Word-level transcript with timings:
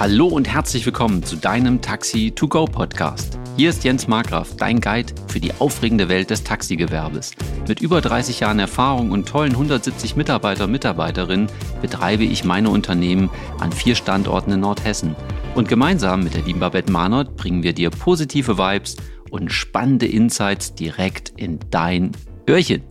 Hallo 0.00 0.28
und 0.28 0.46
herzlich 0.46 0.86
willkommen 0.86 1.24
zu 1.24 1.34
deinem 1.34 1.82
Taxi 1.82 2.30
to 2.30 2.46
Go 2.46 2.66
Podcast. 2.66 3.36
Hier 3.56 3.70
ist 3.70 3.82
Jens 3.82 4.06
Markgraf, 4.06 4.54
dein 4.54 4.80
Guide 4.80 5.12
für 5.26 5.40
die 5.40 5.52
aufregende 5.58 6.08
Welt 6.08 6.30
des 6.30 6.44
Taxigewerbes. 6.44 7.32
Mit 7.66 7.80
über 7.80 8.00
30 8.00 8.38
Jahren 8.38 8.60
Erfahrung 8.60 9.10
und 9.10 9.26
tollen 9.26 9.50
170 9.50 10.14
Mitarbeiter 10.14 10.66
und 10.66 10.70
Mitarbeiterinnen 10.70 11.48
betreibe 11.82 12.22
ich 12.22 12.44
meine 12.44 12.70
Unternehmen 12.70 13.28
an 13.58 13.72
vier 13.72 13.96
Standorten 13.96 14.52
in 14.52 14.60
Nordhessen. 14.60 15.16
Und 15.56 15.68
gemeinsam 15.68 16.22
mit 16.22 16.34
der 16.34 16.42
lieben 16.42 16.60
Babette 16.60 16.92
Mahnert 16.92 17.36
bringen 17.36 17.64
wir 17.64 17.72
dir 17.72 17.90
positive 17.90 18.56
Vibes 18.56 18.98
und 19.30 19.52
spannende 19.52 20.06
Insights 20.06 20.76
direkt 20.76 21.30
in 21.30 21.58
dein 21.70 22.12
Öhrchen. 22.48 22.84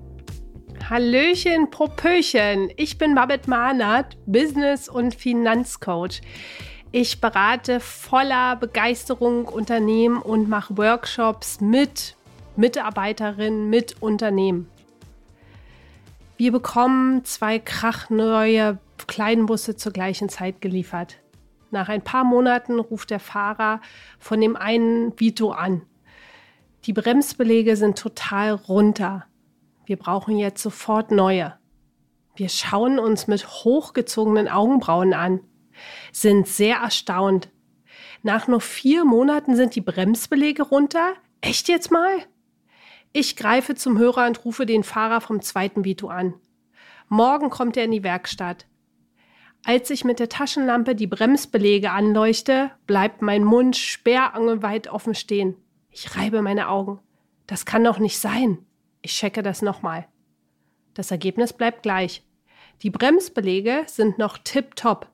Hallöchen, 0.90 1.70
Popöchen. 1.70 2.70
Ich 2.76 2.98
bin 2.98 3.16
Babette 3.16 3.50
Mahnert, 3.50 4.18
Business- 4.26 4.90
und 4.90 5.16
Finanzcoach. 5.16 6.22
Ich 6.94 7.20
berate 7.20 7.82
voller 7.82 8.56
Begeisterung 8.56 9.46
Unternehmen 9.46 10.22
und 10.22 10.48
mache 10.48 10.78
Workshops 10.78 11.60
mit 11.60 12.16
Mitarbeiterinnen, 12.56 13.70
mit 13.70 14.02
Unternehmen. 14.02 14.70
Wir 16.38 16.54
bekommen 16.54 17.26
zwei 17.26 17.60
krachneue 17.60 18.78
Kleinbusse 19.06 19.76
zur 19.76 19.92
gleichen 19.92 20.30
Zeit 20.30 20.62
geliefert. 20.62 21.18
Nach 21.72 21.90
ein 21.90 22.02
paar 22.02 22.24
Monaten 22.24 22.80
ruft 22.80 23.10
der 23.10 23.20
Fahrer 23.20 23.82
von 24.18 24.40
dem 24.40 24.56
einen 24.56 25.20
Vito 25.20 25.52
an. 25.52 25.82
Die 26.86 26.94
Bremsbelege 26.94 27.76
sind 27.76 27.98
total 27.98 28.52
runter. 28.54 29.26
Wir 29.86 29.98
brauchen 29.98 30.38
jetzt 30.38 30.64
sofort 30.64 31.12
neue. 31.12 31.54
Wir 32.36 32.48
schauen 32.48 32.98
uns 32.98 33.28
mit 33.28 33.46
hochgezogenen 33.46 34.48
Augenbrauen 34.48 35.14
an 35.14 35.42
sind 36.12 36.48
sehr 36.48 36.78
erstaunt. 36.78 37.50
Nach 38.24 38.48
nur 38.48 38.62
vier 38.62 39.06
Monaten 39.06 39.56
sind 39.56 39.76
die 39.76 39.82
Bremsbelege 39.82 40.64
runter? 40.64 41.14
Echt 41.42 41.68
jetzt 41.68 41.92
mal? 41.92 42.18
Ich 43.14 43.36
greife 43.36 43.76
zum 43.76 43.98
Hörer 43.98 44.28
und 44.28 44.44
rufe 44.46 44.66
den 44.66 44.84
Fahrer 44.84 45.22
vom 45.22 45.42
zweiten 45.42 45.86
Vito 45.86 46.08
an. 46.08 46.34
Morgen 47.10 47.50
kommt 47.50 47.78
er 47.78 47.86
in 47.86 47.92
die 47.92 48.04
Werkstatt. 48.04 48.66
Als 49.64 49.90
ich 49.90 50.04
mit 50.04 50.20
der 50.20 50.30
Taschenlampe 50.30 50.96
die 50.96 51.08
Bremsbelege 51.08 51.92
anleuchte, 51.92 52.72
bleibt 52.86 53.22
mein 53.22 53.44
Mund 53.44 53.76
sperrangelweit 53.76 54.88
offen 54.88 55.16
stehen. 55.16 55.56
Ich 55.90 56.16
reibe 56.16 56.42
meine 56.42 56.70
Augen. 56.70 57.00
Das 57.48 57.66
kann 57.66 57.84
doch 57.84 57.98
nicht 58.00 58.20
sein. 58.20 58.60
Ich 59.02 59.14
checke 59.14 59.42
das 59.42 59.62
nochmal. 59.62 60.08
Das 60.94 61.12
Ergebnis 61.12 61.54
bleibt 61.54 61.84
gleich. 61.84 62.24
Die 62.84 62.90
Bremsbelege 62.90 63.84
sind 63.88 64.18
noch 64.18 64.38
tipptopp. 64.38 65.10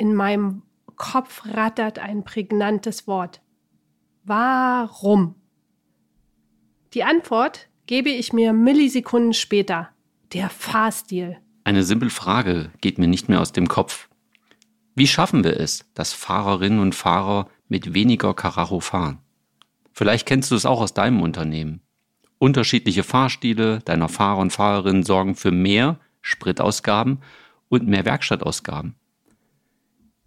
In 0.00 0.14
meinem 0.14 0.62
Kopf 0.96 1.42
rattert 1.44 1.98
ein 1.98 2.24
prägnantes 2.24 3.06
Wort. 3.06 3.42
Warum? 4.24 5.34
Die 6.94 7.04
Antwort 7.04 7.68
gebe 7.84 8.08
ich 8.08 8.32
mir 8.32 8.54
Millisekunden 8.54 9.34
später. 9.34 9.90
Der 10.32 10.48
Fahrstil. 10.48 11.36
Eine 11.64 11.82
simple 11.82 12.08
Frage 12.08 12.70
geht 12.80 12.96
mir 12.96 13.08
nicht 13.08 13.28
mehr 13.28 13.42
aus 13.42 13.52
dem 13.52 13.68
Kopf. 13.68 14.08
Wie 14.94 15.06
schaffen 15.06 15.44
wir 15.44 15.60
es, 15.60 15.84
dass 15.92 16.14
Fahrerinnen 16.14 16.80
und 16.80 16.94
Fahrer 16.94 17.50
mit 17.68 17.92
weniger 17.92 18.32
Karacho 18.32 18.80
fahren? 18.80 19.18
Vielleicht 19.92 20.24
kennst 20.24 20.50
du 20.50 20.54
es 20.54 20.64
auch 20.64 20.80
aus 20.80 20.94
deinem 20.94 21.20
Unternehmen. 21.20 21.82
Unterschiedliche 22.38 23.02
Fahrstile 23.02 23.80
deiner 23.80 24.08
Fahrer 24.08 24.38
und 24.38 24.50
Fahrerinnen 24.50 25.02
sorgen 25.02 25.34
für 25.34 25.50
mehr 25.50 26.00
Spritausgaben 26.22 27.18
und 27.68 27.86
mehr 27.86 28.06
Werkstattausgaben. 28.06 28.94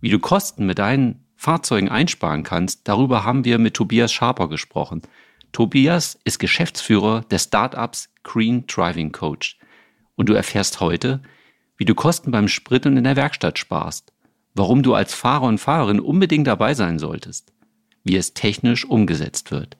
Wie 0.04 0.10
du 0.10 0.20
Kosten 0.20 0.66
mit 0.66 0.80
deinen 0.80 1.24
Fahrzeugen 1.38 1.88
einsparen 1.88 2.44
kannst, 2.44 2.90
darüber 2.90 3.24
haben 3.24 3.46
wir 3.46 3.58
mit 3.58 3.74
Tobias 3.74 4.12
Schaper 4.12 4.50
gesprochen. 4.50 5.02
Tobias 5.54 6.20
ist 6.26 6.40
Geschäftsführer 6.40 7.22
des 7.32 7.46
Startups 7.46 8.10
Green 8.22 8.68
Driving 8.68 9.14
Coach. 9.14 9.58
Und 10.18 10.28
du 10.28 10.34
erfährst 10.34 10.82
heute, 10.82 11.22
wie 11.78 11.86
du 11.86 11.96
Kosten 11.96 12.32
beim 12.32 12.50
Sprit 12.50 12.86
und 12.86 12.98
in 12.98 13.06
der 13.06 13.16
Werkstatt 13.16 13.58
sparst, 13.58 14.12
warum 14.54 14.84
du 14.84 14.94
als 14.94 15.14
Fahrer 15.14 15.44
und 15.44 15.60
Fahrerin 15.60 16.02
unbedingt 16.02 16.48
dabei 16.48 16.74
sein 16.74 17.00
solltest, 17.00 17.54
wie 18.04 18.18
es 18.18 18.34
technisch 18.34 18.84
umgesetzt 18.84 19.52
wird. 19.52 19.78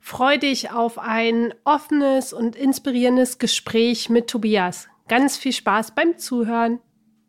Freu 0.00 0.36
dich 0.36 0.70
auf 0.70 0.98
ein 0.98 1.54
offenes 1.64 2.34
und 2.34 2.56
inspirierendes 2.56 3.38
Gespräch 3.38 4.10
mit 4.10 4.28
Tobias. 4.28 4.88
Ganz 5.08 5.38
viel 5.38 5.54
Spaß 5.54 5.94
beim 5.94 6.18
Zuhören. 6.18 6.78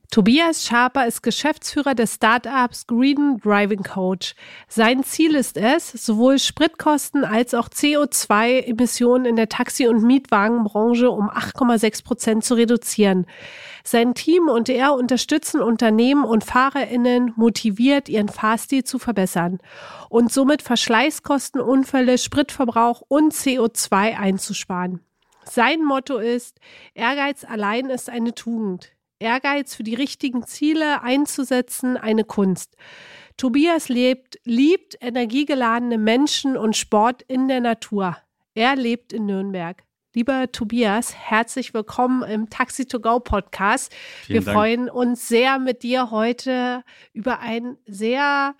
Tobias 0.10 0.66
Schaper 0.66 1.06
ist 1.06 1.22
Geschäftsführer 1.22 1.94
des 1.94 2.16
Startups 2.16 2.88
Green 2.88 3.40
Driving 3.44 3.84
Coach. 3.84 4.36
Sein 4.70 5.04
Ziel 5.04 5.36
ist 5.36 5.58
es, 5.58 5.92
sowohl 5.92 6.40
Spritkosten 6.40 7.26
als 7.26 7.54
auch 7.54 7.68
CO2-Emissionen 7.68 9.26
in 9.26 9.36
der 9.36 9.50
Taxi- 9.50 9.86
und 9.88 10.04
Mietwagenbranche 10.04 11.12
um 11.12 11.30
8,6 11.30 12.04
Prozent 12.06 12.46
zu 12.46 12.54
reduzieren. 12.54 13.26
Sein 13.84 14.14
Team 14.14 14.48
und 14.48 14.70
er 14.70 14.94
unterstützen 14.94 15.62
Unternehmen 15.62 16.24
und 16.24 16.46
FahrerInnen 16.46 17.34
motiviert, 17.36 18.08
ihren 18.08 18.30
Fahrstil 18.30 18.86
zu 18.86 19.00
verbessern 19.00 19.60
und 20.10 20.32
somit 20.32 20.62
Verschleißkosten, 20.62 21.60
Unfälle, 21.60 22.18
Spritverbrauch 22.18 23.04
und 23.10 23.34
CO2 23.34 24.18
einzusparen. 24.18 25.02
Sein 25.44 25.84
Motto 25.84 26.18
ist, 26.18 26.60
Ehrgeiz 26.94 27.44
allein 27.44 27.90
ist 27.90 28.10
eine 28.10 28.34
Tugend. 28.34 28.97
Ehrgeiz 29.20 29.74
für 29.74 29.84
die 29.84 29.96
richtigen 29.96 30.46
Ziele 30.46 31.02
einzusetzen 31.02 31.98
eine 31.98 32.24
Kunst. 32.24 32.76
Tobias 33.36 33.90
lebt, 33.90 34.40
liebt 34.44 34.96
energiegeladene 35.02 35.98
Menschen 35.98 36.56
und 36.56 36.76
Sport 36.76 37.24
in 37.24 37.48
der 37.48 37.62
Natur. 37.62 38.18
Er 38.54 38.76
lebt 38.76 39.14
in 39.14 39.26
Nürnberg. 39.26 39.84
Lieber 40.14 40.52
Tobias, 40.52 41.14
herzlich 41.14 41.74
willkommen 41.74 42.24
im 42.24 42.50
Taxi 42.50 42.88
to 42.88 43.00
Go 43.00 43.20
Podcast. 43.20 43.94
Vielen 44.24 44.40
Wir 44.40 44.46
Dank. 44.46 44.56
freuen 44.56 44.90
uns 44.90 45.28
sehr 45.28 45.60
mit 45.60 45.84
dir 45.84 46.12
heute 46.12 46.84
über 47.14 47.40
ein 47.40 47.78
sehr 47.86 48.56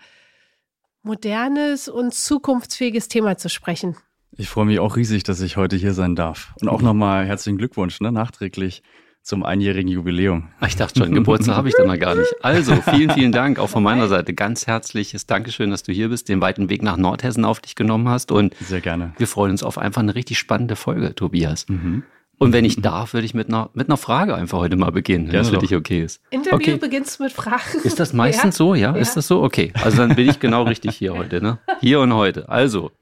modernes 1.02 1.88
und 1.88 2.14
zukunftsfähiges 2.14 3.08
Thema 3.08 3.36
zu 3.38 3.48
sprechen. 3.48 3.96
Ich 4.36 4.48
freue 4.48 4.66
mich 4.66 4.78
auch 4.78 4.96
riesig, 4.96 5.24
dass 5.24 5.40
ich 5.40 5.56
heute 5.56 5.76
hier 5.76 5.94
sein 5.94 6.14
darf. 6.14 6.52
Und 6.60 6.68
auch 6.68 6.82
nochmal 6.82 7.26
herzlichen 7.26 7.58
Glückwunsch, 7.58 8.00
ne, 8.00 8.12
nachträglich 8.12 8.82
zum 9.28 9.44
einjährigen 9.44 9.90
Jubiläum. 9.90 10.48
Ich 10.66 10.76
dachte 10.76 11.00
schon, 11.00 11.14
Geburtstag 11.14 11.54
habe 11.54 11.68
ich 11.68 11.74
dann 11.76 11.86
noch 11.86 11.98
gar 11.98 12.14
nicht. 12.14 12.34
Also, 12.40 12.76
vielen, 12.76 13.10
vielen 13.10 13.30
Dank 13.30 13.58
auch 13.58 13.68
von 13.68 13.82
meiner 13.82 14.08
Seite. 14.08 14.32
Ganz 14.32 14.66
herzliches 14.66 15.26
Dankeschön, 15.26 15.70
dass 15.70 15.82
du 15.82 15.92
hier 15.92 16.08
bist, 16.08 16.30
den 16.30 16.40
weiten 16.40 16.70
Weg 16.70 16.82
nach 16.82 16.96
Nordhessen 16.96 17.44
auf 17.44 17.60
dich 17.60 17.74
genommen 17.74 18.08
hast. 18.08 18.32
Und 18.32 18.56
Sehr 18.56 18.80
gerne. 18.80 19.12
Wir 19.18 19.26
freuen 19.26 19.50
uns 19.50 19.62
auf 19.62 19.76
einfach 19.76 20.00
eine 20.00 20.14
richtig 20.14 20.38
spannende 20.38 20.76
Folge, 20.76 21.14
Tobias. 21.14 21.68
Mhm. 21.68 22.04
Und 22.38 22.54
wenn 22.54 22.64
ich 22.64 22.80
darf, 22.80 23.12
würde 23.12 23.26
ich 23.26 23.34
mit 23.34 23.48
einer, 23.48 23.68
mit 23.74 23.88
einer 23.88 23.98
Frage 23.98 24.34
einfach 24.34 24.58
heute 24.58 24.76
mal 24.76 24.92
beginnen, 24.92 25.26
wenn 25.26 25.34
das 25.34 25.50
für 25.50 25.58
dich 25.58 25.74
okay 25.74 26.02
ist. 26.02 26.22
Interview 26.30 26.56
okay. 26.56 26.76
beginnst 26.76 27.20
mit 27.20 27.32
Fragen. 27.32 27.80
Ist 27.84 28.00
das 28.00 28.14
meistens 28.14 28.54
ja? 28.54 28.58
so, 28.58 28.74
ja? 28.74 28.94
ja? 28.94 28.96
Ist 28.96 29.14
das 29.16 29.26
so? 29.26 29.42
Okay. 29.42 29.74
Also 29.82 29.98
dann 29.98 30.16
bin 30.16 30.26
ich 30.26 30.40
genau 30.40 30.62
richtig 30.62 30.96
hier 30.96 31.12
heute, 31.14 31.42
ne? 31.42 31.58
Hier 31.80 32.00
und 32.00 32.14
heute. 32.14 32.48
Also, 32.48 32.92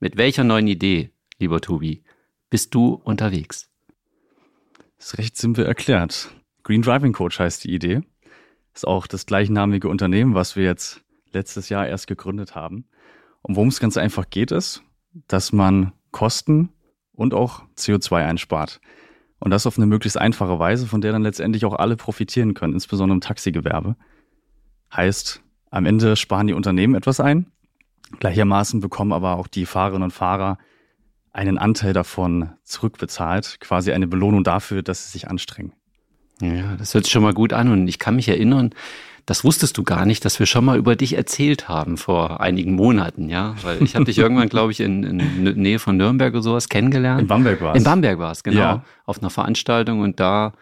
mit 0.00 0.16
welcher 0.16 0.42
neuen 0.42 0.66
Idee, 0.66 1.10
lieber 1.38 1.60
Tobi, 1.60 2.02
bist 2.50 2.74
du 2.74 3.00
unterwegs? 3.04 3.68
Ist 4.98 5.18
recht 5.18 5.36
simpel 5.36 5.66
erklärt. 5.66 6.34
Green 6.62 6.82
Driving 6.82 7.12
Coach 7.12 7.38
heißt 7.38 7.64
die 7.64 7.74
Idee. 7.74 8.02
Ist 8.74 8.86
auch 8.86 9.06
das 9.06 9.26
gleichnamige 9.26 9.88
Unternehmen, 9.88 10.34
was 10.34 10.56
wir 10.56 10.64
jetzt 10.64 11.02
letztes 11.32 11.68
Jahr 11.68 11.86
erst 11.86 12.06
gegründet 12.06 12.54
haben. 12.54 12.86
Und 13.42 13.56
worum 13.56 13.68
es 13.68 13.80
ganz 13.80 13.96
einfach 13.96 14.28
geht, 14.30 14.50
ist, 14.50 14.82
dass 15.28 15.52
man 15.52 15.92
Kosten 16.10 16.70
und 17.12 17.34
auch 17.34 17.62
CO2 17.76 18.26
einspart. 18.26 18.80
Und 19.38 19.50
das 19.50 19.66
auf 19.66 19.76
eine 19.76 19.86
möglichst 19.86 20.18
einfache 20.18 20.58
Weise, 20.58 20.86
von 20.86 21.00
der 21.00 21.12
dann 21.12 21.22
letztendlich 21.22 21.64
auch 21.64 21.74
alle 21.74 21.96
profitieren 21.96 22.54
können, 22.54 22.72
insbesondere 22.72 23.16
im 23.16 23.20
Taxigewerbe. 23.20 23.96
Heißt, 24.94 25.42
am 25.70 25.84
Ende 25.84 26.16
sparen 26.16 26.46
die 26.46 26.54
Unternehmen 26.54 26.94
etwas 26.94 27.20
ein. 27.20 27.52
Gleichermaßen 28.18 28.80
bekommen 28.80 29.12
aber 29.12 29.36
auch 29.36 29.46
die 29.46 29.66
Fahrerinnen 29.66 30.04
und 30.04 30.12
Fahrer 30.12 30.58
einen 31.36 31.58
Anteil 31.58 31.92
davon 31.92 32.50
zurückbezahlt, 32.64 33.58
quasi 33.60 33.92
eine 33.92 34.06
Belohnung 34.06 34.42
dafür, 34.42 34.82
dass 34.82 35.04
sie 35.04 35.12
sich 35.12 35.28
anstrengen. 35.28 35.72
Ja, 36.40 36.76
das 36.78 36.94
hört 36.94 37.04
sich 37.04 37.12
schon 37.12 37.22
mal 37.22 37.34
gut 37.34 37.52
an 37.52 37.70
und 37.70 37.88
ich 37.88 37.98
kann 37.98 38.16
mich 38.16 38.28
erinnern, 38.28 38.70
das 39.26 39.44
wusstest 39.44 39.76
du 39.76 39.82
gar 39.82 40.06
nicht, 40.06 40.24
dass 40.24 40.38
wir 40.38 40.46
schon 40.46 40.64
mal 40.64 40.78
über 40.78 40.96
dich 40.96 41.14
erzählt 41.14 41.68
haben 41.68 41.96
vor 41.98 42.40
einigen 42.40 42.72
Monaten, 42.72 43.28
ja? 43.28 43.54
Weil 43.62 43.82
ich 43.82 43.94
habe 43.96 44.04
dich 44.04 44.16
irgendwann, 44.18 44.48
glaube 44.48 44.72
ich, 44.72 44.80
in, 44.80 45.02
in 45.02 45.60
Nähe 45.60 45.78
von 45.78 45.96
Nürnberg 45.96 46.32
oder 46.32 46.42
sowas 46.42 46.68
kennengelernt. 46.68 47.22
In 47.22 47.26
Bamberg 47.26 47.60
war 47.60 47.74
es. 47.74 47.78
In 47.78 47.84
Bamberg 47.84 48.18
war 48.18 48.32
es, 48.32 48.42
genau. 48.42 48.58
Ja. 48.58 48.84
Auf 49.04 49.18
einer 49.18 49.30
Veranstaltung 49.30 50.00
und 50.00 50.20
da, 50.20 50.52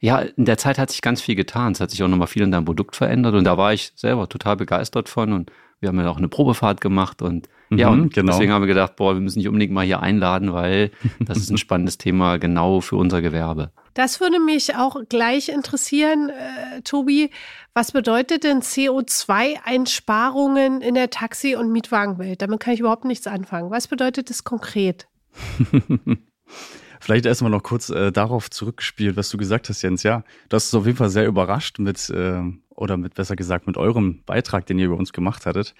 ja, 0.00 0.18
in 0.18 0.44
der 0.44 0.58
Zeit 0.58 0.78
hat 0.78 0.90
sich 0.90 1.00
ganz 1.00 1.22
viel 1.22 1.36
getan. 1.36 1.72
Es 1.72 1.80
hat 1.80 1.90
sich 1.90 2.02
auch 2.02 2.08
nochmal 2.08 2.26
viel 2.26 2.42
in 2.42 2.50
deinem 2.50 2.64
Produkt 2.64 2.96
verändert 2.96 3.34
und 3.34 3.44
da 3.44 3.56
war 3.56 3.72
ich 3.72 3.92
selber 3.94 4.28
total 4.28 4.56
begeistert 4.56 5.08
von 5.08 5.32
und 5.32 5.52
wir 5.80 5.88
haben 5.88 6.00
ja 6.00 6.10
auch 6.10 6.18
eine 6.18 6.28
Probefahrt 6.28 6.80
gemacht 6.80 7.22
und 7.22 7.48
ja, 7.70 7.90
mhm, 7.90 8.02
und 8.02 8.14
genau. 8.14 8.32
deswegen 8.32 8.52
haben 8.52 8.62
wir 8.62 8.66
gedacht, 8.66 8.96
boah, 8.96 9.14
wir 9.14 9.20
müssen 9.20 9.38
dich 9.38 9.48
unbedingt 9.48 9.72
mal 9.72 9.84
hier 9.84 10.00
einladen, 10.00 10.52
weil 10.52 10.90
das 11.20 11.38
ist 11.38 11.50
ein 11.50 11.58
spannendes 11.58 11.98
Thema 11.98 12.38
genau 12.38 12.80
für 12.80 12.96
unser 12.96 13.22
Gewerbe. 13.22 13.70
Das 13.94 14.20
würde 14.20 14.38
mich 14.38 14.76
auch 14.76 14.96
gleich 15.08 15.48
interessieren, 15.48 16.30
äh, 16.30 16.82
Tobi. 16.82 17.30
Was 17.74 17.90
bedeutet 17.92 18.44
denn 18.44 18.60
CO2-Einsparungen 18.60 20.80
in 20.80 20.94
der 20.94 21.10
Taxi- 21.10 21.56
und 21.56 21.72
Mietwagenwelt? 21.72 22.40
Damit 22.42 22.60
kann 22.60 22.74
ich 22.74 22.80
überhaupt 22.80 23.04
nichts 23.04 23.26
anfangen. 23.26 23.70
Was 23.70 23.88
bedeutet 23.88 24.30
das 24.30 24.44
konkret? 24.44 25.08
Vielleicht 27.00 27.26
erstmal 27.26 27.50
noch 27.50 27.62
kurz 27.62 27.90
äh, 27.90 28.12
darauf 28.12 28.50
zurückgespielt, 28.50 29.16
was 29.16 29.30
du 29.30 29.38
gesagt 29.38 29.68
hast, 29.68 29.82
Jens. 29.82 30.02
Ja, 30.02 30.24
du 30.48 30.54
hast 30.54 30.72
uns 30.72 30.80
auf 30.80 30.86
jeden 30.86 30.98
Fall 30.98 31.10
sehr 31.10 31.26
überrascht 31.26 31.78
mit, 31.78 32.10
äh, 32.10 32.42
oder 32.74 32.96
mit 32.96 33.14
besser 33.14 33.36
gesagt, 33.36 33.66
mit 33.66 33.76
eurem 33.76 34.22
Beitrag, 34.24 34.66
den 34.66 34.78
ihr 34.78 34.86
über 34.86 34.96
uns 34.96 35.12
gemacht 35.12 35.46
hattet. 35.46 35.74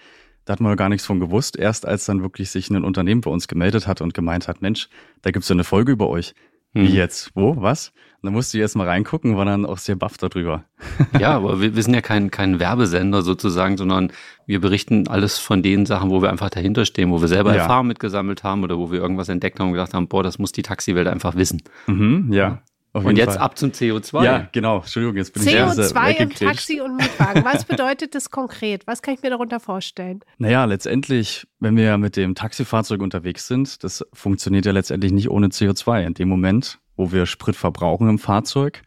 Da 0.49 0.53
hat 0.53 0.61
man 0.61 0.75
gar 0.79 0.89
nichts 0.89 1.05
von 1.05 1.21
gewusst. 1.21 1.59
Erst 1.59 1.85
als 1.85 2.07
dann 2.07 2.23
wirklich 2.23 2.49
sich 2.49 2.71
ein 2.71 2.83
Unternehmen 2.83 3.21
bei 3.21 3.31
uns 3.31 3.49
gemeldet 3.49 3.87
hat 3.87 4.01
und 4.01 4.15
gemeint 4.15 4.49
hat, 4.49 4.63
Mensch, 4.63 4.89
da 5.21 5.31
gibt's 5.31 5.47
so 5.47 5.53
eine 5.53 5.63
Folge 5.63 5.93
über 5.93 6.09
euch. 6.09 6.35
Wie 6.73 6.89
hm. 6.89 6.95
jetzt? 6.95 7.33
Wo? 7.35 7.61
Was? 7.61 7.89
Und 7.89 8.29
dann 8.29 8.33
musste 8.33 8.57
ich 8.57 8.63
erst 8.63 8.75
mal 8.75 8.89
reingucken, 8.89 9.37
war 9.37 9.45
dann 9.45 9.67
auch 9.67 9.77
sehr 9.77 9.95
baff 9.95 10.17
darüber. 10.17 10.65
ja, 11.21 11.37
aber 11.37 11.61
wir, 11.61 11.77
wir 11.77 11.83
sind 11.83 11.93
ja 11.93 12.01
kein, 12.01 12.31
kein 12.31 12.61
Werbesender 12.61 13.21
sozusagen, 13.21 13.77
sondern 13.77 14.11
wir 14.47 14.59
berichten 14.63 15.07
alles 15.07 15.39
von 15.39 15.63
den 15.63 15.85
Sachen, 15.85 16.09
wo 16.09 16.23
wir 16.23 16.31
einfach 16.31 16.49
dahinter 16.49 16.87
stehen, 16.87 17.11
wo 17.11 17.21
wir 17.21 17.29
selber 17.29 17.55
ja. 17.55 17.65
Erfahrung 17.65 17.89
mitgesammelt 17.89 18.43
haben 18.43 18.65
oder 18.65 18.79
wo 18.79 18.91
wir 18.91 19.03
irgendwas 19.03 19.29
entdeckt 19.29 19.61
haben 19.61 19.67
und 19.67 19.75
gedacht 19.75 19.93
haben, 19.93 20.09
boah, 20.09 20.23
das 20.23 20.39
muss 20.39 20.53
die 20.53 20.63
Taxiwelt 20.63 21.09
einfach 21.09 21.37
wissen. 21.37 21.63
Mhm, 21.87 22.33
ja. 22.33 22.63
Und 23.05 23.17
jetzt 23.17 23.35
Fall. 23.35 23.39
ab 23.39 23.59
zum 23.59 23.71
CO2. 23.71 24.25
Ja, 24.25 24.49
genau. 24.53 24.79
Entschuldigung, 24.79 25.17
jetzt 25.17 25.33
bin 25.33 25.43
CO2 25.43 25.47
ich 25.47 25.57
CO2 25.57 26.17
im 26.17 26.31
Taxi 26.31 26.81
und 26.81 26.97
Mietwagen. 26.97 27.45
Was 27.45 27.65
bedeutet 27.65 28.15
das 28.15 28.31
konkret? 28.31 28.87
Was 28.87 29.03
kann 29.03 29.15
ich 29.15 29.23
mir 29.23 29.31
darunter 29.31 29.61
vorstellen? 29.61 30.21
Naja, 30.39 30.65
letztendlich, 30.65 31.47
wenn 31.61 31.77
wir 31.77 31.99
mit 31.99 32.17
dem 32.17 32.35
Taxifahrzeug 32.35 33.01
unterwegs 33.01 33.47
sind, 33.47 33.83
das 33.85 34.05
funktioniert 34.13 34.67
ja 34.67 34.73
letztendlich 34.73 35.13
nicht 35.13 35.31
ohne 35.31 35.49
CO2. 35.49 36.07
In 36.07 36.15
dem 36.15 36.29
Moment, 36.29 36.79
wo 36.97 37.13
wir 37.13 37.27
Sprit 37.27 37.57
verbrauchen 37.57 38.09
im 38.09 38.19
Fahrzeug, 38.19 38.83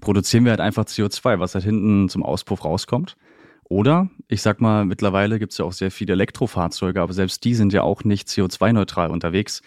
produzieren 0.00 0.44
wir 0.44 0.50
halt 0.50 0.60
einfach 0.60 0.84
CO2, 0.84 1.40
was 1.40 1.54
halt 1.54 1.64
hinten 1.64 2.08
zum 2.08 2.22
Auspuff 2.22 2.64
rauskommt. 2.64 3.16
Oder, 3.64 4.10
ich 4.28 4.42
sag 4.42 4.60
mal, 4.60 4.84
mittlerweile 4.84 5.38
gibt 5.38 5.52
es 5.52 5.58
ja 5.58 5.64
auch 5.64 5.72
sehr 5.72 5.90
viele 5.90 6.12
Elektrofahrzeuge, 6.12 7.00
aber 7.00 7.12
selbst 7.12 7.44
die 7.44 7.54
sind 7.54 7.72
ja 7.72 7.82
auch 7.82 8.04
nicht 8.04 8.28
CO2-neutral 8.28 9.10
unterwegs. 9.10 9.62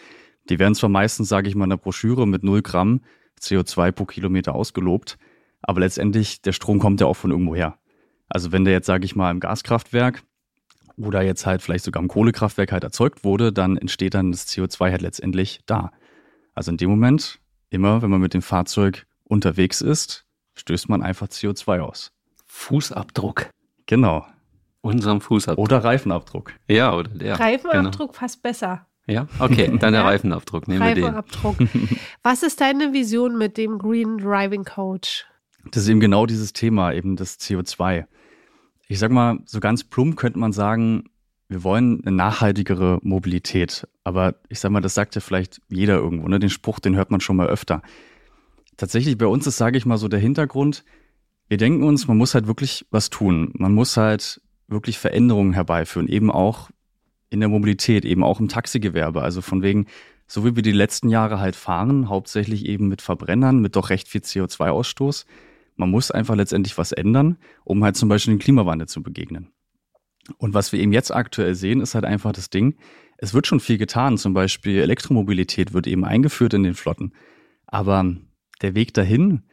Die 0.50 0.60
werden 0.60 0.76
zwar 0.76 0.90
meistens, 0.90 1.28
sage 1.28 1.50
ich 1.50 1.56
mal, 1.56 1.66
in 1.66 1.72
der 1.72 1.78
Broschüre 1.78 2.28
mit 2.28 2.44
0 2.44 2.62
Gramm 2.62 3.02
CO2 3.42 3.92
pro 3.92 4.06
Kilometer 4.06 4.56
ausgelobt. 4.56 5.18
Aber 5.62 5.82
letztendlich, 5.82 6.42
der 6.42 6.54
Strom 6.54 6.80
kommt 6.80 7.02
ja 7.02 7.08
auch 7.08 7.16
von 7.16 7.32
irgendwo 7.32 7.56
her. 7.56 7.78
Also 8.30 8.52
wenn 8.52 8.66
der 8.66 8.74
jetzt, 8.74 8.86
sage 8.86 9.06
ich 9.06 9.16
mal, 9.16 9.32
im 9.32 9.40
Gaskraftwerk 9.40 10.24
oder 10.98 11.22
jetzt 11.22 11.46
halt 11.46 11.62
vielleicht 11.62 11.86
sogar 11.86 12.02
im 12.02 12.10
Kohlekraftwerk 12.10 12.72
halt 12.72 12.84
erzeugt 12.84 13.24
wurde, 13.24 13.54
dann 13.54 13.78
entsteht 13.78 14.14
dann 14.14 14.32
das 14.32 14.48
CO2 14.48 14.92
halt 14.92 15.02
letztendlich 15.02 15.62
da. 15.66 15.92
Also 16.54 16.72
in 16.72 16.78
dem 16.78 16.90
Moment, 16.90 17.40
immer 17.70 18.02
wenn 18.02 18.10
man 18.10 18.22
mit 18.22 18.34
dem 18.34 18.42
Fahrzeug 18.42 19.06
unterwegs 19.24 19.82
ist, 19.82 20.26
stößt 20.56 20.90
man 20.90 21.04
einfach 21.04 21.28
CO2 21.28 21.80
aus. 21.80 22.12
Fußabdruck. 22.48 23.50
Genau. 23.86 24.26
Unserem 24.82 25.22
Fußabdruck. 25.22 25.66
Oder 25.66 25.84
Reifenabdruck. 25.84 26.54
Ja, 26.68 26.96
oder 26.96 27.10
der. 27.10 27.40
Reifenabdruck 27.40 28.12
genau. 28.12 28.20
passt 28.20 28.42
besser. 28.42 28.88
Ja, 29.08 29.28
okay, 29.40 29.68
dann 29.80 29.94
der 29.94 30.02
ja? 30.02 30.08
Reifenabdruck. 30.08 30.68
Nehmen 30.68 30.82
Reifenabdruck. 30.82 31.60
Wir 31.60 31.68
den. 31.68 31.98
Was 32.24 32.44
ist 32.44 32.62
deine 32.62 32.94
Vision 32.94 33.38
mit 33.38 33.58
dem 33.58 33.78
Green 33.78 34.18
Driving 34.18 34.66
Coach? 34.66 35.26
Das 35.72 35.84
ist 35.84 35.90
eben 35.90 36.00
genau 36.00 36.26
dieses 36.26 36.54
Thema, 36.54 36.94
eben 36.94 37.16
das 37.16 37.40
CO2. 37.40 38.06
Ich 38.88 39.00
sag 39.00 39.12
mal, 39.12 39.40
so 39.46 39.60
ganz 39.60 39.84
plump 39.84 40.18
könnte 40.18 40.40
man 40.40 40.54
sagen, 40.54 41.06
wir 41.50 41.64
wollen 41.64 42.02
eine 42.06 42.16
nachhaltigere 42.16 43.00
Mobilität. 43.02 43.88
Aber 44.04 44.36
ich 44.50 44.60
sag 44.60 44.72
mal, 44.72 44.82
das 44.82 44.94
sagt 44.94 45.16
ja 45.16 45.22
vielleicht 45.22 45.62
jeder 45.70 45.96
irgendwo, 45.96 46.28
ne? 46.28 46.40
Den 46.40 46.50
Spruch, 46.50 46.80
den 46.80 46.96
hört 46.96 47.12
man 47.12 47.22
schon 47.22 47.36
mal 47.36 47.48
öfter. 47.48 47.82
Tatsächlich 48.76 49.18
bei 49.18 49.26
uns 49.26 49.48
ist, 49.48 49.58
sage 49.58 49.78
ich 49.78 49.86
mal, 49.86 49.98
so 49.98 50.08
der 50.08 50.20
Hintergrund, 50.20 50.84
wir 51.48 51.58
denken 51.58 51.84
uns, 51.84 52.08
man 52.08 52.18
muss 52.18 52.34
halt 52.34 52.48
wirklich 52.48 52.86
was 52.92 53.10
tun. 53.10 53.54
Man 53.58 53.74
muss 53.74 53.98
halt 53.98 54.42
wirklich 54.68 55.00
Veränderungen 55.00 55.54
herbeiführen, 55.54 56.08
eben 56.08 56.30
auch 56.30 56.70
in 57.30 57.40
der 57.40 57.50
Mobilität, 57.50 58.06
eben 58.06 58.24
auch 58.24 58.40
im 58.40 58.48
Taxigewerbe. 58.48 59.22
Also 59.22 59.42
von 59.42 59.62
wegen, 59.62 59.88
so 60.28 60.46
wie 60.46 60.56
wir 60.56 60.64
die 60.64 60.72
letzten 60.72 61.10
Jahre 61.10 61.40
halt 61.40 61.56
fahren, 61.56 62.10
hauptsächlich 62.10 62.66
eben 62.66 62.88
mit 62.88 63.02
Verbrennern, 63.02 63.60
mit 63.60 63.76
doch 63.76 63.90
recht 63.90 64.08
viel 64.08 64.22
CO2-Ausstoß. 64.22 65.26
Man 65.76 65.92
muss 65.92 66.12
einfach 66.12 66.36
letztendlich 66.36 66.78
was 66.78 66.92
ändern, 66.92 67.38
um 67.64 67.84
halt 67.84 67.96
zum 67.96 68.10
Beispiel 68.10 68.36
dem 68.36 68.40
Klimawandel 68.40 68.88
zu 68.88 69.04
begegnen. 69.04 69.52
Und 70.38 70.54
was 70.54 70.72
wir 70.72 70.80
eben 70.80 70.92
jetzt 70.92 71.14
aktuell 71.14 71.56
sehen, 71.56 71.82
ist 71.82 71.96
halt 71.96 72.06
einfach 72.06 72.34
das 72.34 72.50
Ding, 72.50 72.78
es 73.18 73.34
wird 73.34 73.48
schon 73.48 73.60
viel 73.60 73.78
getan. 73.78 74.18
Zum 74.18 74.34
Beispiel 74.34 74.80
Elektromobilität 74.80 75.74
wird 75.74 75.88
eben 75.88 76.06
eingeführt 76.06 76.54
in 76.54 76.64
den 76.64 76.74
Flotten. 76.74 77.14
Aber 77.66 78.16
der 78.62 78.76
Weg 78.76 78.94
dahin 78.94 79.44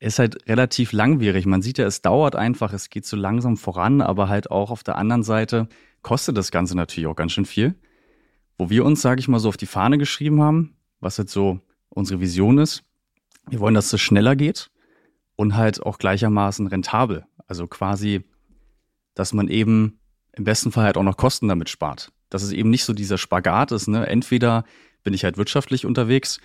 ist 0.00 0.18
halt 0.18 0.48
relativ 0.48 0.92
langwierig. 0.92 1.46
Man 1.46 1.62
sieht 1.62 1.78
ja, 1.78 1.86
es 1.86 2.02
dauert 2.02 2.36
einfach, 2.36 2.72
es 2.72 2.90
geht 2.90 3.04
so 3.04 3.16
langsam 3.16 3.56
voran, 3.56 4.00
aber 4.00 4.28
halt 4.28 4.50
auch 4.50 4.70
auf 4.70 4.84
der 4.84 4.96
anderen 4.96 5.22
Seite 5.22 5.68
kostet 6.02 6.36
das 6.36 6.50
Ganze 6.50 6.76
natürlich 6.76 7.06
auch 7.06 7.16
ganz 7.16 7.32
schön 7.32 7.44
viel. 7.44 7.74
Wo 8.56 8.70
wir 8.70 8.84
uns, 8.84 9.02
sage 9.02 9.20
ich 9.20 9.28
mal, 9.28 9.38
so 9.38 9.48
auf 9.48 9.56
die 9.56 9.66
Fahne 9.66 9.98
geschrieben 9.98 10.42
haben, 10.42 10.76
was 11.00 11.16
jetzt 11.16 11.32
so 11.32 11.60
unsere 11.88 12.20
Vision 12.20 12.58
ist, 12.58 12.82
wir 13.48 13.60
wollen, 13.60 13.74
dass 13.74 13.92
es 13.92 14.00
schneller 14.00 14.36
geht 14.36 14.70
und 15.36 15.56
halt 15.56 15.82
auch 15.82 15.98
gleichermaßen 15.98 16.66
rentabel. 16.66 17.24
Also 17.46 17.66
quasi, 17.66 18.24
dass 19.14 19.32
man 19.32 19.48
eben 19.48 19.98
im 20.32 20.44
besten 20.44 20.72
Fall 20.72 20.84
halt 20.84 20.96
auch 20.96 21.02
noch 21.02 21.16
Kosten 21.16 21.48
damit 21.48 21.68
spart. 21.68 22.12
Dass 22.30 22.42
es 22.42 22.52
eben 22.52 22.70
nicht 22.70 22.84
so 22.84 22.92
dieser 22.92 23.16
Spagat 23.16 23.72
ist, 23.72 23.88
ne? 23.88 24.06
Entweder 24.06 24.64
bin 25.02 25.14
ich 25.14 25.24
halt 25.24 25.38
wirtschaftlich 25.38 25.86
unterwegs 25.86 26.40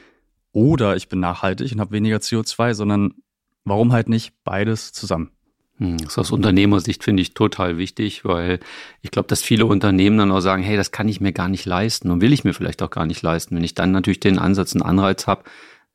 oder 0.52 0.96
ich 0.96 1.10
bin 1.10 1.20
nachhaltig 1.20 1.72
und 1.74 1.82
habe 1.82 1.92
weniger 1.92 2.18
CO2, 2.18 2.74
sondern 2.74 3.16
warum 3.66 3.92
halt 3.92 4.08
nicht 4.08 4.34
beides 4.44 4.94
zusammen? 4.94 5.32
Hm, 5.84 5.98
das 5.98 6.14
ist 6.14 6.18
aus 6.18 6.32
Unternehmersicht 6.32 7.04
finde 7.04 7.22
ich 7.22 7.34
total 7.34 7.78
wichtig, 7.78 8.24
weil 8.24 8.62
ich 9.02 9.12
glaube, 9.12 9.28
dass 9.28 9.42
viele 9.42 9.66
Unternehmen 9.66 10.18
dann 10.18 10.32
auch 10.32 10.40
sagen, 10.40 10.64
hey, 10.64 10.78
das 10.78 10.94
kann 10.94 11.10
ich 11.10 11.20
mir 11.20 11.34
gar 11.34 11.50
nicht 11.50 11.66
leisten 11.66 12.10
und 12.10 12.22
will 12.22 12.32
ich 12.32 12.46
mir 12.46 12.54
vielleicht 12.54 12.82
auch 12.82 12.90
gar 12.90 13.06
nicht 13.06 13.22
leisten. 13.22 13.58
Wenn 13.58 13.66
ich 13.66 13.76
dann 13.76 13.92
natürlich 13.92 14.22
den 14.22 14.40
Ansatz, 14.40 14.74
einen 14.74 14.82
Anreiz 14.82 15.28
habe, 15.28 15.44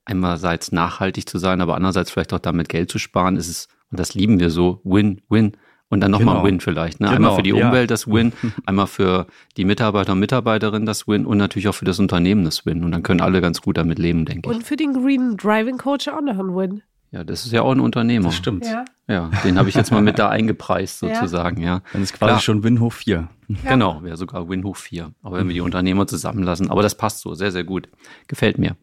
einerseits 0.05 0.73
nachhaltig 0.73 1.27
zu 1.27 1.39
sein, 1.39 1.63
aber 1.63 1.75
andererseits 1.75 2.11
vielleicht 2.11 2.35
auch 2.35 2.39
damit 2.39 2.69
Geld 2.69 2.91
zu 2.91 2.99
sparen, 2.99 3.37
ist 3.37 3.49
es, 3.49 3.69
und 3.91 3.99
das 3.99 4.13
lieben 4.13 4.39
wir 4.39 4.51
so, 4.51 4.83
Win-Win. 4.85 5.57
Und 5.91 6.01
dann 6.01 6.11
nochmal 6.11 6.35
genau. 6.35 6.47
Win 6.47 6.61
vielleicht. 6.61 7.01
Ne? 7.01 7.07
Genau, 7.07 7.17
einmal 7.17 7.37
für 7.37 7.43
die 7.43 7.55
Umwelt 7.55 7.73
ja. 7.75 7.87
das 7.87 8.07
Win, 8.13 8.35
einmal 8.67 8.87
für 8.87 9.27
die 9.57 9.65
Mitarbeiter 9.65 10.13
und 10.13 10.19
Mitarbeiterinnen 10.19 10.85
das 10.85 11.09
Win 11.09 11.25
und 11.25 11.39
natürlich 11.39 11.67
auch 11.67 11.75
für 11.75 11.87
das 11.87 11.99
Unternehmen 11.99 12.45
das 12.45 12.67
Win. 12.67 12.85
Und 12.85 12.93
dann 12.93 13.03
können 13.03 13.23
alle 13.23 13.41
ganz 13.41 13.63
gut 13.63 13.79
damit 13.79 13.99
leben, 13.99 14.27
denke 14.27 14.51
ich. 14.51 14.55
Und 14.55 14.65
für 14.65 14.77
den 14.77 14.93
Green 14.93 15.39
Driving 15.39 15.79
Coach 15.79 16.09
auch 16.09 16.21
noch 16.21 16.39
ein 16.39 16.55
Win. 16.55 16.83
Ja, 17.11 17.25
das 17.25 17.47
ist 17.47 17.53
ja 17.53 17.63
auch 17.63 17.73
ein 17.73 17.81
Unternehmer. 17.81 18.27
Das 18.27 18.37
stimmt. 18.37 18.67
Ja, 18.67 18.85
ja 19.07 19.31
den 19.45 19.59
habe 19.59 19.69
ich 19.69 19.75
jetzt 19.75 19.91
mal 19.91 20.03
mit 20.03 20.19
da 20.19 20.29
eingepreist 20.31 20.99
sozusagen, 20.99 21.63
ja. 21.63 21.77
ja. 21.77 21.83
Dann 21.93 22.03
ist 22.03 22.13
quasi 22.13 22.31
Klar. 22.31 22.41
schon 22.41 22.65
Win 22.65 22.81
hoch 22.81 22.93
4. 22.93 23.29
Ja. 23.49 23.57
Genau, 23.71 24.03
wäre 24.03 24.17
sogar 24.17 24.49
Win 24.49 24.65
hoch 24.65 24.77
4. 24.77 25.13
Aber 25.23 25.39
wenn 25.39 25.49
wir 25.49 25.55
die 25.55 25.61
Unternehmer 25.63 26.07
zusammenlassen, 26.07 26.71
aber 26.71 26.83
das 26.83 26.97
passt 26.97 27.21
so, 27.21 27.35
sehr, 27.35 27.51
sehr 27.51 27.65
gut. 27.65 27.89
Gefällt 28.27 28.59
mir. 28.59 28.77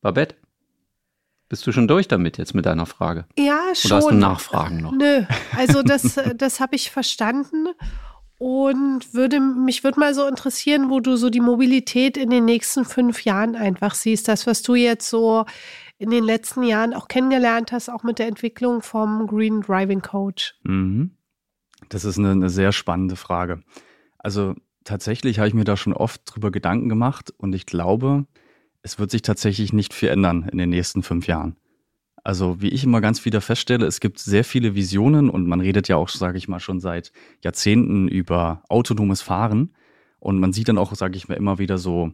Babette? 0.00 0.36
Bist 1.48 1.66
du 1.66 1.72
schon 1.72 1.88
durch 1.88 2.06
damit 2.06 2.38
jetzt 2.38 2.54
mit 2.54 2.64
deiner 2.64 2.86
Frage? 2.86 3.26
Ja, 3.36 3.58
schon. 3.74 3.90
Oder 3.90 3.96
hast 3.96 4.10
du 4.10 4.14
Nachfragen 4.14 4.76
noch? 4.78 4.92
Nö, 4.92 5.24
also 5.56 5.82
das, 5.84 6.20
das 6.36 6.60
habe 6.60 6.76
ich 6.76 6.92
verstanden 6.92 7.66
und 8.38 9.12
würde 9.12 9.40
mich 9.40 9.82
würde 9.82 9.98
mal 9.98 10.14
so 10.14 10.26
interessieren, 10.26 10.90
wo 10.90 11.00
du 11.00 11.16
so 11.16 11.28
die 11.28 11.40
Mobilität 11.40 12.16
in 12.16 12.30
den 12.30 12.44
nächsten 12.44 12.84
fünf 12.84 13.24
Jahren 13.24 13.56
einfach 13.56 13.94
siehst. 13.94 14.28
Das, 14.28 14.46
was 14.46 14.62
du 14.62 14.76
jetzt 14.76 15.10
so 15.10 15.44
in 16.00 16.08
den 16.08 16.24
letzten 16.24 16.62
Jahren 16.62 16.94
auch 16.94 17.08
kennengelernt 17.08 17.72
hast, 17.72 17.90
auch 17.90 18.02
mit 18.02 18.18
der 18.18 18.26
Entwicklung 18.26 18.80
vom 18.80 19.26
Green 19.26 19.60
Driving 19.60 20.00
Coach? 20.00 20.54
Mhm. 20.62 21.10
Das 21.90 22.06
ist 22.06 22.18
eine, 22.18 22.30
eine 22.30 22.48
sehr 22.48 22.72
spannende 22.72 23.16
Frage. 23.16 23.62
Also 24.16 24.54
tatsächlich 24.84 25.38
habe 25.38 25.48
ich 25.48 25.54
mir 25.54 25.64
da 25.64 25.76
schon 25.76 25.92
oft 25.92 26.22
drüber 26.24 26.50
Gedanken 26.50 26.88
gemacht 26.88 27.34
und 27.36 27.54
ich 27.54 27.66
glaube, 27.66 28.24
es 28.80 28.98
wird 28.98 29.10
sich 29.10 29.20
tatsächlich 29.20 29.74
nicht 29.74 29.92
viel 29.92 30.08
ändern 30.08 30.48
in 30.50 30.56
den 30.56 30.70
nächsten 30.70 31.02
fünf 31.02 31.26
Jahren. 31.26 31.56
Also 32.24 32.62
wie 32.62 32.70
ich 32.70 32.82
immer 32.82 33.02
ganz 33.02 33.26
wieder 33.26 33.42
feststelle, 33.42 33.84
es 33.84 34.00
gibt 34.00 34.18
sehr 34.20 34.44
viele 34.44 34.74
Visionen 34.74 35.28
und 35.28 35.46
man 35.46 35.60
redet 35.60 35.88
ja 35.88 35.96
auch, 35.96 36.08
sage 36.08 36.38
ich 36.38 36.48
mal, 36.48 36.60
schon 36.60 36.80
seit 36.80 37.12
Jahrzehnten 37.42 38.08
über 38.08 38.62
autonomes 38.70 39.20
Fahren. 39.20 39.74
Und 40.18 40.38
man 40.38 40.54
sieht 40.54 40.68
dann 40.68 40.78
auch, 40.78 40.94
sage 40.94 41.16
ich 41.18 41.28
mal, 41.28 41.34
immer 41.34 41.58
wieder 41.58 41.76
so 41.76 42.12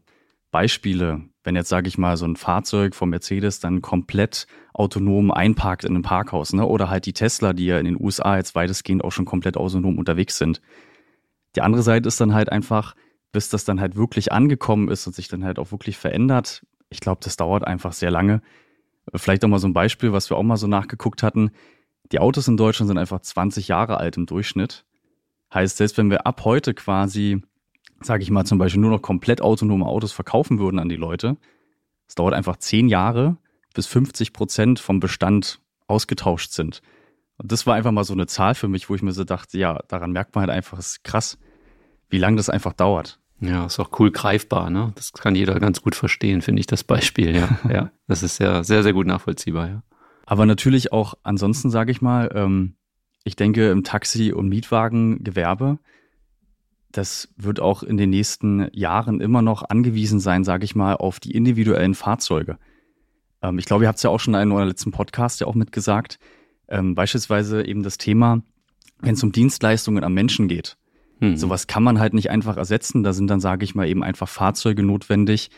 Beispiele, 0.50 1.22
wenn 1.46 1.54
jetzt, 1.54 1.68
sage 1.68 1.86
ich 1.86 1.96
mal, 1.96 2.16
so 2.16 2.26
ein 2.26 2.34
Fahrzeug 2.34 2.96
von 2.96 3.08
Mercedes 3.08 3.60
dann 3.60 3.80
komplett 3.80 4.48
autonom 4.74 5.30
einparkt 5.30 5.84
in 5.84 5.94
einem 5.94 6.02
Parkhaus, 6.02 6.52
ne? 6.52 6.66
oder 6.66 6.90
halt 6.90 7.06
die 7.06 7.12
Tesla, 7.12 7.52
die 7.52 7.66
ja 7.66 7.78
in 7.78 7.84
den 7.84 7.96
USA 7.98 8.36
jetzt 8.36 8.56
weitestgehend 8.56 9.04
auch 9.04 9.12
schon 9.12 9.26
komplett 9.26 9.56
autonom 9.56 9.96
unterwegs 9.96 10.38
sind. 10.38 10.60
Die 11.54 11.60
andere 11.60 11.84
Seite 11.84 12.08
ist 12.08 12.20
dann 12.20 12.34
halt 12.34 12.50
einfach, 12.50 12.96
bis 13.30 13.48
das 13.48 13.64
dann 13.64 13.80
halt 13.80 13.94
wirklich 13.94 14.32
angekommen 14.32 14.88
ist 14.88 15.06
und 15.06 15.14
sich 15.14 15.28
dann 15.28 15.44
halt 15.44 15.60
auch 15.60 15.70
wirklich 15.70 15.96
verändert. 15.96 16.66
Ich 16.90 16.98
glaube, 16.98 17.20
das 17.22 17.36
dauert 17.36 17.64
einfach 17.64 17.92
sehr 17.92 18.10
lange. 18.10 18.42
Vielleicht 19.14 19.44
auch 19.44 19.48
mal 19.48 19.60
so 19.60 19.68
ein 19.68 19.72
Beispiel, 19.72 20.12
was 20.12 20.28
wir 20.28 20.36
auch 20.36 20.42
mal 20.42 20.56
so 20.56 20.66
nachgeguckt 20.66 21.22
hatten. 21.22 21.52
Die 22.10 22.18
Autos 22.18 22.48
in 22.48 22.56
Deutschland 22.56 22.88
sind 22.88 22.98
einfach 22.98 23.20
20 23.20 23.68
Jahre 23.68 23.98
alt 23.98 24.16
im 24.16 24.26
Durchschnitt. 24.26 24.84
Heißt, 25.54 25.76
selbst 25.76 25.96
wenn 25.96 26.10
wir 26.10 26.26
ab 26.26 26.44
heute 26.44 26.74
quasi 26.74 27.40
sage 28.00 28.22
ich 28.22 28.30
mal, 28.30 28.44
zum 28.44 28.58
Beispiel 28.58 28.80
nur 28.80 28.90
noch 28.90 29.02
komplett 29.02 29.40
autonome 29.40 29.86
Autos 29.86 30.12
verkaufen 30.12 30.58
würden 30.58 30.78
an 30.78 30.88
die 30.88 30.96
Leute, 30.96 31.36
es 32.08 32.14
dauert 32.14 32.34
einfach 32.34 32.56
zehn 32.56 32.88
Jahre, 32.88 33.36
bis 33.74 33.86
50 33.86 34.32
Prozent 34.32 34.78
vom 34.78 35.00
Bestand 35.00 35.60
ausgetauscht 35.86 36.52
sind. 36.52 36.82
Und 37.38 37.52
das 37.52 37.66
war 37.66 37.74
einfach 37.74 37.92
mal 37.92 38.04
so 38.04 38.14
eine 38.14 38.26
Zahl 38.26 38.54
für 38.54 38.68
mich, 38.68 38.88
wo 38.88 38.94
ich 38.94 39.02
mir 39.02 39.12
so 39.12 39.24
dachte, 39.24 39.58
ja, 39.58 39.80
daran 39.88 40.12
merkt 40.12 40.34
man 40.34 40.42
halt 40.42 40.50
einfach, 40.50 40.78
es 40.78 40.92
ist 40.92 41.04
krass, 41.04 41.38
wie 42.08 42.18
lange 42.18 42.36
das 42.36 42.48
einfach 42.48 42.72
dauert. 42.72 43.18
Ja, 43.40 43.66
ist 43.66 43.78
auch 43.78 43.90
cool 43.98 44.10
greifbar, 44.10 44.70
ne? 44.70 44.92
Das 44.94 45.12
kann 45.12 45.34
jeder 45.34 45.60
ganz 45.60 45.82
gut 45.82 45.94
verstehen, 45.94 46.40
finde 46.40 46.60
ich, 46.60 46.66
das 46.66 46.84
Beispiel, 46.84 47.36
ja. 47.36 47.58
ja, 47.68 47.90
das 48.06 48.22
ist 48.22 48.38
ja 48.38 48.64
sehr, 48.64 48.82
sehr 48.82 48.94
gut 48.94 49.06
nachvollziehbar, 49.06 49.68
ja. 49.68 49.82
Aber 50.24 50.46
natürlich 50.46 50.92
auch 50.92 51.14
ansonsten, 51.22 51.70
sage 51.70 51.92
ich 51.92 52.00
mal, 52.00 52.30
ähm, 52.34 52.76
ich 53.24 53.36
denke 53.36 53.70
im 53.70 53.84
Taxi- 53.84 54.32
und 54.32 54.48
Mietwagengewerbe, 54.48 55.78
das 56.96 57.28
wird 57.36 57.60
auch 57.60 57.82
in 57.82 57.96
den 57.96 58.10
nächsten 58.10 58.68
Jahren 58.72 59.20
immer 59.20 59.42
noch 59.42 59.68
angewiesen 59.68 60.18
sein, 60.18 60.44
sage 60.44 60.64
ich 60.64 60.74
mal, 60.74 60.94
auf 60.94 61.20
die 61.20 61.32
individuellen 61.32 61.94
Fahrzeuge. 61.94 62.58
Ähm, 63.42 63.58
ich 63.58 63.66
glaube, 63.66 63.84
ihr 63.84 63.88
habt 63.88 63.98
es 63.98 64.02
ja 64.02 64.10
auch 64.10 64.20
schon 64.20 64.34
in 64.34 64.40
einem 64.40 64.52
eurer 64.52 64.66
letzten 64.66 64.92
Podcast 64.92 65.40
ja 65.40 65.46
auch 65.46 65.54
mitgesagt. 65.54 66.18
Ähm, 66.68 66.94
beispielsweise 66.94 67.66
eben 67.66 67.82
das 67.82 67.98
Thema, 67.98 68.42
wenn 69.00 69.14
es 69.14 69.22
um 69.22 69.32
Dienstleistungen 69.32 70.04
am 70.04 70.14
Menschen 70.14 70.48
geht. 70.48 70.78
Hm. 71.20 71.36
Sowas 71.36 71.66
kann 71.66 71.82
man 71.82 72.00
halt 72.00 72.14
nicht 72.14 72.30
einfach 72.30 72.56
ersetzen. 72.56 73.02
Da 73.02 73.12
sind 73.12 73.28
dann, 73.28 73.40
sage 73.40 73.64
ich 73.64 73.74
mal, 73.74 73.88
eben 73.88 74.02
einfach 74.02 74.28
Fahrzeuge 74.28 74.82
notwendig, 74.82 75.50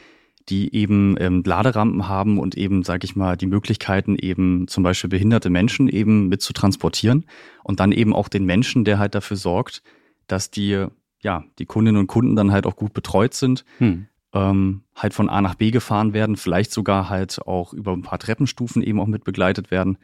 die 0.48 0.74
eben 0.74 1.16
ähm, 1.20 1.42
Laderampen 1.44 2.08
haben 2.08 2.38
und 2.38 2.56
eben, 2.56 2.82
sage 2.82 3.04
ich 3.04 3.14
mal, 3.14 3.36
die 3.36 3.46
Möglichkeiten 3.46 4.16
eben 4.16 4.66
zum 4.66 4.82
Beispiel 4.82 5.10
behinderte 5.10 5.50
Menschen 5.50 5.88
eben 5.88 6.28
mit 6.28 6.42
zu 6.42 6.52
transportieren 6.52 7.26
und 7.62 7.80
dann 7.80 7.92
eben 7.92 8.14
auch 8.14 8.28
den 8.28 8.44
Menschen, 8.44 8.84
der 8.84 8.98
halt 8.98 9.14
dafür 9.14 9.36
sorgt, 9.36 9.82
dass 10.26 10.50
die 10.50 10.86
ja 11.22 11.44
die 11.58 11.66
Kundinnen 11.66 12.00
und 12.00 12.06
Kunden 12.06 12.36
dann 12.36 12.52
halt 12.52 12.66
auch 12.66 12.76
gut 12.76 12.92
betreut 12.92 13.34
sind, 13.34 13.64
hm. 13.78 14.06
ähm, 14.32 14.82
halt 14.94 15.14
von 15.14 15.28
A 15.28 15.40
nach 15.40 15.54
B 15.54 15.70
gefahren 15.70 16.12
werden, 16.12 16.36
vielleicht 16.36 16.72
sogar 16.72 17.08
halt 17.08 17.40
auch 17.46 17.72
über 17.72 17.92
ein 17.92 18.02
paar 18.02 18.18
Treppenstufen 18.18 18.82
eben 18.82 19.00
auch 19.00 19.06
mit 19.06 19.24
begleitet 19.24 19.70
werden. 19.70 19.98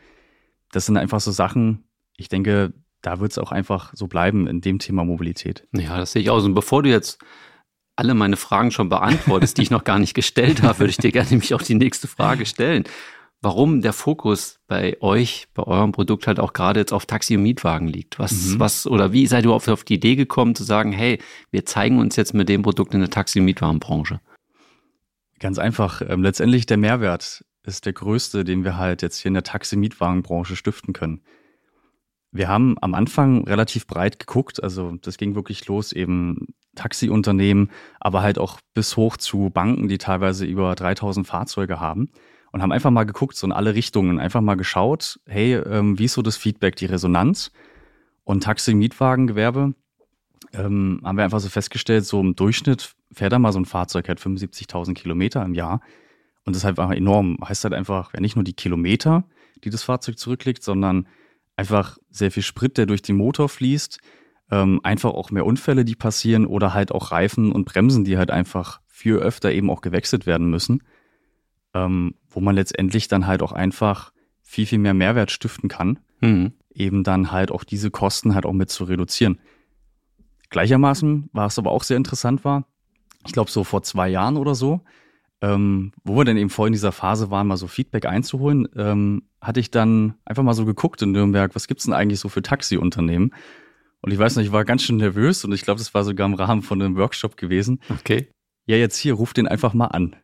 Das 0.73 0.87
sind 0.87 0.97
einfach 0.97 1.21
so 1.21 1.30
Sachen. 1.30 1.85
Ich 2.16 2.28
denke, 2.28 2.73
da 3.02 3.21
wird 3.21 3.33
es 3.33 3.38
auch 3.38 3.52
einfach 3.52 3.92
so 3.94 4.06
bleiben 4.06 4.47
in 4.47 4.61
dem 4.61 4.78
Thema 4.78 5.04
Mobilität. 5.04 5.66
Ja, 5.73 5.99
das 5.99 6.12
sehe 6.12 6.23
ich 6.23 6.30
aus. 6.30 6.44
Und 6.44 6.54
bevor 6.54 6.83
du 6.83 6.88
jetzt 6.88 7.18
alle 7.97 8.14
meine 8.14 8.37
Fragen 8.37 8.71
schon 8.71 8.88
beantwortest, 8.88 9.59
die 9.59 9.62
ich 9.62 9.71
noch 9.71 9.85
gar 9.85 9.99
nicht 9.99 10.14
gestellt 10.14 10.62
habe, 10.62 10.80
würde 10.80 10.90
ich 10.90 10.97
dir 10.97 11.12
gerne 11.12 11.30
nämlich 11.30 11.54
auch 11.54 11.62
die 11.62 11.75
nächste 11.75 12.09
Frage 12.09 12.47
stellen. 12.47 12.85
Warum 13.44 13.82
der 13.82 13.92
Fokus 13.92 14.58
bei 14.68 14.96
euch, 15.02 15.48
bei 15.52 15.64
eurem 15.64 15.92
Produkt 15.92 16.26
halt 16.26 16.40
auch 16.40 16.54
gerade 16.54 16.80
jetzt 16.80 16.94
auf 16.94 17.04
Taxi 17.04 17.36
und 17.36 17.42
Mietwagen 17.42 17.88
liegt? 17.88 18.18
Was, 18.18 18.32
mhm. 18.32 18.60
was, 18.60 18.86
oder 18.86 19.12
wie 19.12 19.26
seid 19.26 19.44
ihr 19.44 19.50
auf, 19.50 19.68
auf 19.68 19.84
die 19.84 19.96
Idee 19.96 20.16
gekommen 20.16 20.54
zu 20.54 20.64
sagen, 20.64 20.92
hey, 20.92 21.20
wir 21.50 21.66
zeigen 21.66 21.98
uns 21.98 22.16
jetzt 22.16 22.32
mit 22.32 22.48
dem 22.48 22.62
Produkt 22.62 22.94
in 22.94 23.00
der 23.00 23.10
Taxi- 23.10 23.40
und 23.40 23.44
Mietwagenbranche? 23.44 24.22
Ganz 25.40 25.58
einfach. 25.58 26.00
Ähm, 26.08 26.22
letztendlich 26.22 26.64
der 26.64 26.78
Mehrwert 26.78 27.44
ist 27.64 27.84
der 27.84 27.92
größte, 27.92 28.44
den 28.44 28.64
wir 28.64 28.78
halt 28.78 29.02
jetzt 29.02 29.18
hier 29.18 29.28
in 29.28 29.34
der 29.34 29.42
Taxi- 29.42 29.76
und 29.76 29.80
Mietwagenbranche 29.80 30.56
stiften 30.56 30.94
können. 30.94 31.20
Wir 32.32 32.48
haben 32.48 32.76
am 32.80 32.94
Anfang 32.94 33.44
relativ 33.44 33.86
breit 33.86 34.18
geguckt, 34.18 34.62
also 34.62 34.92
das 35.02 35.18
ging 35.18 35.34
wirklich 35.34 35.66
los, 35.66 35.92
eben 35.92 36.54
Taxiunternehmen, 36.76 37.70
aber 38.00 38.22
halt 38.22 38.38
auch 38.38 38.58
bis 38.72 38.96
hoch 38.96 39.18
zu 39.18 39.50
Banken, 39.50 39.88
die 39.88 39.98
teilweise 39.98 40.46
über 40.46 40.74
3000 40.74 41.26
Fahrzeuge 41.26 41.78
haben 41.78 42.08
und 42.54 42.62
haben 42.62 42.70
einfach 42.70 42.92
mal 42.92 43.02
geguckt, 43.02 43.34
so 43.34 43.49
in 43.49 43.52
alle 43.52 43.75
Richtungen, 43.75 44.20
einfach 44.20 44.40
mal 44.40 44.54
geschaut, 44.54 45.18
hey, 45.26 45.54
ähm, 45.56 45.99
wie 45.99 46.04
ist 46.04 46.12
so 46.12 46.23
das 46.23 46.37
Feedback, 46.37 46.76
die 46.76 46.87
Resonanz? 46.87 47.50
Und 48.23 48.44
Taxi-Mietwagengewerbe 48.44 49.75
ähm, 50.52 51.00
haben 51.02 51.16
wir 51.16 51.25
einfach 51.25 51.40
so 51.40 51.49
festgestellt, 51.49 52.04
so 52.04 52.20
im 52.20 52.37
Durchschnitt 52.37 52.94
fährt 53.11 53.32
da 53.32 53.40
mal 53.40 53.50
so 53.50 53.58
ein 53.58 53.64
Fahrzeug 53.64 54.06
halt 54.06 54.20
75.000 54.20 54.94
Kilometer 54.94 55.44
im 55.44 55.52
Jahr. 55.52 55.80
Und 56.44 56.54
das 56.54 56.58
ist 56.58 56.64
halt 56.64 56.78
einfach 56.78 56.94
enorm. 56.94 57.38
Heißt 57.44 57.64
halt 57.64 57.75
einfach, 57.75 58.14
ja 58.14 58.20
nicht 58.20 58.37
nur 58.37 58.44
die 58.44 58.52
Kilometer, 58.52 59.25
die 59.64 59.70
das 59.70 59.82
Fahrzeug 59.82 60.16
zurücklegt, 60.16 60.62
sondern 60.62 61.08
einfach 61.56 61.99
sehr 62.11 62.30
viel 62.30 62.44
Sprit, 62.44 62.78
der 62.78 62.87
durch 62.87 63.02
den 63.02 63.16
Motor 63.16 63.49
fließt, 63.49 63.99
ähm, 64.52 64.78
einfach 64.84 65.11
auch 65.11 65.32
mehr 65.32 65.44
Unfälle, 65.44 65.84
die 65.84 65.96
passieren 65.96 66.46
oder 66.46 66.73
halt 66.73 66.92
auch 66.92 67.11
Reifen 67.11 67.50
und 67.50 67.64
Bremsen, 67.64 68.04
die 68.04 68.16
halt 68.16 68.30
einfach 68.30 68.80
viel 68.87 69.16
öfter 69.16 69.50
eben 69.50 69.70
auch 69.70 69.80
gewechselt 69.80 70.25
werden 70.25 70.49
müssen, 70.49 70.84
ähm, 71.75 72.14
wo 72.28 72.40
man 72.40 72.54
letztendlich 72.54 73.09
dann 73.09 73.26
halt 73.26 73.43
auch 73.43 73.52
einfach 73.52 74.12
viel, 74.43 74.66
viel 74.66 74.78
mehr 74.78 74.95
Mehrwert 74.95 75.31
stiften 75.31 75.69
kann, 75.69 75.99
mhm. 76.21 76.52
eben 76.73 77.04
dann 77.04 77.33
halt 77.33 77.50
auch 77.50 77.64
diese 77.64 77.90
Kosten 77.90 78.35
halt 78.35 78.47
auch 78.47 78.52
mit 78.52 78.71
zu 78.71 78.85
reduzieren. 78.85 79.38
Gleichermaßen 80.50 81.31
war 81.33 81.47
es 81.47 81.59
aber 81.59 81.73
auch 81.73 81.83
sehr 81.83 81.97
interessant 81.97 82.45
war, 82.45 82.66
ich 83.26 83.33
glaube 83.33 83.50
so 83.50 83.64
vor 83.64 83.83
zwei 83.83 84.09
Jahren 84.09 84.37
oder 84.37 84.54
so, 84.54 84.83
ähm, 85.40 85.93
wo 86.04 86.16
wir 86.16 86.25
dann 86.25 86.37
eben 86.37 86.50
vorhin 86.50 86.73
in 86.73 86.76
dieser 86.76 86.93
Phase 86.93 87.31
waren, 87.31 87.47
mal 87.47 87.57
so 87.57 87.66
Feedback 87.66 88.07
einzuholen, 88.07 88.69
ähm, 88.76 89.23
hatte 89.40 89.61
ich 89.61 89.71
dann 89.71 90.14
einfach 90.25 90.43
mal 90.43 90.54
so 90.54 90.64
geguckt 90.64 91.02
in 91.02 91.12
Nürnberg, 91.12 91.54
was 91.54 91.66
gibt's 91.66 91.85
denn 91.85 91.95
eigentlich 91.95 92.21
so 92.21 92.28
für 92.28 92.43
Taxiunternehmen? 92.43 93.35
Und 94.00 94.12
ich 94.12 94.19
weiß 94.19 94.37
nicht, 94.37 94.47
ich 94.47 94.52
war 94.52 94.64
ganz 94.64 94.83
schön 94.83 94.99
nervös 94.99 95.45
und 95.45 95.52
ich 95.52 95.62
glaube, 95.62 95.78
das 95.78 95.95
war 95.95 96.04
sogar 96.04 96.26
im 96.26 96.35
Rahmen 96.35 96.62
von 96.62 96.81
einem 96.81 96.97
Workshop 96.97 97.37
gewesen. 97.37 97.81
Okay. 97.88 98.28
Ja, 98.66 98.76
jetzt 98.76 98.99
hier, 98.99 99.14
ruf 99.14 99.33
den 99.33 99.49
einfach 99.49 99.75
mal 99.75 99.87
an. 99.87 100.16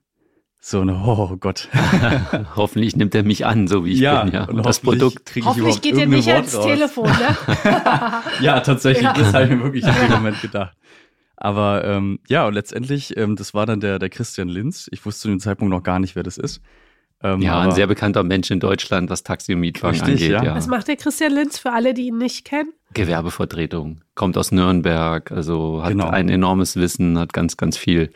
So 0.62 0.82
eine, 0.82 0.94
oh 0.94 1.36
Gott. 1.38 1.68
hoffentlich 2.56 2.94
nimmt 2.94 3.14
er 3.14 3.22
mich 3.22 3.46
an, 3.46 3.66
so 3.66 3.86
wie 3.86 3.92
ich 3.92 4.00
ja, 4.00 4.24
bin. 4.24 4.34
Ja, 4.34 4.44
und, 4.44 4.58
und 4.58 4.66
das 4.66 4.80
Produkt 4.80 5.24
kriege 5.24 5.40
ich 5.40 5.46
Hoffentlich 5.46 5.80
geht 5.80 5.96
er 5.96 6.06
nicht 6.06 6.26
Wort 6.26 6.36
ans 6.36 6.54
raus. 6.54 6.66
Telefon, 6.66 7.06
ne? 7.08 7.36
ja, 8.40 8.60
tatsächlich, 8.60 9.04
ja. 9.04 9.14
das 9.14 9.32
habe 9.32 9.44
ich 9.44 9.50
mir 9.50 9.62
wirklich 9.62 9.86
in 9.86 9.94
dem 9.94 10.10
Moment 10.10 10.40
gedacht. 10.42 10.76
Aber 11.36 11.84
ähm, 11.86 12.18
ja, 12.28 12.46
und 12.46 12.52
letztendlich, 12.52 13.16
ähm, 13.16 13.36
das 13.36 13.54
war 13.54 13.64
dann 13.64 13.80
der, 13.80 13.98
der 13.98 14.10
Christian 14.10 14.48
Linz. 14.48 14.86
Ich 14.92 15.06
wusste 15.06 15.22
zu 15.22 15.28
dem 15.28 15.40
Zeitpunkt 15.40 15.70
noch 15.70 15.82
gar 15.82 15.98
nicht, 15.98 16.14
wer 16.14 16.22
das 16.22 16.36
ist. 16.36 16.60
Ähm, 17.22 17.40
ja, 17.40 17.60
ein 17.60 17.72
sehr 17.72 17.86
bekannter 17.86 18.22
Mensch 18.22 18.50
in 18.50 18.60
Deutschland, 18.60 19.08
was 19.08 19.22
Taxi 19.22 19.54
und 19.54 19.60
Mietwagen 19.60 19.98
richtig, 19.98 20.14
angeht. 20.14 20.30
Ja. 20.30 20.44
ja. 20.44 20.54
Was 20.54 20.66
macht 20.66 20.88
der 20.88 20.96
Christian 20.96 21.32
Linz 21.32 21.58
für 21.58 21.72
alle, 21.72 21.94
die 21.94 22.08
ihn 22.08 22.18
nicht 22.18 22.44
kennen? 22.44 22.72
Gewerbevertretung, 22.92 24.02
kommt 24.14 24.36
aus 24.36 24.52
Nürnberg, 24.52 25.30
also 25.30 25.82
hat 25.82 25.90
genau. 25.90 26.08
ein 26.08 26.28
enormes 26.28 26.76
Wissen, 26.76 27.18
hat 27.18 27.32
ganz, 27.32 27.56
ganz 27.56 27.76
viel 27.76 28.10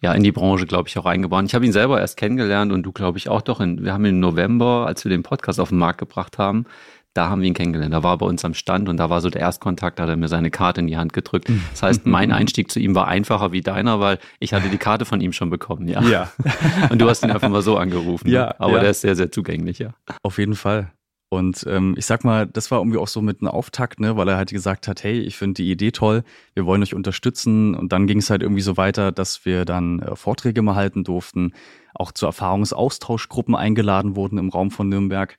ja 0.00 0.12
in 0.14 0.22
die 0.22 0.32
Branche, 0.32 0.66
glaube 0.66 0.88
ich, 0.88 0.98
auch 0.98 1.06
eingebaut. 1.06 1.44
Ich 1.46 1.54
habe 1.54 1.66
ihn 1.66 1.72
selber 1.72 2.00
erst 2.00 2.16
kennengelernt 2.16 2.72
und 2.72 2.82
du, 2.82 2.92
glaube 2.92 3.18
ich, 3.18 3.28
auch 3.28 3.42
doch. 3.42 3.60
In, 3.60 3.84
wir 3.84 3.92
haben 3.92 4.04
ihn 4.04 4.14
im 4.14 4.20
November, 4.20 4.86
als 4.86 5.04
wir 5.04 5.10
den 5.10 5.22
Podcast 5.22 5.60
auf 5.60 5.68
den 5.68 5.78
Markt 5.78 5.98
gebracht 5.98 6.38
haben, 6.38 6.66
da 7.12 7.28
haben 7.28 7.40
wir 7.40 7.48
ihn 7.48 7.54
kennengelernt. 7.54 7.92
Da 7.92 8.02
war 8.02 8.14
er 8.14 8.18
bei 8.18 8.26
uns 8.26 8.44
am 8.44 8.54
Stand 8.54 8.88
und 8.88 8.96
da 8.96 9.10
war 9.10 9.20
so 9.20 9.30
der 9.30 9.40
Erstkontakt, 9.40 9.98
da 9.98 10.04
hat 10.04 10.10
er 10.10 10.16
mir 10.16 10.28
seine 10.28 10.50
Karte 10.50 10.80
in 10.80 10.86
die 10.86 10.96
Hand 10.96 11.12
gedrückt. 11.12 11.50
Das 11.72 11.82
heißt, 11.82 12.06
mein 12.06 12.32
Einstieg 12.32 12.70
zu 12.70 12.78
ihm 12.78 12.94
war 12.94 13.08
einfacher 13.08 13.52
wie 13.52 13.62
deiner, 13.62 14.00
weil 14.00 14.18
ich 14.38 14.52
hatte 14.52 14.68
die 14.68 14.78
Karte 14.78 15.04
von 15.04 15.20
ihm 15.20 15.32
schon 15.32 15.50
bekommen, 15.50 15.88
ja. 15.88 16.02
Ja. 16.02 16.32
Und 16.90 17.00
du 17.00 17.08
hast 17.08 17.24
ihn 17.24 17.30
einfach 17.30 17.48
mal 17.48 17.62
so 17.62 17.76
angerufen. 17.76 18.28
Ja. 18.28 18.46
Ne? 18.46 18.60
Aber 18.60 18.74
ja. 18.74 18.80
der 18.80 18.90
ist 18.90 19.00
sehr, 19.00 19.16
sehr 19.16 19.32
zugänglich, 19.32 19.80
ja. 19.80 19.90
Auf 20.22 20.38
jeden 20.38 20.54
Fall. 20.54 20.92
Und 21.32 21.64
ähm, 21.68 21.94
ich 21.96 22.06
sag 22.06 22.24
mal, 22.24 22.48
das 22.48 22.72
war 22.72 22.80
irgendwie 22.80 22.98
auch 22.98 23.06
so 23.06 23.22
mit 23.22 23.40
einem 23.40 23.52
Auftakt, 23.52 24.00
ne, 24.00 24.16
weil 24.16 24.28
er 24.28 24.36
halt 24.36 24.50
gesagt 24.50 24.88
hat, 24.88 25.04
hey, 25.04 25.20
ich 25.20 25.36
finde 25.36 25.62
die 25.62 25.70
Idee 25.70 25.92
toll, 25.92 26.24
wir 26.54 26.66
wollen 26.66 26.82
euch 26.82 26.92
unterstützen. 26.92 27.76
Und 27.76 27.92
dann 27.92 28.08
ging 28.08 28.18
es 28.18 28.30
halt 28.30 28.42
irgendwie 28.42 28.62
so 28.62 28.76
weiter, 28.76 29.12
dass 29.12 29.44
wir 29.44 29.64
dann 29.64 30.00
äh, 30.00 30.16
Vorträge 30.16 30.60
mal 30.60 30.74
halten 30.74 31.04
durften, 31.04 31.52
auch 31.94 32.10
zu 32.10 32.26
Erfahrungsaustauschgruppen 32.26 33.54
eingeladen 33.54 34.16
wurden 34.16 34.38
im 34.38 34.48
Raum 34.48 34.72
von 34.72 34.88
Nürnberg. 34.88 35.38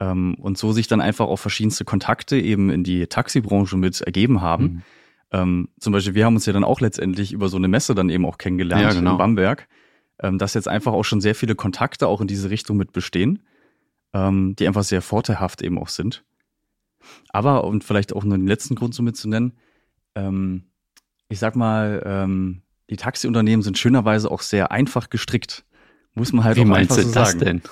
Ähm, 0.00 0.34
und 0.34 0.58
so 0.58 0.72
sich 0.72 0.86
dann 0.86 1.00
einfach 1.00 1.26
auch 1.26 1.38
verschiedenste 1.38 1.86
Kontakte 1.86 2.38
eben 2.38 2.68
in 2.68 2.84
die 2.84 3.06
Taxibranche 3.06 3.78
mit 3.78 4.02
ergeben 4.02 4.42
haben. 4.42 4.64
Mhm. 4.64 4.82
Ähm, 5.30 5.68
zum 5.80 5.94
Beispiel, 5.94 6.14
wir 6.14 6.26
haben 6.26 6.34
uns 6.34 6.44
ja 6.44 6.52
dann 6.52 6.64
auch 6.64 6.82
letztendlich 6.82 7.32
über 7.32 7.48
so 7.48 7.56
eine 7.56 7.68
Messe 7.68 7.94
dann 7.94 8.10
eben 8.10 8.26
auch 8.26 8.36
kennengelernt 8.36 8.82
ja, 8.82 8.92
genau. 8.92 9.12
in 9.12 9.16
Bamberg, 9.16 9.66
ähm, 10.20 10.36
dass 10.36 10.52
jetzt 10.52 10.68
einfach 10.68 10.92
auch 10.92 11.04
schon 11.04 11.22
sehr 11.22 11.34
viele 11.34 11.54
Kontakte 11.54 12.06
auch 12.06 12.20
in 12.20 12.26
diese 12.26 12.50
Richtung 12.50 12.76
mit 12.76 12.92
bestehen, 12.92 13.42
ähm, 14.12 14.54
die 14.56 14.66
einfach 14.66 14.84
sehr 14.84 15.02
vorteilhaft 15.02 15.62
eben 15.62 15.78
auch 15.78 15.88
sind. 15.88 16.24
Aber, 17.30 17.64
und 17.64 17.84
vielleicht 17.84 18.12
auch 18.14 18.24
nur 18.24 18.36
den 18.38 18.46
letzten 18.46 18.74
Grund 18.74 18.94
so 18.94 19.02
mitzunennen, 19.02 19.52
ähm, 20.14 20.64
ich 21.28 21.38
sag 21.38 21.56
mal, 21.56 22.02
ähm, 22.04 22.62
die 22.90 22.96
Taxiunternehmen 22.96 23.62
sind 23.62 23.78
schönerweise 23.78 24.30
auch 24.30 24.42
sehr 24.42 24.70
einfach 24.70 25.08
gestrickt. 25.10 25.64
Muss 26.14 26.32
man 26.34 26.44
halt 26.44 26.58
Wie 26.58 26.60
auch 26.60 26.66
meinst 26.66 26.92
einfach 26.92 27.04
du 27.04 27.08
so 27.08 27.14
das 27.14 27.32
sagen. 27.32 27.40
denn? 27.40 27.62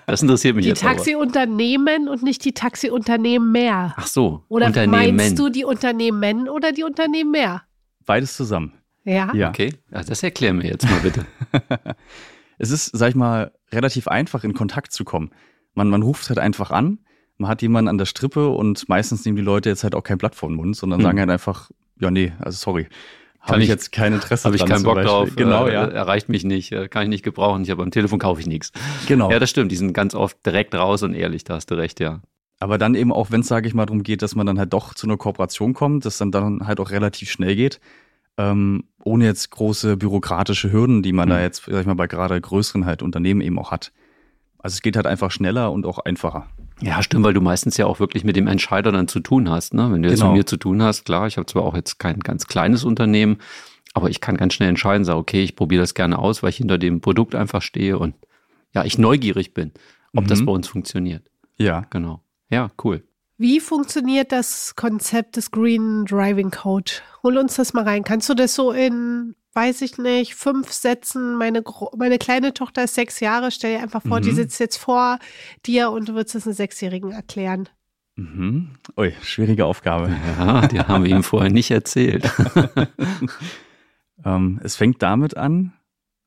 das 0.06 0.22
interessiert 0.22 0.56
mich 0.56 0.64
Die 0.64 0.70
jetzt. 0.70 0.82
aber. 0.84 0.96
Taxiunternehmen 0.96 2.08
und 2.08 2.24
nicht 2.24 2.44
die 2.44 2.52
Taxiunternehmen 2.52 3.52
mehr. 3.52 3.94
Ach 3.96 4.08
so, 4.08 4.42
Oder 4.48 4.66
Unternehmen. 4.66 5.16
meinst 5.16 5.38
du 5.38 5.48
die 5.50 5.64
Unternehmen 5.64 6.48
oder 6.48 6.72
die 6.72 6.82
Unternehmen 6.82 7.30
mehr? 7.30 7.62
Beides 8.06 8.36
zusammen. 8.36 8.72
Ja. 9.04 9.32
Ja. 9.34 9.50
Okay, 9.50 9.72
ja, 9.92 10.02
das 10.02 10.22
erklär 10.24 10.52
mir 10.52 10.66
jetzt 10.66 10.84
mal 10.90 10.98
bitte. 10.98 11.24
es 12.58 12.70
ist, 12.70 12.86
sag 12.86 13.10
ich 13.10 13.14
mal, 13.14 13.52
relativ 13.72 14.08
einfach 14.08 14.42
in 14.42 14.52
Kontakt 14.52 14.92
zu 14.92 15.04
kommen. 15.04 15.30
Man, 15.74 15.88
man 15.88 16.02
ruft 16.02 16.28
halt 16.28 16.38
einfach 16.38 16.70
an, 16.70 16.98
man 17.38 17.48
hat 17.50 17.62
jemanden 17.62 17.88
an 17.88 17.98
der 17.98 18.06
Strippe 18.06 18.48
und 18.48 18.88
meistens 18.88 19.24
nehmen 19.24 19.36
die 19.36 19.42
Leute 19.42 19.68
jetzt 19.68 19.84
halt 19.84 19.94
auch 19.94 20.02
kein 20.02 20.18
Blatt 20.18 20.34
vor 20.34 20.48
den 20.48 20.56
Mund, 20.56 20.76
sondern 20.76 20.98
Hm. 21.00 21.04
sagen 21.04 21.20
halt 21.20 21.30
einfach, 21.30 21.70
ja, 22.00 22.10
nee, 22.10 22.32
also 22.38 22.56
sorry. 22.56 22.88
Habe 23.42 23.62
ich 23.62 23.68
jetzt 23.68 23.90
kein 23.92 24.12
Interesse 24.12 24.44
Habe 24.44 24.56
ich 24.56 24.66
keinen 24.66 24.82
Bock 24.82 24.96
Beispiel. 24.96 25.10
drauf. 25.10 25.30
Genau, 25.34 25.66
äh, 25.66 25.72
ja. 25.72 25.84
Erreicht 25.86 26.28
mich 26.28 26.44
nicht, 26.44 26.72
äh, 26.72 26.88
kann 26.88 27.04
ich 27.04 27.08
nicht 27.08 27.22
gebrauchen. 27.22 27.62
Ich 27.62 27.70
habe 27.70 27.82
am 27.82 27.90
Telefon 27.90 28.18
kaufe 28.18 28.38
ich 28.40 28.46
nichts. 28.46 28.70
Genau. 29.08 29.30
Ja, 29.30 29.38
das 29.38 29.48
stimmt. 29.48 29.72
Die 29.72 29.76
sind 29.76 29.94
ganz 29.94 30.14
oft 30.14 30.44
direkt 30.44 30.74
raus 30.74 31.02
und 31.02 31.14
ehrlich, 31.14 31.44
da 31.44 31.54
hast 31.54 31.70
du 31.70 31.74
recht, 31.76 32.00
ja. 32.00 32.20
Aber 32.58 32.76
dann 32.76 32.94
eben 32.94 33.10
auch, 33.14 33.30
wenn 33.30 33.40
es, 33.40 33.48
sage 33.48 33.66
ich 33.66 33.72
mal, 33.72 33.86
darum 33.86 34.02
geht, 34.02 34.20
dass 34.20 34.34
man 34.34 34.46
dann 34.46 34.58
halt 34.58 34.74
doch 34.74 34.92
zu 34.92 35.06
einer 35.06 35.16
Kooperation 35.16 35.72
kommt, 35.72 36.04
dass 36.04 36.18
dann 36.18 36.30
dann 36.30 36.66
halt 36.66 36.80
auch 36.80 36.90
relativ 36.90 37.30
schnell 37.30 37.56
geht, 37.56 37.80
ähm, 38.36 38.84
ohne 39.02 39.24
jetzt 39.24 39.50
große 39.50 39.96
bürokratische 39.96 40.70
Hürden, 40.70 41.02
die 41.02 41.14
man 41.14 41.28
Mhm. 41.28 41.32
da 41.32 41.40
jetzt, 41.40 41.64
sag 41.66 41.80
ich 41.80 41.86
mal, 41.86 41.94
bei 41.94 42.08
gerade 42.08 42.38
größeren 42.38 42.84
halt 42.84 43.02
Unternehmen 43.02 43.40
eben 43.40 43.58
auch 43.58 43.70
hat. 43.70 43.90
Also 44.62 44.74
es 44.74 44.82
geht 44.82 44.96
halt 44.96 45.06
einfach 45.06 45.30
schneller 45.30 45.72
und 45.72 45.86
auch 45.86 45.98
einfacher. 45.98 46.46
Ja, 46.82 47.02
stimmt, 47.02 47.24
weil 47.24 47.34
du 47.34 47.40
meistens 47.40 47.76
ja 47.76 47.86
auch 47.86 48.00
wirklich 48.00 48.24
mit 48.24 48.36
dem 48.36 48.46
Entscheider 48.46 48.92
dann 48.92 49.08
zu 49.08 49.20
tun 49.20 49.50
hast. 49.50 49.74
Ne? 49.74 49.90
Wenn 49.92 50.02
du 50.02 50.08
jetzt 50.08 50.20
Genau. 50.20 50.32
mit 50.32 50.38
mir 50.40 50.46
zu 50.46 50.56
tun 50.56 50.82
hast, 50.82 51.04
klar, 51.04 51.26
ich 51.26 51.36
habe 51.36 51.46
zwar 51.46 51.62
auch 51.62 51.74
jetzt 51.74 51.98
kein 51.98 52.20
ganz 52.20 52.46
kleines 52.46 52.84
Unternehmen, 52.84 53.38
aber 53.94 54.08
ich 54.08 54.20
kann 54.20 54.36
ganz 54.36 54.54
schnell 54.54 54.68
entscheiden, 54.68 55.04
sage, 55.04 55.18
okay, 55.18 55.42
ich 55.42 55.56
probiere 55.56 55.82
das 55.82 55.94
gerne 55.94 56.18
aus, 56.18 56.42
weil 56.42 56.50
ich 56.50 56.56
hinter 56.56 56.78
dem 56.78 57.00
Produkt 57.00 57.34
einfach 57.34 57.60
stehe 57.62 57.98
und 57.98 58.14
ja, 58.72 58.84
ich 58.84 58.98
neugierig 58.98 59.52
bin, 59.52 59.72
ob 60.14 60.26
das 60.28 60.40
Mhm. 60.40 60.46
bei 60.46 60.52
uns 60.52 60.68
funktioniert. 60.68 61.28
Ja. 61.56 61.84
Genau. 61.90 62.22
Ja, 62.48 62.70
cool. 62.84 63.02
Wie 63.36 63.58
funktioniert 63.60 64.32
das 64.32 64.74
Konzept 64.76 65.36
des 65.36 65.50
Green 65.50 66.04
Driving 66.04 66.50
Coach? 66.50 67.02
Hol 67.22 67.36
uns 67.38 67.56
das 67.56 67.72
mal 67.72 67.84
rein. 67.84 68.04
Kannst 68.04 68.28
du 68.28 68.34
das 68.34 68.54
so 68.54 68.70
in, 68.72 69.34
weiß 69.52 69.82
ich 69.82 69.98
nicht, 69.98 70.34
fünf 70.34 70.70
Sätzen? 70.72 71.34
Meine, 71.36 71.62
meine 71.96 72.18
kleine 72.18 72.54
Tochter 72.54 72.84
ist 72.84 72.94
sechs 72.94 73.20
Jahre. 73.20 73.50
Stell 73.50 73.76
dir 73.76 73.82
einfach 73.82 74.02
vor, 74.02 74.20
die 74.20 74.30
Mhm. 74.30 74.36
sitzt 74.36 74.60
jetzt 74.60 74.76
vor 74.76 75.18
dir 75.66 75.90
und 75.90 76.08
du 76.08 76.14
würdest 76.14 76.34
es 76.36 76.46
einem 76.46 76.54
Sechsjährigen 76.54 77.10
erklären. 77.12 77.68
Mhm. 78.16 78.70
Ui, 78.96 79.12
schwierige 79.22 79.64
Aufgabe. 79.66 80.14
Ja, 80.38 80.66
die 80.66 80.80
haben 80.80 81.04
wir 81.04 81.10
ihm 81.16 81.22
vorher 81.22 81.50
nicht 81.50 81.70
erzählt. 81.70 82.30
Ähm, 84.24 84.60
es 84.62 84.76
fängt 84.76 85.02
damit 85.02 85.36
an, 85.38 85.72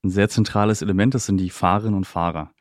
ein 0.03 0.09
sehr 0.09 0.27
zentrales 0.29 0.81
Element, 0.81 1.13
das 1.13 1.27
sind 1.27 1.37
die 1.37 1.51
Fahrerinnen 1.51 1.95
und 1.95 2.07
Fahrer. 2.07 2.51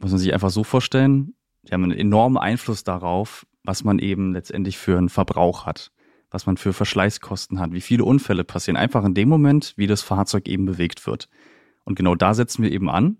Muss 0.00 0.10
man 0.12 0.20
sich 0.20 0.32
einfach 0.32 0.50
so 0.50 0.62
vorstellen, 0.62 1.34
die 1.64 1.72
haben 1.72 1.82
einen 1.82 1.98
enormen 1.98 2.38
Einfluss 2.38 2.84
darauf, 2.84 3.46
was 3.64 3.82
man 3.82 3.98
eben 3.98 4.32
letztendlich 4.32 4.78
für 4.78 4.96
einen 4.96 5.08
Verbrauch 5.08 5.66
hat, 5.66 5.90
was 6.36 6.44
man 6.44 6.58
für 6.58 6.74
Verschleißkosten 6.74 7.58
hat, 7.58 7.72
wie 7.72 7.80
viele 7.80 8.04
Unfälle 8.04 8.44
passieren, 8.44 8.76
einfach 8.76 9.06
in 9.06 9.14
dem 9.14 9.30
Moment, 9.30 9.72
wie 9.76 9.86
das 9.86 10.02
Fahrzeug 10.02 10.48
eben 10.48 10.66
bewegt 10.66 11.06
wird. 11.06 11.30
Und 11.84 11.94
genau 11.94 12.14
da 12.14 12.34
setzen 12.34 12.62
wir 12.62 12.70
eben 12.70 12.90
an, 12.90 13.16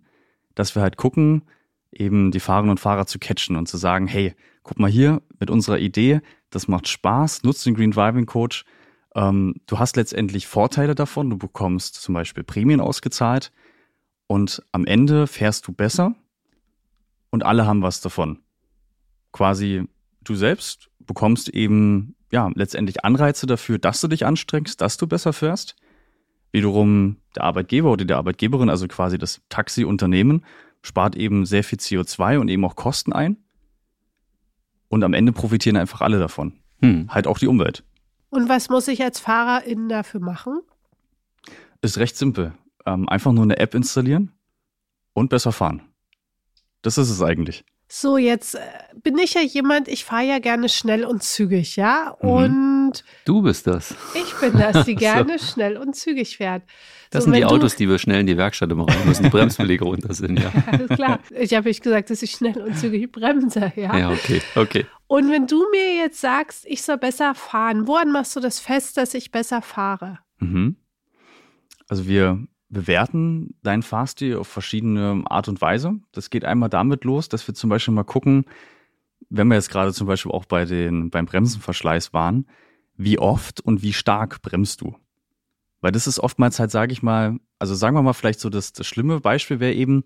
dass 0.54 0.74
wir 0.74 0.82
halt 0.82 0.98
gucken, 0.98 1.44
eben 1.90 2.30
die 2.30 2.40
Fahrerinnen 2.40 2.72
und 2.72 2.80
Fahrer 2.80 3.06
zu 3.06 3.18
catchen 3.18 3.56
und 3.56 3.68
zu 3.68 3.78
sagen, 3.78 4.06
hey, 4.06 4.34
guck 4.64 4.78
mal 4.78 4.90
hier 4.90 5.22
mit 5.40 5.48
unserer 5.48 5.78
Idee, 5.78 6.20
das 6.50 6.68
macht 6.68 6.88
Spaß, 6.88 7.42
nutzt 7.42 7.64
den 7.64 7.74
Green 7.74 7.90
Driving 7.90 8.26
Coach, 8.26 8.66
ähm, 9.14 9.54
du 9.66 9.78
hast 9.78 9.96
letztendlich 9.96 10.46
Vorteile 10.46 10.94
davon. 10.94 11.30
Du 11.30 11.38
bekommst 11.38 11.94
zum 11.94 12.12
Beispiel 12.12 12.44
Prämien 12.44 12.82
ausgezahlt 12.82 13.50
und 14.26 14.62
am 14.72 14.84
Ende 14.84 15.26
fährst 15.26 15.66
du 15.66 15.72
besser 15.72 16.14
und 17.30 17.46
alle 17.46 17.66
haben 17.66 17.80
was 17.80 18.02
davon. 18.02 18.40
Quasi 19.32 19.84
du 20.22 20.34
selbst 20.34 20.90
bekommst 20.98 21.48
eben 21.48 22.15
ja 22.30 22.50
letztendlich 22.54 23.04
Anreize 23.04 23.46
dafür, 23.46 23.78
dass 23.78 24.00
du 24.00 24.08
dich 24.08 24.26
anstrengst, 24.26 24.80
dass 24.80 24.96
du 24.96 25.06
besser 25.06 25.32
fährst. 25.32 25.76
Wiederum 26.52 27.16
der 27.34 27.44
Arbeitgeber 27.44 27.90
oder 27.90 28.04
die 28.04 28.14
Arbeitgeberin, 28.14 28.70
also 28.70 28.88
quasi 28.88 29.18
das 29.18 29.42
Taxiunternehmen, 29.48 30.44
spart 30.82 31.16
eben 31.16 31.44
sehr 31.44 31.64
viel 31.64 31.78
CO2 31.78 32.38
und 32.38 32.48
eben 32.48 32.64
auch 32.64 32.76
Kosten 32.76 33.12
ein. 33.12 33.36
Und 34.88 35.02
am 35.02 35.14
Ende 35.14 35.32
profitieren 35.32 35.76
einfach 35.76 36.00
alle 36.00 36.18
davon. 36.18 36.54
Hm. 36.80 37.08
Halt 37.12 37.26
auch 37.26 37.38
die 37.38 37.48
Umwelt. 37.48 37.84
Und 38.30 38.48
was 38.48 38.68
muss 38.68 38.88
ich 38.88 39.02
als 39.02 39.18
Fahrerin 39.18 39.88
dafür 39.88 40.20
machen? 40.20 40.60
Ist 41.80 41.98
recht 41.98 42.16
simpel. 42.16 42.54
Ähm, 42.84 43.08
einfach 43.08 43.32
nur 43.32 43.44
eine 43.44 43.58
App 43.58 43.74
installieren 43.74 44.32
und 45.12 45.28
besser 45.28 45.52
fahren. 45.52 45.82
Das 46.82 46.98
ist 46.98 47.10
es 47.10 47.22
eigentlich. 47.22 47.64
So, 47.88 48.18
jetzt 48.18 48.56
äh, 48.56 48.58
bin 49.02 49.16
ich 49.18 49.34
ja 49.34 49.42
jemand, 49.42 49.86
ich 49.86 50.04
fahre 50.04 50.24
ja 50.24 50.38
gerne 50.40 50.68
schnell 50.68 51.04
und 51.04 51.22
zügig, 51.22 51.76
ja? 51.76 52.16
Mhm. 52.20 52.28
Und 52.30 53.04
Du 53.24 53.42
bist 53.42 53.66
das. 53.66 53.94
ich 54.14 54.34
bin 54.40 54.58
das, 54.58 54.84
die 54.86 54.94
gerne 54.96 55.38
schnell 55.38 55.76
und 55.76 55.94
zügig 55.94 56.36
fährt. 56.36 56.62
Das 57.10 57.22
So, 57.24 57.30
sind 57.30 57.36
die 57.36 57.44
Autos, 57.44 57.76
die 57.76 57.88
wir 57.88 57.98
schnell 57.98 58.20
in 58.20 58.26
die 58.26 58.36
Werkstatt 58.36 58.70
immer 58.72 58.88
rein 58.88 59.06
müssen, 59.06 59.22
die 59.24 59.28
Bremsbeläge 59.30 59.84
runter 59.84 60.12
sind, 60.14 60.40
ja. 60.40 60.50
Alles 60.66 60.88
klar. 60.88 61.20
Ich 61.30 61.54
habe 61.54 61.68
nicht 61.68 61.82
gesagt, 61.82 62.10
dass 62.10 62.22
ich 62.22 62.32
schnell 62.32 62.60
und 62.60 62.76
zügig 62.76 63.12
bremse, 63.12 63.72
ja? 63.76 63.96
Ja, 63.96 64.10
okay, 64.10 64.42
okay. 64.56 64.86
Und 65.06 65.30
wenn 65.30 65.46
du 65.46 65.64
mir 65.70 65.94
jetzt 65.94 66.20
sagst, 66.20 66.64
ich 66.66 66.82
soll 66.82 66.98
besser 66.98 67.36
fahren, 67.36 67.86
woran 67.86 68.10
machst 68.10 68.34
du 68.34 68.40
das 68.40 68.58
fest, 68.58 68.96
dass 68.96 69.14
ich 69.14 69.30
besser 69.30 69.62
fahre? 69.62 70.18
Mhm. 70.38 70.76
Also 71.88 72.08
wir 72.08 72.44
bewerten 72.68 73.54
deinen 73.62 73.82
Fahrstil 73.82 74.36
auf 74.36 74.48
verschiedene 74.48 75.22
Art 75.26 75.48
und 75.48 75.60
Weise. 75.60 76.00
Das 76.12 76.30
geht 76.30 76.44
einmal 76.44 76.68
damit 76.68 77.04
los, 77.04 77.28
dass 77.28 77.46
wir 77.46 77.54
zum 77.54 77.70
Beispiel 77.70 77.94
mal 77.94 78.04
gucken, 78.04 78.44
wenn 79.30 79.48
wir 79.48 79.54
jetzt 79.54 79.70
gerade 79.70 79.92
zum 79.92 80.06
Beispiel 80.06 80.32
auch 80.32 80.44
bei 80.44 80.64
den, 80.64 81.10
beim 81.10 81.26
Bremsenverschleiß 81.26 82.12
waren, 82.12 82.46
wie 82.96 83.18
oft 83.18 83.60
und 83.60 83.82
wie 83.82 83.92
stark 83.92 84.42
bremst 84.42 84.80
du? 84.80 84.96
Weil 85.80 85.92
das 85.92 86.06
ist 86.06 86.18
oftmals 86.18 86.58
halt, 86.58 86.70
sage 86.70 86.92
ich 86.92 87.02
mal, 87.02 87.38
also 87.58 87.74
sagen 87.74 87.96
wir 87.96 88.02
mal 88.02 88.14
vielleicht 88.14 88.40
so, 88.40 88.50
das, 88.50 88.72
das 88.72 88.86
schlimme 88.86 89.20
Beispiel 89.20 89.60
wäre 89.60 89.74
eben, 89.74 90.04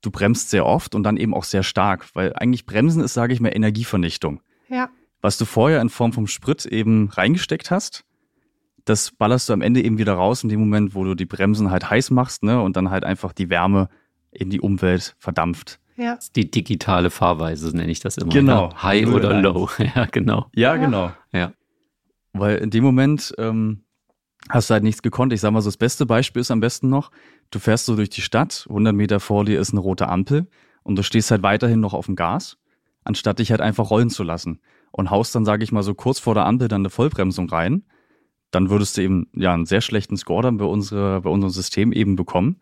du 0.00 0.10
bremst 0.10 0.50
sehr 0.50 0.66
oft 0.66 0.94
und 0.94 1.02
dann 1.02 1.16
eben 1.16 1.34
auch 1.34 1.44
sehr 1.44 1.62
stark, 1.62 2.08
weil 2.14 2.32
eigentlich 2.34 2.66
Bremsen 2.66 3.02
ist, 3.02 3.14
sage 3.14 3.34
ich 3.34 3.40
mal, 3.40 3.54
Energievernichtung 3.54 4.40
Ja. 4.68 4.88
was 5.20 5.38
du 5.38 5.44
vorher 5.44 5.80
in 5.80 5.90
Form 5.90 6.12
vom 6.12 6.26
Sprit 6.26 6.64
eben 6.66 7.08
reingesteckt 7.08 7.70
hast, 7.70 8.04
das 8.84 9.10
ballerst 9.12 9.48
du 9.48 9.52
am 9.52 9.62
Ende 9.62 9.82
eben 9.82 9.98
wieder 9.98 10.14
raus 10.14 10.42
in 10.42 10.48
dem 10.48 10.60
Moment, 10.60 10.94
wo 10.94 11.04
du 11.04 11.14
die 11.14 11.24
Bremsen 11.26 11.70
halt 11.70 11.88
heiß 11.90 12.10
machst, 12.10 12.42
ne, 12.42 12.60
und 12.60 12.76
dann 12.76 12.90
halt 12.90 13.04
einfach 13.04 13.32
die 13.32 13.50
Wärme 13.50 13.88
in 14.30 14.50
die 14.50 14.60
Umwelt 14.60 15.14
verdampft. 15.18 15.78
Ja. 15.96 16.18
Die 16.34 16.50
digitale 16.50 17.10
Fahrweise 17.10 17.76
nenne 17.76 17.90
ich 17.90 18.00
das 18.00 18.16
immer. 18.16 18.32
Genau. 18.32 18.70
Ja. 18.70 18.82
High 18.82 19.04
Null 19.04 19.14
oder 19.16 19.40
low. 19.40 19.68
Ja, 19.94 20.06
genau. 20.06 20.46
Ja, 20.54 20.74
Ja. 20.74 20.76
genau. 20.76 21.12
Ja. 21.32 21.52
Weil 22.32 22.56
in 22.58 22.70
dem 22.70 22.82
Moment 22.82 23.34
ähm, 23.36 23.84
hast 24.48 24.70
du 24.70 24.74
halt 24.74 24.84
nichts 24.84 25.02
gekonnt. 25.02 25.32
Ich 25.34 25.40
sag 25.42 25.50
mal 25.52 25.60
so, 25.60 25.68
das 25.68 25.76
beste 25.76 26.06
Beispiel 26.06 26.40
ist 26.40 26.50
am 26.50 26.60
besten 26.60 26.88
noch, 26.88 27.10
du 27.50 27.58
fährst 27.58 27.84
so 27.86 27.94
durch 27.94 28.08
die 28.10 28.22
Stadt, 28.22 28.64
100 28.68 28.94
Meter 28.94 29.20
vor 29.20 29.44
dir 29.44 29.60
ist 29.60 29.72
eine 29.72 29.80
rote 29.80 30.08
Ampel 30.08 30.46
und 30.82 30.96
du 30.96 31.02
stehst 31.02 31.30
halt 31.30 31.42
weiterhin 31.42 31.80
noch 31.80 31.92
auf 31.92 32.06
dem 32.06 32.16
Gas, 32.16 32.56
anstatt 33.04 33.38
dich 33.38 33.50
halt 33.50 33.60
einfach 33.60 33.90
rollen 33.90 34.08
zu 34.08 34.22
lassen 34.22 34.60
und 34.92 35.10
haust 35.10 35.34
dann, 35.34 35.44
sage 35.44 35.62
ich 35.62 35.72
mal, 35.72 35.82
so 35.82 35.94
kurz 35.94 36.18
vor 36.18 36.34
der 36.34 36.46
Ampel 36.46 36.68
dann 36.68 36.80
eine 36.80 36.90
Vollbremsung 36.90 37.50
rein, 37.50 37.84
dann 38.52 38.70
würdest 38.70 38.96
du 38.96 39.02
eben 39.02 39.26
ja 39.34 39.52
einen 39.52 39.66
sehr 39.66 39.80
schlechten 39.80 40.16
Score 40.16 40.42
dann 40.42 40.58
bei, 40.58 40.64
unsere, 40.64 41.22
bei 41.22 41.30
unserem 41.30 41.50
System 41.50 41.92
eben 41.92 42.14
bekommen. 42.14 42.60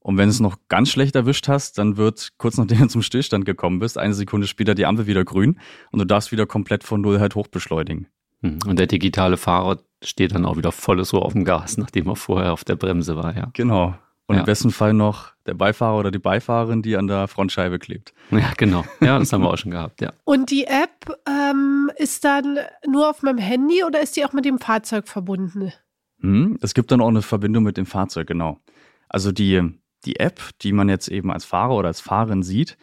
Und 0.00 0.16
wenn 0.16 0.26
du 0.28 0.30
es 0.30 0.40
noch 0.40 0.56
ganz 0.68 0.90
schlecht 0.90 1.14
erwischt 1.14 1.48
hast, 1.48 1.78
dann 1.78 1.96
wird 1.96 2.32
kurz 2.36 2.58
nachdem 2.58 2.80
du 2.80 2.86
zum 2.88 3.02
Stillstand 3.02 3.44
gekommen 3.44 3.78
bist, 3.78 3.96
eine 3.96 4.14
Sekunde 4.14 4.46
später 4.46 4.74
die 4.74 4.86
Ampel 4.86 5.06
wieder 5.06 5.24
grün 5.24 5.58
und 5.92 5.98
du 6.00 6.04
darfst 6.04 6.32
wieder 6.32 6.46
komplett 6.46 6.84
von 6.84 7.00
Null 7.00 7.20
halt 7.20 7.34
hochbeschleunigen. 7.34 8.08
Hm. 8.42 8.58
Und 8.66 8.78
der 8.78 8.86
digitale 8.86 9.36
Fahrer 9.36 9.80
steht 10.02 10.34
dann 10.34 10.46
auch 10.46 10.56
wieder 10.56 10.72
volles 10.72 11.12
Rohr 11.12 11.24
auf 11.24 11.32
dem 11.32 11.44
Gas, 11.44 11.76
nachdem 11.78 12.08
er 12.08 12.16
vorher 12.16 12.52
auf 12.52 12.64
der 12.64 12.76
Bremse 12.76 13.16
war, 13.16 13.36
ja. 13.36 13.50
Genau. 13.52 13.94
Und 14.30 14.36
Ja. 14.36 14.42
im 14.42 14.46
besten 14.46 14.70
Fall 14.70 14.92
noch 14.94 15.32
der 15.46 15.54
Beifahrer 15.54 15.98
oder 15.98 16.12
die 16.12 16.20
Beifahrerin, 16.20 16.82
die 16.82 16.96
an 16.96 17.08
der 17.08 17.26
Frontscheibe 17.26 17.80
klebt. 17.80 18.12
Ja, 18.30 18.52
genau. 18.56 18.84
Ja, 19.00 19.18
das 19.18 19.32
haben 19.32 19.42
wir 19.42 19.50
auch 19.52 19.58
schon 19.58 19.72
gehabt, 19.72 20.00
ja. 20.00 20.12
Und 20.22 20.50
die 20.52 20.66
App 20.66 21.12
ähm, 21.28 21.90
ist 21.96 22.24
dann 22.24 22.58
nur 22.86 23.10
auf 23.10 23.22
meinem 23.22 23.38
Handy 23.38 23.82
oder 23.82 24.00
ist 24.00 24.16
die 24.16 24.24
auch 24.24 24.32
mit 24.32 24.44
dem 24.44 24.58
Fahrzeug 24.58 25.08
verbunden? 25.08 25.72
Hm, 26.20 26.58
Es 26.62 26.74
gibt 26.74 26.92
dann 26.92 27.00
auch 27.00 27.08
eine 27.08 27.22
Verbindung 27.22 27.64
mit 27.64 27.76
dem 27.76 27.86
Fahrzeug, 27.86 28.28
genau. 28.28 28.60
Also 29.08 29.32
die, 29.32 29.60
die 30.04 30.20
App, 30.20 30.40
die 30.62 30.72
man 30.72 30.88
jetzt 30.88 31.08
eben 31.08 31.32
als 31.32 31.44
Fahrer 31.44 31.74
oder 31.74 31.88
als 31.88 32.00
Fahrerin 32.00 32.44
sieht, 32.44 32.76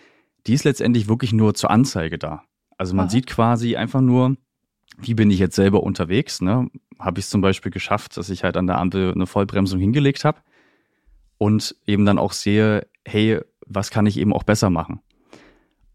die 0.47 0.53
ist 0.53 0.65
letztendlich 0.65 1.07
wirklich 1.07 1.31
nur 1.31 1.53
zur 1.53 1.71
Anzeige 1.71 2.17
da. 2.17 2.43
Also 2.77 2.93
man 2.93 3.05
Aha. 3.05 3.09
sieht 3.11 3.25
quasi 3.27 3.77
einfach 3.77 4.01
nur, 4.01 4.35
wie 4.97 5.13
bin 5.13 5.31
ich 5.31 5.39
jetzt 5.39 5.55
selber 5.55 5.81
unterwegs. 5.83 6.41
Ne? 6.41 6.69
Habe 6.99 7.19
ich 7.19 7.25
es 7.25 7.29
zum 7.29 7.39
Beispiel 7.39 7.71
geschafft, 7.71 8.17
dass 8.17 8.29
ich 8.29 8.43
halt 8.43 8.57
an 8.57 8.67
der 8.67 8.79
Ampel 8.79 9.13
eine 9.13 9.27
Vollbremsung 9.27 9.79
hingelegt 9.79 10.25
habe 10.25 10.39
und 11.37 11.75
eben 11.85 12.05
dann 12.05 12.17
auch 12.19 12.31
sehe, 12.33 12.87
hey, 13.05 13.39
was 13.65 13.89
kann 13.91 14.05
ich 14.05 14.17
eben 14.17 14.33
auch 14.33 14.43
besser 14.43 14.69
machen? 14.69 15.01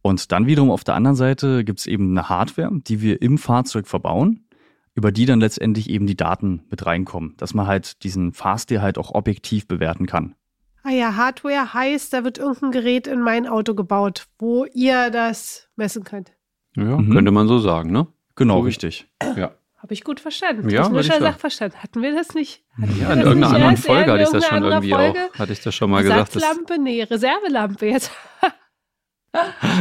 Und 0.02 0.32
dann 0.32 0.46
wiederum 0.46 0.70
auf 0.70 0.84
der 0.84 0.94
anderen 0.94 1.16
Seite 1.16 1.64
gibt 1.64 1.78
es 1.80 1.86
eben 1.86 2.10
eine 2.10 2.28
Hardware, 2.28 2.70
die 2.72 3.00
wir 3.02 3.22
im 3.22 3.38
Fahrzeug 3.38 3.86
verbauen, 3.86 4.46
über 4.94 5.12
die 5.12 5.26
dann 5.26 5.40
letztendlich 5.40 5.88
eben 5.88 6.06
die 6.06 6.16
Daten 6.16 6.64
mit 6.70 6.84
reinkommen, 6.84 7.34
dass 7.38 7.54
man 7.54 7.66
halt 7.66 8.02
diesen 8.02 8.32
Fahrstil 8.32 8.82
halt 8.82 8.98
auch 8.98 9.12
objektiv 9.14 9.66
bewerten 9.68 10.06
kann. 10.06 10.34
Ah 10.82 10.90
ja, 10.90 11.14
Hardware 11.14 11.72
heißt, 11.72 12.12
da 12.12 12.24
wird 12.24 12.38
irgendein 12.38 12.72
Gerät 12.72 13.06
in 13.06 13.20
mein 13.20 13.46
Auto 13.46 13.74
gebaut, 13.74 14.26
wo 14.40 14.64
ihr 14.74 15.10
das 15.10 15.68
messen 15.76 16.02
könnt. 16.02 16.32
Ja, 16.76 16.98
Mhm. 16.98 17.12
könnte 17.12 17.30
man 17.30 17.46
so 17.46 17.58
sagen, 17.58 17.92
ne? 17.92 18.08
Genau, 18.34 18.58
Cool. 18.58 18.64
richtig. 18.66 19.06
Ja. 19.36 19.52
Habe 19.82 19.94
ich 19.94 20.04
gut 20.04 20.20
verstanden. 20.20 20.70
Ja, 20.70 20.84
Technischer. 20.84 21.18
Sachverstand. 21.18 21.82
Hatten 21.82 22.02
wir 22.02 22.14
das 22.14 22.34
nicht? 22.34 22.62
Hatten 22.80 23.00
Ja, 23.00 23.12
in 23.12 23.20
irgendeiner 23.20 23.54
anderen 23.54 23.74
erst? 23.74 23.86
Folge 23.86 24.12
hatte 24.12 24.22
ich 24.22 24.28
das 24.28 24.46
schon 24.46 24.62
irgendwie 24.62 24.94
anderen 24.94 25.28
auch, 25.34 25.38
hatte 25.38 25.52
ich 25.52 25.60
das 25.60 25.74
schon 25.74 25.90
mal 25.90 26.02
gesagt. 26.04 26.36
Das, 26.36 26.42
Ersatzlampe? 26.42 26.78
Nee, 26.80 27.02
Reservelampe 27.02 27.86
jetzt. 27.86 28.12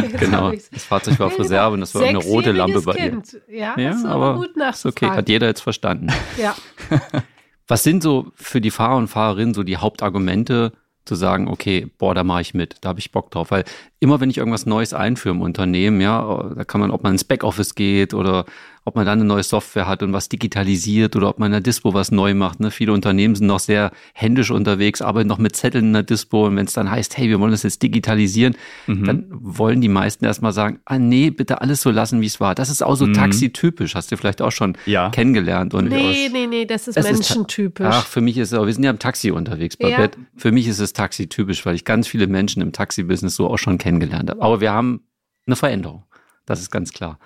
Jetzt 0.01 0.17
genau, 0.17 0.49
das 0.51 0.85
Fahrzeug 0.85 1.19
war 1.19 1.27
auf 1.27 1.33
Ja, 1.33 1.39
Reserve 1.39 1.73
und 1.73 1.81
das 1.81 1.93
war 1.93 2.03
eine 2.03 2.19
rote 2.19 2.53
Lampe 2.53 2.81
bei 2.83 2.93
dir. 2.93 3.21
Ja, 3.49 3.77
Ja, 3.77 3.91
du 4.01 4.07
aber 4.07 4.35
gut 4.35 4.55
Ist 4.55 4.85
okay, 4.85 5.07
hat 5.07 5.27
jeder 5.27 5.47
jetzt 5.47 5.59
verstanden. 5.59 6.07
Ja. 6.37 6.55
Was 7.67 7.83
sind 7.83 8.01
so 8.01 8.31
für 8.35 8.61
die 8.61 8.71
Fahrer 8.71 8.95
und 8.95 9.09
Fahrerinnen 9.09 9.53
so 9.53 9.63
die 9.63 9.75
Hauptargumente, 9.75 10.71
zu 11.05 11.15
sagen, 11.15 11.47
okay, 11.47 11.87
boah, 11.97 12.13
da 12.13 12.23
mache 12.23 12.41
ich 12.41 12.53
mit, 12.53 12.75
da 12.81 12.89
habe 12.89 12.99
ich 12.99 13.11
Bock 13.11 13.31
drauf? 13.31 13.51
Weil 13.51 13.63
immer 13.99 14.19
wenn 14.19 14.29
ich 14.29 14.37
irgendwas 14.37 14.65
Neues 14.65 14.93
einführe 14.93 15.35
im 15.35 15.41
Unternehmen, 15.41 15.99
ja, 15.99 16.51
da 16.55 16.63
kann 16.63 16.79
man, 16.79 16.91
ob 16.91 17.03
man 17.03 17.13
ins 17.13 17.23
Backoffice 17.23 17.75
geht 17.75 18.13
oder 18.13 18.45
ob 18.83 18.95
man 18.95 19.05
dann 19.05 19.19
eine 19.19 19.27
neue 19.27 19.43
Software 19.43 19.87
hat 19.87 20.01
und 20.01 20.11
was 20.11 20.27
digitalisiert 20.27 21.15
oder 21.15 21.29
ob 21.29 21.39
man 21.39 21.47
in 21.47 21.51
der 21.51 21.61
Dispo 21.61 21.93
was 21.93 22.11
neu 22.11 22.33
macht. 22.33 22.59
Ne? 22.59 22.71
Viele 22.71 22.93
Unternehmen 22.93 23.35
sind 23.35 23.45
noch 23.47 23.59
sehr 23.59 23.91
händisch 24.13 24.49
unterwegs, 24.49 25.01
arbeiten 25.01 25.27
noch 25.27 25.37
mit 25.37 25.55
Zetteln 25.55 25.85
in 25.85 25.93
der 25.93 26.03
Dispo 26.03 26.47
und 26.47 26.55
wenn 26.55 26.65
es 26.65 26.73
dann 26.73 26.89
heißt, 26.89 27.17
hey, 27.17 27.29
wir 27.29 27.39
wollen 27.39 27.51
das 27.51 27.63
jetzt 27.63 27.83
digitalisieren, 27.83 28.55
mhm. 28.87 29.03
dann 29.03 29.25
wollen 29.29 29.81
die 29.81 29.87
meisten 29.87 30.25
erstmal 30.25 30.51
sagen, 30.51 30.79
ah 30.85 30.97
nee, 30.97 31.29
bitte 31.29 31.61
alles 31.61 31.81
so 31.81 31.91
lassen, 31.91 32.21
wie 32.21 32.25
es 32.25 32.39
war. 32.39 32.55
Das 32.55 32.69
ist 32.69 32.81
auch 32.81 32.95
so 32.95 33.05
mhm. 33.05 33.13
taxitypisch, 33.13 33.93
hast 33.93 34.11
du 34.11 34.17
vielleicht 34.17 34.41
auch 34.41 34.51
schon 34.51 34.75
ja. 34.87 35.09
kennengelernt. 35.09 35.73
Und 35.75 35.89
nee, 35.89 36.25
aus, 36.25 36.33
nee, 36.33 36.47
nee, 36.47 36.65
das 36.65 36.87
ist 36.87 37.01
menschentypisch. 37.01 37.85
Ist, 37.85 37.93
ach, 37.93 38.07
für 38.07 38.21
mich 38.21 38.37
ist 38.37 38.51
es, 38.51 38.59
wir 38.59 38.73
sind 38.73 38.83
ja 38.83 38.89
im 38.89 38.99
Taxi 38.99 39.29
unterwegs, 39.29 39.77
Babette. 39.77 40.19
Ja. 40.19 40.25
Für 40.35 40.51
mich 40.51 40.67
ist 40.67 40.79
es 40.79 40.93
taxitypisch, 40.93 41.65
weil 41.67 41.75
ich 41.75 41.85
ganz 41.85 42.07
viele 42.07 42.25
Menschen 42.25 42.61
im 42.63 42.71
Taxi-Business 42.71 43.35
so 43.35 43.47
auch 43.47 43.57
schon 43.57 43.77
kennengelernt 43.77 44.31
habe. 44.31 44.41
Aber 44.41 44.59
wir 44.59 44.71
haben 44.71 45.01
eine 45.45 45.55
Veränderung. 45.55 46.03
Das 46.45 46.59
ist 46.59 46.71
ganz 46.71 46.91
klar. 46.91 47.19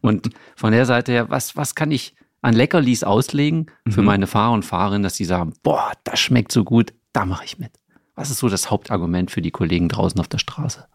Und 0.00 0.30
von 0.56 0.72
der 0.72 0.86
Seite 0.86 1.12
her, 1.12 1.30
was, 1.30 1.56
was 1.56 1.74
kann 1.74 1.90
ich 1.90 2.14
an 2.42 2.54
Leckerlis 2.54 3.04
auslegen 3.04 3.66
für 3.88 4.00
mhm. 4.00 4.06
meine 4.06 4.26
Fahrer 4.26 4.52
und 4.52 4.64
Fahrerinnen, 4.64 5.02
dass 5.02 5.16
sie 5.16 5.24
sagen, 5.24 5.52
boah, 5.62 5.92
das 6.04 6.20
schmeckt 6.20 6.52
so 6.52 6.64
gut, 6.64 6.94
da 7.12 7.26
mache 7.26 7.44
ich 7.44 7.58
mit. 7.58 7.72
Was 8.14 8.30
ist 8.30 8.38
so 8.38 8.48
das 8.48 8.70
Hauptargument 8.70 9.30
für 9.30 9.42
die 9.42 9.50
Kollegen 9.50 9.88
draußen 9.88 10.20
auf 10.20 10.28
der 10.28 10.38
Straße? 10.38 10.86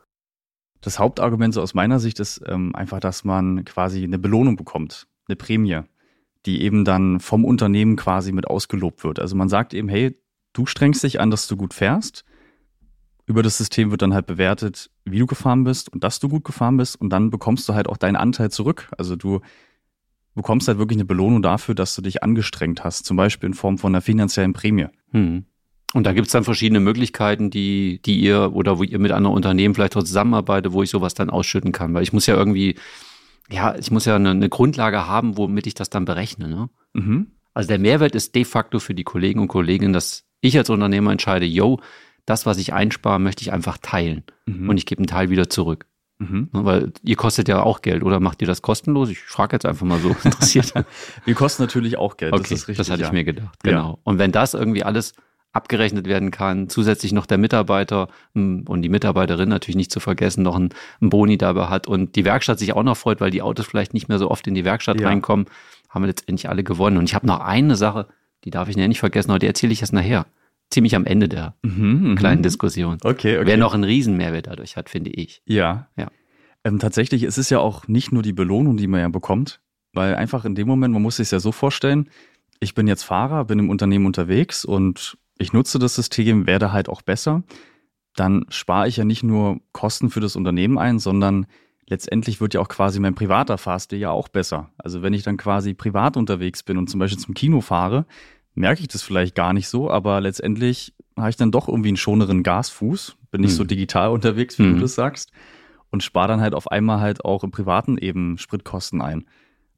Das 0.82 1.00
Hauptargument 1.00 1.54
so 1.54 1.62
aus 1.62 1.74
meiner 1.74 2.00
Sicht 2.00 2.20
ist 2.20 2.42
ähm, 2.48 2.76
einfach, 2.76 3.00
dass 3.00 3.24
man 3.24 3.66
quasi 3.66 4.04
eine 4.04 4.20
Belohnung 4.20 4.56
bekommt, 4.56 5.08
eine 5.28 5.36
Prämie, 5.36 5.82
die 6.46 6.62
eben 6.62 6.86
dann 6.86 7.20
vom 7.20 7.44
Unternehmen 7.46 7.96
quasi 7.96 8.32
mit 8.32 8.48
ausgelobt 8.48 9.04
wird. 9.04 9.20
Also 9.20 9.36
man 9.36 9.50
sagt 9.50 9.74
eben, 9.74 9.90
hey, 9.90 10.20
du 10.54 10.66
strengst 10.66 11.04
dich 11.04 11.20
an, 11.20 11.32
dass 11.32 11.48
du 11.48 11.58
gut 11.58 11.74
fährst 11.74 12.25
über 13.26 13.42
das 13.42 13.58
System 13.58 13.92
wird 13.92 14.02
dann 14.02 14.14
halt 14.14 14.28
bewertet, 14.28 14.92
wie 15.04 15.20
du 15.20 15.26
gefahren 15.26 15.64
bist 15.64 15.92
und 15.92 16.04
dass 16.04 16.20
du 16.20 16.30
gut 16.30 16.44
gefahren 16.44 16.78
bist 16.78 17.00
und 17.00 17.10
dann 17.10 17.32
bekommst 17.32 17.68
du 17.68 17.74
halt 17.74 17.88
auch 17.88 17.98
deinen 17.98 18.16
Anteil 18.16 18.52
zurück. 18.52 18.90
Also 18.98 19.16
du 19.16 19.42
bekommst 20.36 20.68
halt 20.68 20.78
wirklich 20.78 20.98
eine 20.98 21.06
Belohnung 21.06 21.42
dafür, 21.42 21.74
dass 21.76 21.96
du 21.96 22.02
dich 22.02 22.22
angestrengt 22.22 22.84
hast, 22.84 23.06
zum 23.06 23.18
Beispiel 23.18 23.48
in 23.48 23.54
Form 23.54 23.78
von 23.78 23.94
einer 23.94 24.02
finanziellen 24.02 24.54
Prämie. 24.54 24.88
Hm. 25.12 25.46
Und 25.94 26.04
da 26.04 26.14
gibt's 26.14 26.34
dann 26.34 26.44
verschiedene 26.44 26.82
Möglichkeiten, 26.82 27.50
die, 27.50 28.02
die 28.06 28.20
ihr 28.20 28.54
oder 28.54 28.78
wo 28.78 28.84
ihr 28.84 29.00
mit 29.00 29.14
anderen 29.14 29.36
Unternehmen 29.36 29.74
vielleicht 29.74 29.96
auch 29.96 30.04
zusammenarbeitet, 30.04 30.74
wo 30.74 30.84
ich 30.84 30.90
sowas 30.90 31.14
dann 31.14 31.30
ausschütten 31.30 31.72
kann. 31.72 31.94
Weil 31.94 32.04
ich 32.04 32.12
muss 32.12 32.26
ja 32.26 32.36
irgendwie, 32.36 32.76
ja, 33.50 33.76
ich 33.76 33.92
muss 33.92 34.04
ja 34.06 34.18
eine, 34.18 34.32
eine 34.32 34.50
Grundlage 34.50 35.08
haben, 35.08 35.38
womit 35.38 35.68
ich 35.68 35.74
das 35.74 35.90
dann 35.90 36.04
berechne. 36.04 36.50
Ne? 36.50 36.70
Mhm. 36.94 37.28
Also 37.54 37.70
der 37.70 37.80
Mehrwert 37.80 38.14
ist 38.14 38.36
de 38.36 38.44
facto 38.44 38.80
für 38.80 38.94
die 38.94 39.06
Kollegen 39.06 39.40
und 39.40 39.48
Kolleginnen, 39.48 39.94
dass 39.94 40.26
ich 40.42 40.58
als 40.58 40.70
Unternehmer 40.70 41.12
entscheide, 41.12 41.46
yo, 41.46 41.80
das, 42.26 42.46
was 42.46 42.58
ich 42.58 42.74
einspare, 42.74 43.20
möchte 43.20 43.42
ich 43.42 43.54
einfach 43.54 43.78
teilen. 43.78 44.24
Mhm. 44.46 44.70
Und 44.70 44.78
ich 44.78 44.86
gebe 44.86 45.00
einen 45.00 45.08
Teil 45.08 45.30
wieder 45.30 45.50
zurück. 45.50 45.86
Mhm. 46.18 46.50
Weil 46.54 46.94
ihr 47.04 47.18
kostet 47.18 47.50
ja 47.50 47.62
auch 47.62 47.82
Geld, 47.82 48.02
oder 48.04 48.20
macht 48.20 48.42
ihr 48.42 48.48
das 48.48 48.62
kostenlos? 48.62 49.10
Ich 49.10 49.20
frage 49.20 49.56
jetzt 49.56 49.66
einfach 49.66 49.86
mal 49.86 50.00
so 50.00 50.16
interessiert. 50.24 50.74
Wir 51.26 51.36
kosten 51.36 51.64
natürlich 51.64 51.98
auch 51.98 52.18
Geld, 52.18 52.34
okay, 52.34 52.42
das 52.44 52.52
ist 52.52 52.68
richtig. 52.68 52.78
Das 52.78 52.90
hatte 52.90 53.02
ja. 53.02 53.08
ich 53.08 53.14
mir 53.14 53.26
gedacht, 53.26 53.60
genau. 53.64 53.90
Ja. 53.90 53.98
Und 54.04 54.18
wenn 54.18 54.32
das 54.32 54.54
irgendwie 54.54 54.84
alles 54.84 55.14
abgerechnet 55.52 56.06
werden 56.06 56.32
kann, 56.32 56.68
zusätzlich 56.68 57.14
noch 57.14 57.26
der 57.26 57.38
Mitarbeiter 57.38 58.10
hm, 58.34 58.66
und 58.68 58.82
die 58.82 58.90
Mitarbeiterin 58.90 59.48
natürlich 59.48 59.78
nicht 59.78 59.92
zu 59.92 60.02
vergessen, 60.02 60.44
noch 60.44 60.56
einen, 60.56 60.70
einen 61.00 61.10
Boni 61.10 61.38
dabei 61.38 61.68
hat 61.68 61.88
und 61.88 62.16
die 62.16 62.26
Werkstatt 62.26 62.60
sich 62.60 62.74
auch 62.74 62.84
noch 62.84 62.98
freut, 62.98 63.22
weil 63.22 63.32
die 63.32 63.42
Autos 63.42 63.66
vielleicht 63.66 63.94
nicht 63.94 64.10
mehr 64.10 64.20
so 64.20 64.30
oft 64.30 64.48
in 64.48 64.54
die 64.54 64.66
Werkstatt 64.66 65.00
ja. 65.00 65.08
reinkommen, 65.08 65.46
haben 65.90 66.04
wir 66.04 66.08
letztendlich 66.08 66.50
alle 66.50 66.64
gewonnen. 66.64 66.98
Und 66.98 67.06
ich 67.06 67.16
habe 67.16 67.26
noch 67.26 67.40
eine 67.40 67.78
Sache, 67.78 68.08
die 68.44 68.50
darf 68.50 68.68
ich 68.68 68.76
nicht 68.76 69.00
vergessen, 69.00 69.32
aber 69.32 69.40
die 69.40 69.48
erzähle 69.48 69.72
ich 69.72 69.82
erst 69.82 69.94
nachher 69.94 70.26
ziemlich 70.76 70.96
am 70.96 71.06
Ende 71.06 71.30
der 71.30 71.56
mhm, 71.64 72.10
mhm, 72.10 72.16
kleinen 72.16 72.44
Diskussion. 72.44 72.98
Okay, 73.02 73.38
okay. 73.38 73.48
Wer 73.48 73.58
noch 73.58 73.74
einen 73.74 73.86
Riesenmehrwert 73.86 74.48
dadurch 74.48 74.76
hat, 74.76 74.90
finde 74.90 75.10
ich. 75.10 75.42
Ja. 75.46 75.88
Ja. 75.98 76.12
Ähm, 76.66 76.80
tatsächlich 76.80 77.24
ist 77.24 77.38
es 77.38 77.50
ja 77.50 77.60
auch 77.60 77.88
nicht 77.88 78.12
nur 78.12 78.22
die 78.22 78.34
Belohnung, 78.34 78.76
die 78.76 78.88
man 78.88 79.00
ja 79.00 79.08
bekommt, 79.08 79.62
weil 79.94 80.16
einfach 80.16 80.44
in 80.44 80.54
dem 80.54 80.68
Moment, 80.68 80.94
man 80.94 81.02
muss 81.02 81.16
sich 81.16 81.32
ja 81.32 81.40
so 81.40 81.54
vorstellen, 81.54 82.10
ich 82.60 82.76
bin 82.76 82.88
jetzt 82.88 83.04
Fahrer, 83.04 83.46
bin 83.46 83.60
im 83.60 83.70
Unternehmen 83.70 84.06
unterwegs 84.06 84.66
und 84.66 85.18
ich 85.38 85.54
nutze 85.54 85.80
das 85.80 85.96
System, 85.96 86.46
werde 86.46 86.74
halt 86.74 86.90
auch 86.90 87.02
besser. 87.02 87.44
Dann 88.16 88.46
spare 88.50 88.90
ich 88.90 88.98
ja 88.98 89.06
nicht 89.06 89.24
nur 89.24 89.62
Kosten 89.72 90.10
für 90.10 90.20
das 90.20 90.36
Unternehmen 90.36 90.78
ein, 90.78 91.00
sondern 91.00 91.48
letztendlich 91.88 92.42
wird 92.42 92.54
ja 92.54 92.60
auch 92.60 92.70
quasi 92.70 93.00
mein 93.00 93.16
privater 93.16 93.58
Fahrstil 93.58 94.00
ja 94.00 94.12
auch 94.12 94.28
besser. 94.28 94.72
Also 94.78 95.02
wenn 95.02 95.14
ich 95.14 95.24
dann 95.24 95.38
quasi 95.38 95.74
privat 95.74 96.18
unterwegs 96.18 96.64
bin 96.64 96.78
und 96.78 96.90
zum 96.90 97.00
Beispiel 97.00 97.20
zum 97.20 97.34
Kino 97.34 97.62
fahre, 97.62 98.06
merke 98.56 98.82
ich 98.82 98.88
das 98.88 99.04
vielleicht 99.04 99.36
gar 99.36 99.54
nicht 99.54 99.68
so, 99.68 99.90
aber 99.90 100.22
letztendlich 100.22 100.94
habe 101.18 101.30
ich 101.30 101.36
dann 101.36 101.52
doch 101.52 101.68
irgendwie 101.68 101.90
einen 101.90 101.98
schoneren 101.98 102.44
Gasfuß, 102.44 103.18
bin 103.32 103.42
nicht 103.42 103.52
hm. 103.52 103.58
so 103.58 103.64
digital 103.64 104.10
unterwegs, 104.10 104.58
wie 104.60 104.64
hm. 104.64 104.76
du 104.76 104.82
das 104.82 104.96
sagst, 104.96 105.32
und 105.92 106.04
spare 106.04 106.30
dann 106.30 106.42
halt 106.42 106.56
auf 106.56 106.72
einmal 106.72 107.00
halt 107.00 107.24
auch 107.24 107.44
im 107.44 107.52
Privaten 107.52 107.98
eben 107.98 108.38
Spritkosten 108.38 109.02
ein. 109.02 109.26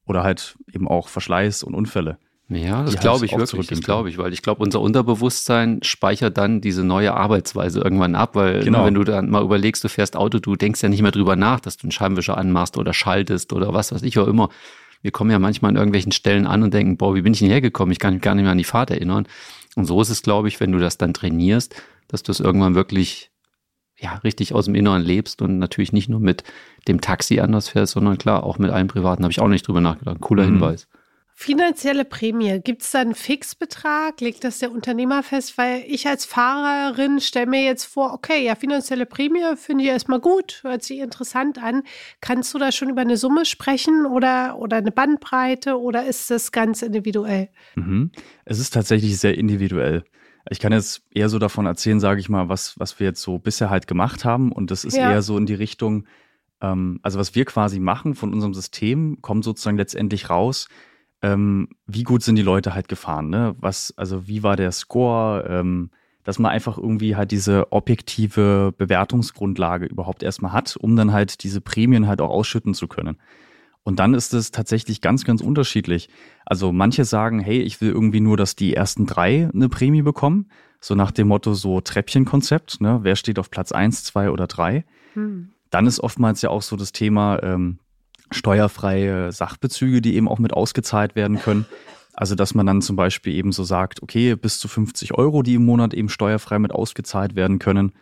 Oder 0.05 0.23
halt 0.23 0.57
eben 0.73 0.87
auch 0.87 1.09
Verschleiß 1.09 1.63
und 1.63 1.75
Unfälle. 1.75 2.17
Ja, 2.49 2.83
das 2.83 2.97
glaube 2.97 3.25
ich 3.25 3.37
wirklich, 3.37 3.67
das 3.67 3.81
glaube 3.81 4.09
ich, 4.09 4.17
weil 4.17 4.31
ich 4.31 4.41
glaube, 4.41 4.63
unser 4.63 4.79
Unterbewusstsein 4.79 5.79
speichert 5.83 6.37
dann 6.37 6.61
diese 6.61 6.85
neue 6.85 7.13
Arbeitsweise 7.13 7.81
irgendwann 7.81 8.15
ab, 8.15 8.35
weil 8.35 8.63
genau. 8.63 8.85
wenn 8.85 8.93
du 8.93 9.03
dann 9.03 9.29
mal 9.29 9.43
überlegst, 9.43 9.83
du 9.83 9.89
fährst 9.89 10.15
Auto, 10.15 10.39
du 10.39 10.55
denkst 10.55 10.81
ja 10.81 10.87
nicht 10.87 11.01
mehr 11.01 11.11
drüber 11.11 11.35
nach, 11.35 11.59
dass 11.59 11.75
du 11.75 11.83
einen 11.83 11.91
Scheibenwischer 11.91 12.37
anmachst 12.37 12.77
oder 12.77 12.93
schaltest 12.93 13.51
oder 13.51 13.73
was 13.73 13.91
weiß 13.91 14.01
ich 14.03 14.17
auch 14.17 14.27
immer 14.27 14.47
wir 15.01 15.11
kommen 15.11 15.31
ja 15.31 15.39
manchmal 15.39 15.69
an 15.69 15.75
irgendwelchen 15.75 16.11
Stellen 16.11 16.47
an 16.47 16.63
und 16.63 16.73
denken, 16.73 16.97
boah, 16.97 17.15
wie 17.15 17.21
bin 17.21 17.33
ich 17.33 17.39
denn 17.39 17.49
hergekommen? 17.49 17.91
Ich 17.91 17.99
kann 17.99 18.13
mich 18.13 18.23
gar 18.23 18.35
nicht 18.35 18.43
mehr 18.43 18.51
an 18.51 18.57
die 18.57 18.63
Fahrt 18.63 18.91
erinnern. 18.91 19.27
Und 19.75 19.85
so 19.85 20.01
ist 20.01 20.09
es, 20.09 20.21
glaube 20.21 20.47
ich, 20.47 20.59
wenn 20.59 20.71
du 20.71 20.79
das 20.79 20.97
dann 20.97 21.13
trainierst, 21.13 21.75
dass 22.07 22.23
du 22.23 22.31
es 22.31 22.39
irgendwann 22.39 22.75
wirklich 22.75 23.31
ja, 23.99 24.15
richtig 24.17 24.53
aus 24.53 24.65
dem 24.65 24.75
Inneren 24.75 25.01
lebst 25.01 25.41
und 25.41 25.57
natürlich 25.59 25.91
nicht 25.91 26.09
nur 26.09 26.19
mit 26.19 26.43
dem 26.87 27.01
Taxi 27.01 27.39
anders 27.39 27.69
fährst, 27.69 27.93
sondern 27.93 28.17
klar, 28.17 28.43
auch 28.43 28.59
mit 28.59 28.71
allen 28.71 28.87
Privaten. 28.87 29.23
Habe 29.23 29.31
ich 29.31 29.39
auch 29.39 29.47
nicht 29.47 29.67
drüber 29.67 29.81
nachgedacht. 29.81 30.21
Cooler 30.21 30.43
mhm. 30.43 30.53
Hinweis. 30.53 30.87
Finanzielle 31.39 32.03
Prämie, 32.03 32.59
gibt 32.63 32.81
es 32.81 32.89
da 32.89 32.99
einen 32.99 33.13
Fixbetrag? 33.13 34.19
Legt 34.21 34.43
das 34.43 34.57
der 34.57 34.71
Unternehmer 34.71 35.21
fest? 35.21 35.55
Weil 35.59 35.83
ich 35.85 36.07
als 36.07 36.25
Fahrerin 36.25 37.19
stelle 37.21 37.45
mir 37.45 37.63
jetzt 37.63 37.85
vor, 37.85 38.11
okay, 38.15 38.43
ja, 38.43 38.55
finanzielle 38.55 39.05
Prämie 39.05 39.55
finde 39.55 39.83
ich 39.83 39.91
erstmal 39.91 40.19
gut, 40.19 40.61
hört 40.63 40.81
sich 40.81 40.97
interessant 40.97 41.61
an. 41.61 41.83
Kannst 42.21 42.55
du 42.55 42.57
da 42.57 42.71
schon 42.71 42.89
über 42.89 43.01
eine 43.01 43.17
Summe 43.17 43.45
sprechen 43.45 44.07
oder, 44.07 44.57
oder 44.57 44.77
eine 44.77 44.91
Bandbreite 44.91 45.79
oder 45.79 46.07
ist 46.07 46.31
das 46.31 46.51
ganz 46.51 46.81
individuell? 46.81 47.49
Mhm. 47.75 48.09
Es 48.43 48.57
ist 48.57 48.73
tatsächlich 48.73 49.19
sehr 49.19 49.37
individuell. 49.37 50.05
Ich 50.49 50.59
kann 50.59 50.73
jetzt 50.73 51.03
eher 51.13 51.29
so 51.29 51.37
davon 51.37 51.67
erzählen, 51.67 51.99
sage 51.99 52.19
ich 52.19 52.29
mal, 52.29 52.49
was, 52.49 52.79
was 52.79 52.99
wir 52.99 53.05
jetzt 53.05 53.21
so 53.21 53.37
bisher 53.37 53.69
halt 53.69 53.85
gemacht 53.85 54.25
haben. 54.25 54.51
Und 54.51 54.71
das 54.71 54.83
ist 54.83 54.97
ja. 54.97 55.11
eher 55.11 55.21
so 55.21 55.37
in 55.37 55.45
die 55.45 55.53
Richtung, 55.53 56.07
ähm, 56.61 56.99
also 57.03 57.19
was 57.19 57.35
wir 57.35 57.45
quasi 57.45 57.79
machen 57.79 58.15
von 58.15 58.33
unserem 58.33 58.55
System, 58.55 59.19
kommt 59.21 59.43
sozusagen 59.43 59.77
letztendlich 59.77 60.31
raus, 60.31 60.67
ähm, 61.21 61.69
wie 61.85 62.03
gut 62.03 62.23
sind 62.23 62.35
die 62.35 62.43
Leute 62.43 62.73
halt 62.73 62.87
gefahren, 62.87 63.29
ne? 63.29 63.55
Was, 63.59 63.93
also 63.97 64.27
wie 64.27 64.43
war 64.43 64.55
der 64.55 64.71
Score, 64.71 65.45
ähm, 65.49 65.89
dass 66.23 66.39
man 66.39 66.51
einfach 66.51 66.77
irgendwie 66.77 67.15
halt 67.15 67.31
diese 67.31 67.71
objektive 67.71 68.73
Bewertungsgrundlage 68.77 69.85
überhaupt 69.85 70.23
erstmal 70.23 70.51
hat, 70.51 70.75
um 70.75 70.95
dann 70.95 71.13
halt 71.13 71.43
diese 71.43 71.61
Prämien 71.61 72.07
halt 72.07 72.21
auch 72.21 72.29
ausschütten 72.29 72.73
zu 72.73 72.87
können. 72.87 73.17
Und 73.83 73.99
dann 73.99 74.13
ist 74.13 74.33
es 74.33 74.51
tatsächlich 74.51 74.99
ganz, 74.99 75.23
ganz 75.23 75.39
unterschiedlich. 75.39 76.09
Also 76.45 76.73
manche 76.73 77.05
sagen, 77.05 77.39
hey, 77.39 77.61
ich 77.61 77.79
will 77.79 77.89
irgendwie 77.89 78.19
nur, 78.19 78.35
dass 78.35 78.57
die 78.57 78.73
ersten 78.73 79.05
drei 79.05 79.49
eine 79.53 79.69
Prämie 79.69 80.01
bekommen. 80.01 80.49
So 80.81 80.93
nach 80.93 81.11
dem 81.11 81.29
Motto 81.29 81.53
so 81.53 81.79
Treppchenkonzept, 81.79 82.81
ne? 82.81 82.99
Wer 83.03 83.15
steht 83.15 83.39
auf 83.39 83.49
Platz 83.49 83.71
eins, 83.71 84.03
zwei 84.03 84.29
oder 84.29 84.47
drei? 84.47 84.83
Hm. 85.13 85.53
Dann 85.69 85.87
ist 85.87 86.01
oftmals 86.01 86.41
ja 86.41 86.49
auch 86.49 86.61
so 86.61 86.75
das 86.75 86.91
Thema, 86.91 87.41
ähm, 87.41 87.79
steuerfreie 88.31 89.31
Sachbezüge, 89.31 90.01
die 90.01 90.15
eben 90.15 90.27
auch 90.27 90.39
mit 90.39 90.53
ausgezahlt 90.53 91.15
werden 91.15 91.39
können. 91.39 91.65
Also, 92.13 92.33
dass 92.33 92.55
man 92.55 92.65
dann 92.65 92.81
zum 92.81 92.95
Beispiel 92.95 93.35
eben 93.35 93.51
so 93.51 93.63
sagt, 93.63 94.01
okay, 94.01 94.35
bis 94.35 94.59
zu 94.59 94.67
50 94.67 95.13
Euro, 95.13 95.43
die 95.43 95.53
im 95.53 95.65
Monat 95.65 95.93
eben 95.93 96.09
steuerfrei 96.09 96.57
mit 96.57 96.71
ausgezahlt 96.71 97.35
werden 97.35 97.59
können. 97.59 97.93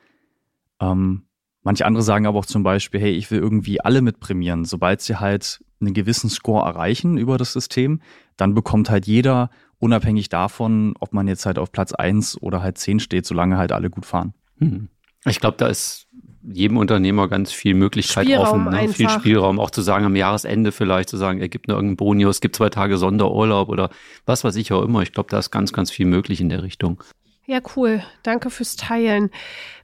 Ähm, 0.79 1.23
manche 1.63 1.85
andere 1.85 2.01
sagen 2.01 2.25
aber 2.25 2.39
auch 2.39 2.45
zum 2.45 2.63
Beispiel, 2.63 3.01
hey, 3.01 3.11
ich 3.11 3.29
will 3.29 3.39
irgendwie 3.39 3.81
alle 3.81 4.01
mit 4.01 4.21
prämieren. 4.21 4.63
Sobald 4.63 5.01
sie 5.01 5.19
halt 5.19 5.63
einen 5.81 5.93
gewissen 5.93 6.29
Score 6.29 6.65
erreichen 6.65 7.17
über 7.17 7.38
das 7.38 7.51
System, 7.51 8.01
dann 8.38 8.53
bekommt 8.53 8.89
halt 8.89 9.05
jeder, 9.05 9.49
unabhängig 9.79 10.29
davon, 10.29 10.93
ob 10.99 11.13
man 11.13 11.27
jetzt 11.27 11.45
halt 11.45 11.59
auf 11.59 11.71
Platz 11.73 11.91
eins 11.91 12.41
oder 12.41 12.61
halt 12.61 12.77
zehn 12.77 12.99
steht, 12.99 13.25
solange 13.25 13.57
halt 13.57 13.71
alle 13.73 13.89
gut 13.89 14.05
fahren. 14.05 14.33
Hm. 14.59 14.88
Ich 15.25 15.39
glaube, 15.39 15.57
da 15.57 15.67
ist 15.67 16.04
jedem 16.51 16.77
Unternehmer 16.77 17.27
ganz 17.27 17.51
viel 17.51 17.73
Möglichkeit 17.73 18.25
Spielraum 18.25 18.67
offen, 18.67 18.86
ne? 18.86 18.89
viel 18.89 19.10
Spielraum, 19.10 19.60
auch 19.60 19.71
zu 19.71 19.81
sagen 19.81 20.05
am 20.05 20.15
Jahresende 20.15 20.71
vielleicht 20.71 21.10
zu 21.10 21.17
sagen, 21.17 21.39
er 21.39 21.49
gibt 21.49 21.67
nur 21.67 21.77
irgendeinen 21.77 21.97
Boni, 21.97 22.23
es 22.25 22.41
gibt 22.41 22.55
zwei 22.55 22.69
Tage 22.69 22.97
Sonderurlaub 22.97 23.69
oder 23.69 23.89
was 24.25 24.43
weiß 24.43 24.55
ich 24.58 24.71
auch 24.73 24.84
immer. 24.84 25.01
Ich 25.01 25.12
glaube, 25.12 25.29
da 25.29 25.39
ist 25.39 25.51
ganz, 25.51 25.73
ganz 25.73 25.91
viel 25.91 26.05
möglich 26.05 26.41
in 26.41 26.49
der 26.49 26.63
Richtung. 26.63 27.03
Ja, 27.47 27.60
cool. 27.75 28.03
Danke 28.23 28.49
fürs 28.49 28.75
Teilen. 28.75 29.29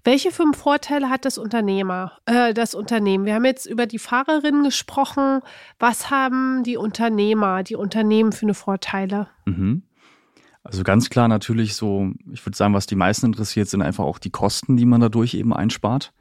Welche 0.04 0.32
fünf 0.32 0.58
Vorteile 0.58 1.10
hat 1.10 1.26
das 1.26 1.38
Unternehmer, 1.38 2.14
äh, 2.26 2.56
das 2.56 2.74
Unternehmen? 2.74 3.26
Wir 3.26 3.36
haben 3.36 3.46
jetzt 3.46 3.68
über 3.68 3.86
die 3.86 4.00
Fahrerinnen 4.00 4.64
gesprochen. 4.64 5.42
Was 5.78 6.10
haben 6.10 6.64
die 6.64 6.78
Unternehmer, 6.78 7.62
die 7.62 7.76
Unternehmen 7.76 8.32
für 8.32 8.48
eine 8.48 8.56
Vorteile? 8.56 9.28
Mhm. 9.46 9.84
Also 10.64 10.84
ganz 10.84 11.10
klar 11.10 11.28
natürlich 11.28 11.76
so, 11.76 12.12
ich 12.32 12.44
würde 12.46 12.58
sagen, 12.58 12.74
was 12.74 12.88
die 12.88 12.96
meisten 12.96 13.28
interessiert, 13.28 13.68
sind 13.68 13.82
einfach 13.82 14.06
auch 14.06 14.20
die 14.20 14.30
Kosten, 14.30 14.78
die 14.78 14.86
man 14.86 15.02
dadurch 15.02 15.36
eben 15.36 15.54
einspart. 15.54 16.14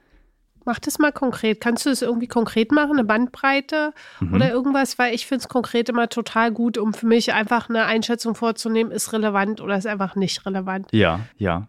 Mach 0.65 0.79
das 0.79 0.99
mal 0.99 1.13
konkret. 1.13 1.61
Kannst 1.61 1.87
du 1.87 1.91
es 1.91 2.03
irgendwie 2.03 2.27
konkret 2.27 2.73
machen, 2.73 2.93
eine 2.93 3.05
Bandbreite 3.05 3.93
mhm. 4.21 4.35
oder 4.35 4.51
irgendwas? 4.51 4.99
Weil 4.99 5.15
ich 5.15 5.27
finde 5.27 5.43
es 5.43 5.49
konkret 5.49 5.89
immer 5.89 6.09
total 6.09 6.53
gut, 6.53 6.79
um 6.79 6.95
für 6.95 7.07
mich 7.07 7.33
einfach 7.33 7.69
eine 7.69 7.85
Einschätzung 7.87 8.35
vorzunehmen, 8.35 8.93
ist 8.93 9.13
relevant 9.13 9.61
oder 9.61 9.77
ist 9.77 9.87
einfach 9.87 10.17
nicht 10.17 10.45
relevant. 10.47 10.89
Ja, 10.93 11.21
ja. 11.37 11.69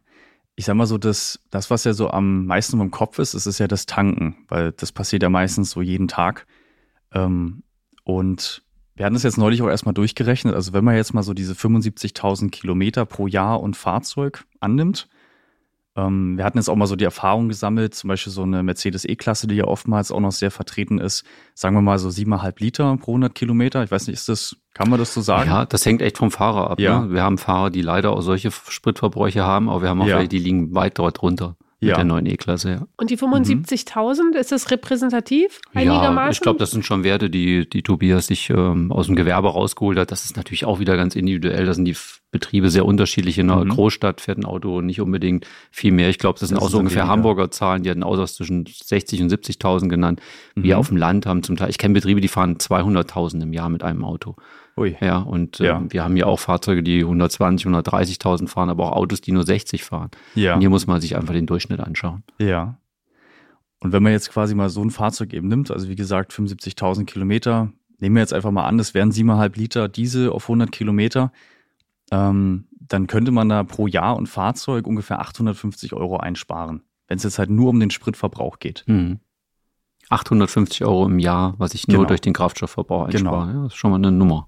Ich 0.55 0.65
sag 0.65 0.75
mal 0.75 0.85
so, 0.85 0.97
das, 0.97 1.39
das, 1.49 1.69
was 1.69 1.85
ja 1.85 1.93
so 1.93 2.09
am 2.11 2.45
meisten 2.45 2.79
im 2.79 2.91
Kopf 2.91 3.19
ist, 3.19 3.33
ist, 3.33 3.45
ist 3.45 3.59
ja 3.59 3.67
das 3.67 3.85
Tanken, 3.85 4.45
weil 4.49 4.73
das 4.73 4.91
passiert 4.91 5.23
ja 5.23 5.29
meistens 5.29 5.71
so 5.71 5.81
jeden 5.81 6.07
Tag. 6.07 6.45
Ähm, 7.13 7.63
und 8.03 8.63
wir 8.95 9.05
hatten 9.05 9.15
das 9.15 9.23
jetzt 9.23 9.37
neulich 9.37 9.61
auch 9.61 9.67
erstmal 9.69 9.93
durchgerechnet. 9.93 10.53
Also 10.53 10.73
wenn 10.73 10.83
man 10.83 10.95
jetzt 10.95 11.13
mal 11.13 11.23
so 11.23 11.33
diese 11.33 11.53
75.000 11.53 12.51
Kilometer 12.51 13.05
pro 13.05 13.27
Jahr 13.27 13.61
und 13.61 13.77
Fahrzeug 13.77 14.45
annimmt, 14.59 15.07
ähm, 15.95 16.37
wir 16.37 16.45
hatten 16.45 16.57
jetzt 16.57 16.69
auch 16.69 16.75
mal 16.75 16.87
so 16.87 16.95
die 16.95 17.03
Erfahrung 17.03 17.49
gesammelt, 17.49 17.93
zum 17.95 18.07
Beispiel 18.07 18.31
so 18.31 18.43
eine 18.43 18.63
Mercedes 18.63 19.03
E-Klasse, 19.03 19.47
die 19.47 19.55
ja 19.55 19.65
oftmals 19.65 20.11
auch 20.11 20.21
noch 20.21 20.31
sehr 20.31 20.51
vertreten 20.51 20.99
ist, 20.99 21.25
sagen 21.53 21.75
wir 21.75 21.81
mal 21.81 21.99
so 21.99 22.07
7,5 22.07 22.53
Liter 22.59 22.97
pro 22.97 23.11
100 23.11 23.35
Kilometer. 23.35 23.83
Ich 23.83 23.91
weiß 23.91 24.07
nicht, 24.07 24.15
ist 24.15 24.29
das, 24.29 24.55
kann 24.73 24.89
man 24.89 24.99
das 24.99 25.13
so 25.13 25.21
sagen? 25.21 25.49
Ja, 25.49 25.65
das 25.65 25.85
hängt 25.85 26.01
echt 26.01 26.17
vom 26.17 26.31
Fahrer 26.31 26.71
ab. 26.71 26.79
Ja. 26.79 27.01
Ne? 27.01 27.13
Wir 27.13 27.23
haben 27.23 27.37
Fahrer, 27.37 27.69
die 27.71 27.81
leider 27.81 28.11
auch 28.11 28.21
solche 28.21 28.51
Spritverbräuche 28.51 29.43
haben, 29.43 29.69
aber 29.69 29.81
wir 29.81 29.89
haben 29.89 30.01
auch 30.01 30.07
ja. 30.07 30.17
welche, 30.17 30.29
die 30.29 30.39
liegen 30.39 30.73
weit 30.73 30.97
dort 30.97 31.21
drunter 31.81 31.87
mit 31.87 31.89
ja. 31.89 31.95
der 31.95 32.05
neuen 32.05 32.25
E-Klasse. 32.27 32.69
Ja. 32.69 32.87
Und 32.97 33.09
die 33.09 33.17
75.000, 33.17 34.31
mhm. 34.31 34.33
ist 34.37 34.51
das 34.51 34.69
repräsentativ 34.71 35.59
einigermaßen? 35.73 36.15
Ja, 36.15 36.29
ich 36.29 36.39
glaube, 36.39 36.59
das 36.59 36.71
sind 36.71 36.85
schon 36.85 37.03
Werte, 37.03 37.29
die, 37.29 37.67
die 37.67 37.81
Tobias 37.81 38.27
sich 38.27 38.49
ähm, 38.51 38.91
aus 38.91 39.07
dem 39.07 39.15
Gewerbe 39.15 39.49
rausgeholt 39.49 39.97
hat. 39.97 40.11
Das 40.11 40.23
ist 40.25 40.37
natürlich 40.37 40.65
auch 40.65 40.79
wieder 40.79 40.95
ganz 40.95 41.15
individuell. 41.15 41.65
Da 41.65 41.73
sind 41.73 41.85
die 41.85 41.95
Betriebe 42.29 42.69
sehr 42.69 42.85
unterschiedlich. 42.85 43.37
In 43.39 43.49
einer 43.49 43.65
mhm. 43.65 43.69
Großstadt 43.69 44.21
fährt 44.21 44.37
ein 44.37 44.45
Auto 44.45 44.81
nicht 44.81 45.01
unbedingt 45.01 45.47
viel 45.71 45.91
mehr. 45.91 46.09
Ich 46.09 46.19
glaube, 46.19 46.39
das 46.39 46.49
sind 46.49 46.57
das 46.57 46.65
auch 46.65 46.69
so 46.69 46.77
ungefähr 46.77 47.03
weniger. 47.03 47.13
Hamburger 47.13 47.51
Zahlen. 47.51 47.83
Die 47.83 47.89
hatten 47.89 48.03
auch 48.03 48.17
was 48.17 48.35
zwischen 48.35 48.65
60 48.65 49.23
und 49.23 49.31
70.000 49.31 49.89
genannt. 49.89 50.21
Mhm. 50.55 50.63
Wir 50.63 50.77
auf 50.77 50.89
dem 50.89 50.97
Land 50.97 51.25
haben 51.25 51.41
zum 51.43 51.55
Teil, 51.55 51.69
ich 51.69 51.77
kenne 51.77 51.93
Betriebe, 51.95 52.21
die 52.21 52.27
fahren 52.27 52.57
200.000 52.57 53.41
im 53.41 53.53
Jahr 53.53 53.69
mit 53.69 53.83
einem 53.83 54.05
Auto. 54.05 54.35
Ui. 54.81 54.97
Ja, 54.99 55.19
und 55.19 55.59
äh, 55.59 55.65
ja. 55.65 55.83
wir 55.87 56.03
haben 56.03 56.17
ja 56.17 56.25
auch 56.25 56.39
Fahrzeuge, 56.39 56.81
die 56.81 57.01
120, 57.01 57.67
130.000 57.67 58.47
fahren, 58.47 58.69
aber 58.69 58.91
auch 58.91 58.97
Autos, 58.97 59.21
die 59.21 59.31
nur 59.31 59.43
60 59.43 59.83
fahren. 59.83 60.09
Ja. 60.33 60.55
Und 60.55 60.61
hier 60.61 60.69
muss 60.69 60.87
man 60.87 60.99
sich 60.99 61.15
einfach 61.15 61.33
den 61.33 61.45
Durchschnitt 61.45 61.79
anschauen. 61.79 62.23
Ja. 62.39 62.77
Und 63.79 63.93
wenn 63.93 64.01
man 64.03 64.11
jetzt 64.11 64.31
quasi 64.31 64.55
mal 64.55 64.69
so 64.69 64.83
ein 64.83 64.89
Fahrzeug 64.89 65.33
eben 65.33 65.47
nimmt, 65.47 65.71
also 65.71 65.87
wie 65.87 65.95
gesagt 65.95 66.33
75.000 66.33 67.05
Kilometer, 67.05 67.71
nehmen 67.99 68.15
wir 68.15 68.21
jetzt 68.21 68.33
einfach 68.33 68.51
mal 68.51 68.65
an, 68.65 68.77
das 68.77 68.93
wären 68.93 69.11
7,5 69.11 69.57
Liter 69.57 69.87
Diesel 69.87 70.29
auf 70.29 70.45
100 70.45 70.71
Kilometer, 70.71 71.31
ähm, 72.11 72.65
dann 72.79 73.07
könnte 73.07 73.31
man 73.31 73.49
da 73.49 73.63
pro 73.63 73.87
Jahr 73.87 74.17
und 74.17 74.27
Fahrzeug 74.27 74.87
ungefähr 74.87 75.19
850 75.19 75.93
Euro 75.93 76.17
einsparen, 76.17 76.81
wenn 77.07 77.17
es 77.17 77.23
jetzt 77.23 77.39
halt 77.39 77.49
nur 77.49 77.69
um 77.69 77.79
den 77.79 77.91
Spritverbrauch 77.91 78.59
geht. 78.59 78.83
Mhm. 78.87 79.19
850 80.09 80.83
Euro 80.83 81.05
im 81.05 81.19
Jahr, 81.19 81.55
was 81.57 81.73
ich 81.73 81.87
nur 81.87 81.99
genau. 81.99 82.07
durch 82.07 82.21
den 82.21 82.33
Kraftstoffverbrauch 82.33 83.05
einspare. 83.05 83.47
Genau. 83.47 83.57
Ja, 83.59 83.63
das 83.63 83.73
ist 83.73 83.77
schon 83.77 83.91
mal 83.91 83.97
eine 83.97 84.11
Nummer. 84.11 84.47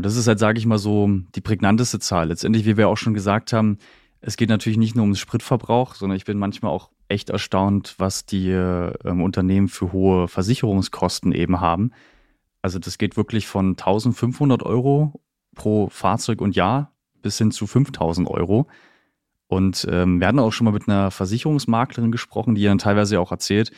Und 0.00 0.06
das 0.06 0.16
ist 0.16 0.26
halt, 0.26 0.38
sage 0.38 0.58
ich 0.58 0.64
mal 0.64 0.78
so, 0.78 1.10
die 1.34 1.42
prägnanteste 1.42 1.98
Zahl. 1.98 2.28
Letztendlich, 2.28 2.64
wie 2.64 2.78
wir 2.78 2.88
auch 2.88 2.96
schon 2.96 3.12
gesagt 3.12 3.52
haben, 3.52 3.76
es 4.22 4.38
geht 4.38 4.48
natürlich 4.48 4.78
nicht 4.78 4.96
nur 4.96 5.04
um 5.04 5.10
den 5.10 5.16
Spritverbrauch, 5.16 5.94
sondern 5.94 6.16
ich 6.16 6.24
bin 6.24 6.38
manchmal 6.38 6.72
auch 6.72 6.88
echt 7.08 7.28
erstaunt, 7.28 7.96
was 7.98 8.24
die 8.24 8.48
ähm, 8.48 9.20
Unternehmen 9.22 9.68
für 9.68 9.92
hohe 9.92 10.26
Versicherungskosten 10.26 11.32
eben 11.32 11.60
haben. 11.60 11.90
Also 12.62 12.78
das 12.78 12.96
geht 12.96 13.18
wirklich 13.18 13.46
von 13.46 13.72
1500 13.72 14.62
Euro 14.62 15.20
pro 15.54 15.90
Fahrzeug 15.90 16.40
und 16.40 16.56
Jahr 16.56 16.94
bis 17.20 17.36
hin 17.36 17.50
zu 17.50 17.66
5000 17.66 18.26
Euro. 18.26 18.68
Und 19.48 19.86
ähm, 19.90 20.18
wir 20.18 20.28
hatten 20.28 20.38
auch 20.38 20.52
schon 20.52 20.64
mal 20.64 20.72
mit 20.72 20.88
einer 20.88 21.10
Versicherungsmaklerin 21.10 22.10
gesprochen, 22.10 22.54
die 22.54 22.64
dann 22.64 22.78
teilweise 22.78 23.20
auch 23.20 23.32
erzählt, 23.32 23.70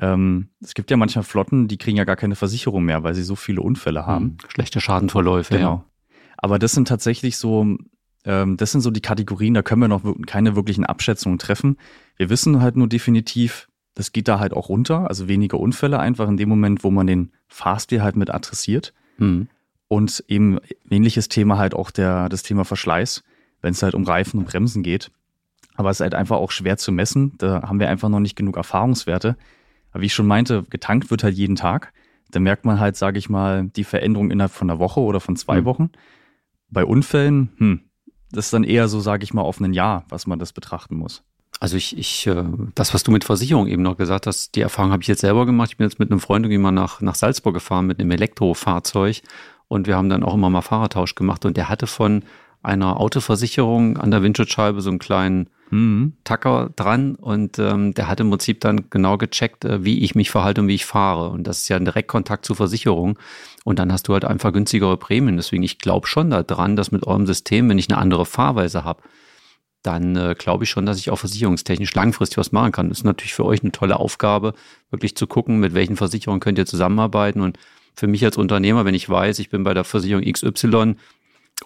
ähm, 0.00 0.48
es 0.60 0.74
gibt 0.74 0.90
ja 0.90 0.96
manchmal 0.96 1.24
Flotten, 1.24 1.68
die 1.68 1.78
kriegen 1.78 1.96
ja 1.96 2.04
gar 2.04 2.16
keine 2.16 2.34
Versicherung 2.34 2.84
mehr, 2.84 3.02
weil 3.04 3.14
sie 3.14 3.22
so 3.22 3.36
viele 3.36 3.60
Unfälle 3.60 4.06
haben. 4.06 4.24
Hm, 4.24 4.38
schlechte 4.48 4.80
Schadenverläufe, 4.80 5.54
genau. 5.56 5.84
Ja. 6.10 6.16
Aber 6.36 6.58
das 6.58 6.72
sind 6.72 6.88
tatsächlich 6.88 7.36
so, 7.36 7.76
ähm, 8.24 8.56
das 8.56 8.72
sind 8.72 8.80
so 8.80 8.90
die 8.90 9.00
Kategorien, 9.00 9.54
da 9.54 9.62
können 9.62 9.80
wir 9.80 9.88
noch 9.88 10.02
keine 10.26 10.56
wirklichen 10.56 10.84
Abschätzungen 10.84 11.38
treffen. 11.38 11.78
Wir 12.16 12.28
wissen 12.28 12.60
halt 12.60 12.76
nur 12.76 12.88
definitiv, 12.88 13.68
das 13.94 14.12
geht 14.12 14.28
da 14.28 14.40
halt 14.40 14.52
auch 14.52 14.68
runter, 14.68 15.08
also 15.08 15.28
weniger 15.28 15.58
Unfälle 15.60 16.00
einfach 16.00 16.28
in 16.28 16.36
dem 16.36 16.48
Moment, 16.48 16.82
wo 16.82 16.90
man 16.90 17.06
den 17.06 17.32
Fahrstil 17.46 18.02
halt 18.02 18.16
mit 18.16 18.34
adressiert. 18.34 18.92
Mhm. 19.18 19.48
Und 19.86 20.24
eben 20.26 20.58
ähnliches 20.90 21.28
Thema 21.28 21.56
halt 21.56 21.74
auch 21.74 21.90
der, 21.90 22.28
das 22.28 22.42
Thema 22.42 22.64
Verschleiß, 22.64 23.22
wenn 23.60 23.72
es 23.72 23.82
halt 23.82 23.94
um 23.94 24.04
Reifen 24.04 24.40
und 24.40 24.46
Bremsen 24.46 24.82
geht. 24.82 25.12
Aber 25.76 25.90
es 25.90 25.98
ist 25.98 26.00
halt 26.00 26.14
einfach 26.14 26.36
auch 26.36 26.50
schwer 26.50 26.76
zu 26.78 26.90
messen. 26.90 27.34
Da 27.38 27.62
haben 27.62 27.78
wir 27.78 27.88
einfach 27.88 28.08
noch 28.08 28.20
nicht 28.20 28.36
genug 28.36 28.56
Erfahrungswerte. 28.56 29.36
Aber 29.94 30.02
wie 30.02 30.06
ich 30.06 30.14
schon 30.14 30.26
meinte, 30.26 30.64
getankt 30.68 31.10
wird 31.10 31.22
halt 31.22 31.36
jeden 31.36 31.54
Tag. 31.54 31.92
Da 32.30 32.40
merkt 32.40 32.64
man 32.64 32.80
halt, 32.80 32.96
sage 32.96 33.16
ich 33.16 33.30
mal, 33.30 33.68
die 33.68 33.84
Veränderung 33.84 34.32
innerhalb 34.32 34.52
von 34.52 34.68
einer 34.68 34.80
Woche 34.80 35.00
oder 35.00 35.20
von 35.20 35.36
zwei 35.36 35.60
mhm. 35.60 35.64
Wochen. 35.64 35.90
Bei 36.68 36.84
Unfällen, 36.84 37.52
hm, 37.58 37.80
das 38.32 38.46
ist 38.46 38.52
dann 38.52 38.64
eher 38.64 38.88
so, 38.88 38.98
sage 38.98 39.22
ich 39.22 39.32
mal, 39.32 39.42
auf 39.42 39.60
ein 39.60 39.72
Jahr, 39.72 40.04
was 40.08 40.26
man 40.26 40.40
das 40.40 40.52
betrachten 40.52 40.96
muss. 40.96 41.22
Also 41.60 41.76
ich, 41.76 41.96
ich, 41.96 42.26
äh, 42.26 42.44
das, 42.74 42.92
was 42.92 43.04
du 43.04 43.12
mit 43.12 43.22
Versicherung 43.22 43.68
eben 43.68 43.82
noch 43.82 43.96
gesagt 43.96 44.26
hast, 44.26 44.56
die 44.56 44.62
Erfahrung 44.62 44.90
habe 44.90 45.02
ich 45.02 45.08
jetzt 45.08 45.20
selber 45.20 45.46
gemacht. 45.46 45.70
Ich 45.70 45.76
bin 45.76 45.86
jetzt 45.86 46.00
mit 46.00 46.10
einem 46.10 46.18
Freund 46.18 46.44
irgendwie 46.44 46.58
mal 46.58 46.72
nach, 46.72 47.00
nach 47.00 47.14
Salzburg 47.14 47.54
gefahren 47.54 47.86
mit 47.86 48.00
einem 48.00 48.10
Elektrofahrzeug 48.10 49.22
und 49.68 49.86
wir 49.86 49.96
haben 49.96 50.08
dann 50.08 50.24
auch 50.24 50.34
immer 50.34 50.50
mal 50.50 50.62
Fahrertausch 50.62 51.14
gemacht 51.14 51.44
und 51.44 51.56
der 51.56 51.68
hatte 51.68 51.86
von 51.86 52.24
einer 52.64 52.98
Autoversicherung 52.98 53.96
an 53.96 54.10
der 54.10 54.22
Windschutzscheibe 54.24 54.80
so 54.80 54.90
einen 54.90 54.98
kleinen 54.98 55.50
mhm. 55.74 56.12
Tacker 56.24 56.70
dran 56.76 57.16
und 57.16 57.58
ähm, 57.58 57.94
der 57.94 58.08
hat 58.08 58.20
im 58.20 58.30
Prinzip 58.30 58.60
dann 58.60 58.88
genau 58.90 59.18
gecheckt, 59.18 59.64
äh, 59.64 59.84
wie 59.84 60.00
ich 60.00 60.14
mich 60.14 60.30
verhalte 60.30 60.60
und 60.60 60.68
wie 60.68 60.74
ich 60.74 60.86
fahre. 60.86 61.30
Und 61.30 61.46
das 61.46 61.58
ist 61.58 61.68
ja 61.68 61.76
ein 61.76 61.84
Direktkontakt 61.84 62.44
zur 62.44 62.56
Versicherung. 62.56 63.18
Und 63.64 63.78
dann 63.78 63.92
hast 63.92 64.08
du 64.08 64.12
halt 64.12 64.24
einfach 64.24 64.52
günstigere 64.52 64.96
Prämien. 64.96 65.36
Deswegen, 65.36 65.62
ich 65.62 65.78
glaube 65.78 66.06
schon 66.06 66.30
daran, 66.30 66.76
dass 66.76 66.92
mit 66.92 67.06
eurem 67.06 67.26
System, 67.26 67.68
wenn 67.68 67.78
ich 67.78 67.90
eine 67.90 67.98
andere 67.98 68.26
Fahrweise 68.26 68.84
habe, 68.84 69.02
dann 69.82 70.16
äh, 70.16 70.34
glaube 70.38 70.64
ich 70.64 70.70
schon, 70.70 70.86
dass 70.86 70.98
ich 70.98 71.10
auch 71.10 71.18
versicherungstechnisch 71.18 71.94
langfristig 71.94 72.38
was 72.38 72.52
machen 72.52 72.72
kann. 72.72 72.88
Das 72.88 72.98
ist 72.98 73.04
natürlich 73.04 73.34
für 73.34 73.44
euch 73.44 73.62
eine 73.62 73.72
tolle 73.72 73.98
Aufgabe, 73.98 74.54
wirklich 74.90 75.16
zu 75.16 75.26
gucken, 75.26 75.58
mit 75.58 75.74
welchen 75.74 75.96
Versicherungen 75.96 76.40
könnt 76.40 76.58
ihr 76.58 76.66
zusammenarbeiten. 76.66 77.40
Und 77.40 77.58
für 77.94 78.06
mich 78.06 78.24
als 78.24 78.36
Unternehmer, 78.36 78.84
wenn 78.84 78.94
ich 78.94 79.08
weiß, 79.08 79.38
ich 79.40 79.50
bin 79.50 79.64
bei 79.64 79.74
der 79.74 79.84
Versicherung 79.84 80.24
XY, 80.24 80.96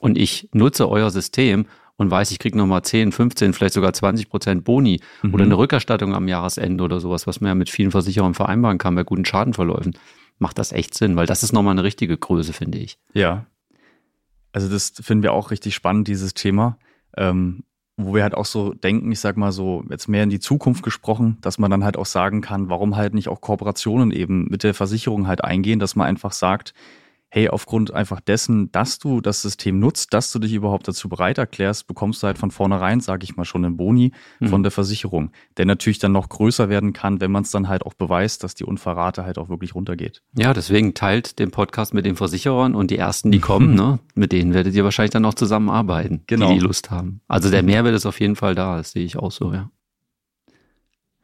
und 0.01 0.19
ich 0.19 0.49
nutze 0.53 0.89
euer 0.89 1.11
System 1.11 1.67
und 1.99 2.11
weiß, 2.11 2.31
ich 2.31 2.39
kriege 2.39 2.57
nochmal 2.57 2.83
10, 2.83 3.13
15, 3.13 3.53
vielleicht 3.53 3.75
sogar 3.75 3.93
20 3.93 4.31
Prozent 4.31 4.65
Boni 4.65 5.01
mhm. 5.23 5.35
oder 5.35 5.45
eine 5.45 5.59
Rückerstattung 5.59 6.15
am 6.15 6.29
Jahresende 6.29 6.83
oder 6.83 7.01
sowas, 7.01 7.27
was 7.27 7.41
man 7.41 7.49
ja 7.49 7.55
mit 7.55 7.69
vielen 7.69 7.91
Versicherern 7.91 8.35
vereinbaren 8.35 8.79
kann 8.79 8.95
bei 8.95 9.03
guten 9.03 9.25
Schadenverläufen, 9.25 9.99
macht 10.39 10.59
das 10.59 10.73
echt 10.73 10.95
Sinn, 10.95 11.17
weil 11.17 11.27
das 11.27 11.43
ist 11.43 11.53
nochmal 11.53 11.73
eine 11.73 11.85
richtige 11.85 12.17
Größe, 12.17 12.53
finde 12.53 12.79
ich. 12.79 12.99
Ja. 13.13 13.47
Also 14.53 14.71
das 14.71 14.93
finden 15.03 15.25
wir 15.25 15.33
auch 15.33 15.51
richtig 15.51 15.75
spannend, 15.75 16.09
dieses 16.09 16.35
Thema. 16.35 16.79
Ähm, 17.17 17.65
wo 18.01 18.15
wir 18.15 18.23
halt 18.23 18.35
auch 18.35 18.45
so 18.45 18.75
denken, 18.75 19.11
ich 19.11 19.19
sag 19.19 19.37
mal 19.37 19.51
so, 19.51 19.85
jetzt 19.91 20.07
mehr 20.07 20.23
in 20.23 20.31
die 20.31 20.39
Zukunft 20.39 20.85
gesprochen, 20.85 21.37
dass 21.41 21.59
man 21.59 21.69
dann 21.69 21.83
halt 21.83 21.97
auch 21.97 22.07
sagen 22.07 22.43
kann, 22.43 22.71
warum 22.71 22.95
halt 22.97 23.13
nicht 23.13 23.29
auch 23.29 23.41
Kooperationen 23.41 24.13
eben 24.13 24.47
mit 24.49 24.63
der 24.63 24.73
Versicherung 24.73 25.27
halt 25.27 25.43
eingehen, 25.43 25.81
dass 25.81 25.97
man 25.97 26.07
einfach 26.07 26.31
sagt, 26.31 26.75
hey, 27.31 27.49
aufgrund 27.49 27.93
einfach 27.93 28.21
dessen, 28.21 28.73
dass 28.73 28.99
du 28.99 29.21
das 29.21 29.43
System 29.43 29.79
nutzt, 29.79 30.15
dass 30.15 30.33
du 30.33 30.39
dich 30.39 30.55
überhaupt 30.55 30.89
dazu 30.89 31.09
bereit 31.09 31.37
erklärst, 31.39 31.87
bekommst 31.87 32.23
du 32.23 32.27
halt 32.27 32.39
von 32.39 32.51
vornherein, 32.51 33.01
sage 33.01 33.25
ich 33.25 33.37
mal, 33.37 33.45
schon 33.45 33.65
einen 33.65 33.77
Boni 33.77 34.13
mhm. 34.41 34.49
von 34.49 34.63
der 34.63 34.73
Versicherung, 34.73 35.31
der 35.59 35.67
natürlich 35.67 35.99
dann 35.99 36.13
noch 36.13 36.29
größer 36.31 36.69
werden 36.71 36.95
kann, 36.95 37.21
wenn 37.21 37.31
man 37.31 37.43
es 37.43 37.51
dann 37.51 37.69
halt 37.69 37.85
auch 37.85 37.95
beweist, 37.95 38.45
dass 38.45 38.55
die 38.55 38.65
Unfallrate 38.65 39.25
halt 39.25 39.37
auch 39.37 39.51
wirklich 39.51 39.75
runtergeht. 39.75 40.23
Ja, 40.37 40.55
deswegen 40.55 40.95
teilt 40.95 41.39
den 41.39 41.51
Podcast 41.51 41.93
mit 41.93 42.07
den 42.07 42.17
Versicherern 42.17 42.75
und 42.75 42.91
die 42.91 42.99
ersten, 42.99 43.31
die 43.31 43.41
kommen, 43.41 43.75
ne, 43.77 43.99
mit 44.15 44.33
denen 44.33 44.55
werdet 44.55 44.75
ihr 44.75 44.85
wahrscheinlich 44.85 45.13
dann 45.13 45.27
auch 45.27 45.35
zusammenarbeiten, 45.35 46.23
genau. 46.27 46.49
die 46.49 46.59
die 46.59 46.65
Lust 46.65 46.91
haben. 46.91 47.21
Also 47.29 47.51
der 47.51 47.63
Mehrwert 47.63 47.95
ist 47.95 48.07
auf 48.07 48.21
jeden 48.21 48.37
Fall 48.37 48.55
da, 48.55 48.79
das 48.79 48.93
sehe 48.93 49.05
ich 49.05 49.19
auch 49.19 49.33
so, 49.33 49.53
ja. 49.53 49.71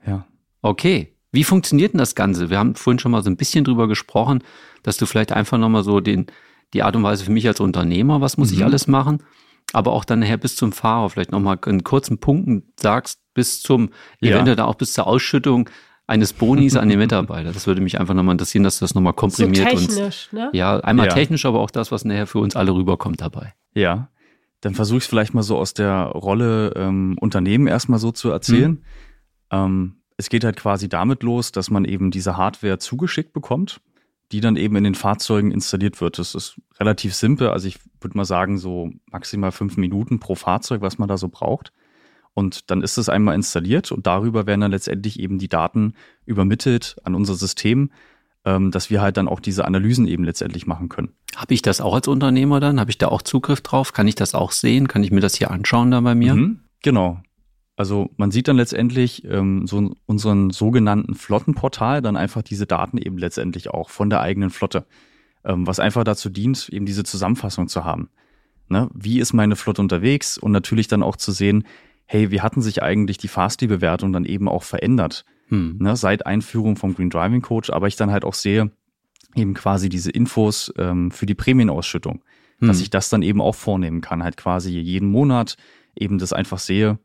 Ja. 0.07 0.27
Okay. 0.61 1.14
Wie 1.35 1.45
funktioniert 1.45 1.93
denn 1.93 1.99
das 1.99 2.15
Ganze? 2.15 2.49
Wir 2.49 2.59
haben 2.59 2.75
vorhin 2.75 2.99
schon 2.99 3.13
mal 3.13 3.23
so 3.23 3.31
ein 3.31 3.37
bisschen 3.37 3.65
drüber 3.65 3.89
gesprochen 3.89 4.43
dass 4.85 4.97
du 4.99 5.07
vielleicht 5.07 5.33
einfach 5.33 5.59
nochmal 5.59 5.83
so 5.83 5.99
den, 5.99 6.27
die 6.73 6.85
Art 6.85 6.95
und 6.95 7.03
Weise 7.03 7.25
für 7.25 7.33
mich 7.33 7.49
als 7.49 7.59
Unternehmer, 7.59 8.21
was 8.21 8.37
muss 8.37 8.53
mhm. 8.53 8.59
ich 8.59 8.65
alles 8.65 8.87
machen, 8.87 9.25
aber 9.73 9.93
auch 9.93 10.05
dann 10.05 10.21
nachher 10.21 10.37
bis 10.37 10.55
zum 10.55 10.71
Fahrer 10.71 11.11
vielleicht 11.11 11.33
nochmal 11.33 11.59
in 11.67 11.83
kurzen 11.83 12.19
Punkten 12.19 12.73
sagst, 12.79 13.19
bis 13.35 13.61
zum, 13.61 13.91
ja. 14.21 14.33
eventuell 14.33 14.61
auch 14.61 14.77
bis 14.77 14.93
zur 14.93 15.09
Ausschüttung 15.09 15.69
eines 16.07 16.35
Bonis 16.35 16.77
an 16.77 16.89
den 16.89 16.99
Mitarbeiter. 17.01 17.51
Das 17.51 17.67
würde 17.67 17.81
mich 17.81 17.99
einfach 17.99 18.15
nochmal 18.15 18.35
interessieren, 18.35 18.63
dass 18.63 18.79
du 18.79 18.85
das 18.85 18.95
nochmal 18.95 19.15
komprimiert 19.15 19.71
so 19.71 19.77
technisch, 19.77 20.29
uns, 20.29 20.33
ne? 20.33 20.51
Ja, 20.53 20.79
einmal 20.81 21.07
ja. 21.07 21.15
technisch, 21.15 21.47
aber 21.47 21.61
auch 21.61 21.71
das, 21.71 21.91
was 21.91 22.05
nachher 22.05 22.27
für 22.27 22.39
uns 22.39 22.55
alle 22.55 22.73
rüberkommt 22.73 23.23
dabei. 23.23 23.55
Ja. 23.75 24.11
Dann 24.61 24.75
versuche 24.75 24.99
ich 24.99 25.05
es 25.05 25.09
vielleicht 25.09 25.35
mal 25.35 25.43
so 25.43 25.57
aus 25.57 25.75
der 25.75 26.05
Rolle 26.05 26.73
ähm, 26.77 27.17
Unternehmen 27.21 27.67
erstmal 27.67 27.99
so 27.99 28.13
zu 28.13 28.31
erzählen. 28.31 28.73
Mhm. 28.73 28.83
Ähm, 29.51 29.97
es 30.17 30.29
geht 30.29 30.45
halt 30.45 30.57
quasi 30.57 30.89
damit 30.89 31.23
los, 31.23 31.53
dass 31.53 31.71
man 31.71 31.85
eben 31.85 32.11
diese 32.11 32.37
Hardware 32.37 32.79
zugeschickt 32.79 33.33
bekommt 33.33 33.81
die 34.33 34.41
dann 34.41 34.57
eben 34.57 34.77
in 34.77 34.85
den 34.85 34.95
Fahrzeugen 34.95 35.53
installiert 35.53 36.01
wird. 36.01 36.19
Das 36.19 36.35
ist 36.35 36.61
relativ 36.81 37.15
simpel. 37.15 37.49
Also 37.49 37.69
ich 37.69 37.79
würde 38.01 38.17
mal 38.17 38.25
sagen, 38.25 38.59
so 38.59 38.91
maximal 39.11 39.53
fünf 39.53 39.77
Minuten 39.77 40.19
pro 40.19 40.35
Fahrzeug, 40.35 40.81
was 40.81 40.99
man 40.99 41.09
da 41.09 41.17
so 41.17 41.29
braucht. 41.29 41.73
Und 42.33 42.71
dann 42.71 42.83
ist 42.83 42.99
es 42.99 43.09
einmal 43.09 43.37
installiert 43.37 43.93
und 43.93 44.09
darüber 44.09 44.47
werden 44.47 44.63
dann 44.63 44.73
letztendlich 44.73 45.21
eben 45.21 45.39
die 45.39 45.49
Daten 45.49 45.95
übermittelt 46.27 46.97
an 47.05 47.15
unser 47.15 47.35
System, 47.35 47.93
ähm, 48.45 48.73
dass 48.73 48.91
wir 48.91 49.01
halt 49.01 49.19
dann 49.19 49.29
auch 49.29 49.39
diese 49.39 49.67
Analysen 49.67 50.09
eben 50.09 50.25
letztendlich 50.25 50.67
machen 50.67 50.89
können. 50.89 51.13
Habe 51.37 51.55
ich 51.55 51.63
das 51.63 51.81
auch 51.81 51.95
als 51.95 52.09
Unternehmer 52.09 52.59
dann? 52.59 52.81
Habe 52.81 52.91
ich 52.91 52.99
da 52.99 53.09
auch 53.09 53.23
Zugriff 53.23 53.61
drauf? 53.61 53.93
Kann 53.93 54.09
ich 54.09 54.17
das 54.17 54.35
auch 54.35 54.51
sehen? 54.51 54.89
Kann 54.89 55.05
ich 55.05 55.13
mir 55.13 55.21
das 55.21 55.37
hier 55.37 55.53
anschauen 55.53 55.93
dann 55.93 56.03
bei 56.03 56.17
mir? 56.17 56.35
Mhm, 56.35 56.61
genau. 56.83 57.21
Also 57.77 58.11
man 58.17 58.31
sieht 58.31 58.47
dann 58.49 58.57
letztendlich 58.57 59.25
ähm, 59.25 59.67
so 59.67 59.95
unseren 60.07 60.51
sogenannten 60.51 61.15
Flottenportal 61.15 62.03
dann 62.03 62.17
einfach 62.17 62.43
diese 62.43 62.67
Daten 62.67 62.99
eben 62.99 63.19
letztendlich 63.19 63.71
auch 63.71 63.91
von 63.91 64.11
der 64.11 64.21
eigenen 64.21 64.51
Flotte, 64.51 64.87
ähm, 65.45 65.67
was 65.67 65.81
einfach 65.81 66.05
dazu 66.05 66.31
dient, 66.31 66.69
eben 66.69 66.87
diese 66.87 67.03
Zusammenfassung 67.03 67.67
zu 67.67 67.85
haben. 67.85 68.11
Ne? 68.69 68.89
Wie 68.95 69.19
ist 69.19 69.33
meine 69.33 69.57
Flotte 69.57 69.83
unterwegs 69.83 70.39
und 70.39 70.53
natürlich 70.53 70.87
dann 70.87 71.03
auch 71.03 71.17
zu 71.17 71.33
sehen, 71.33 71.65
hey, 72.07 72.31
wie 72.31 72.41
hatten 72.41 72.63
sich 72.63 72.83
eigentlich 72.83 73.19
die 73.19 73.29
Fastly-Bewertung 73.29 74.13
dann 74.13 74.25
eben 74.25 74.49
auch 74.49 74.63
verändert? 74.63 75.25
Hm. 75.49 75.77
Ne? 75.81 75.97
Seit 75.97 76.27
Einführung 76.27 76.77
vom 76.77 76.95
Green 76.95 77.11
Driving 77.11 77.43
Coach, 77.43 77.71
aber 77.71 77.89
ich 77.89 77.97
dann 77.97 78.13
halt 78.13 78.25
auch 78.25 78.35
sehe, 78.35 78.71
eben 79.35 79.55
quasi 79.55 79.89
diese 79.89 80.13
Infos 80.13 80.73
ähm, 80.79 81.11
für 81.11 81.27
die 81.27 81.35
Prämienausschüttung, 81.35 82.23
hm. 82.59 82.69
dass 82.69 82.81
ich 82.81 82.91
das 82.91 83.09
dann 83.09 83.23
eben 83.23 83.41
auch 83.41 83.55
vornehmen 83.55 84.01
kann, 84.01 84.23
halt 84.23 84.37
quasi 84.37 84.79
jeden 84.79 85.09
Monat 85.09 85.57
eben 85.97 86.19
das 86.19 86.33
einfach 86.33 86.59
sehe, 86.59 86.99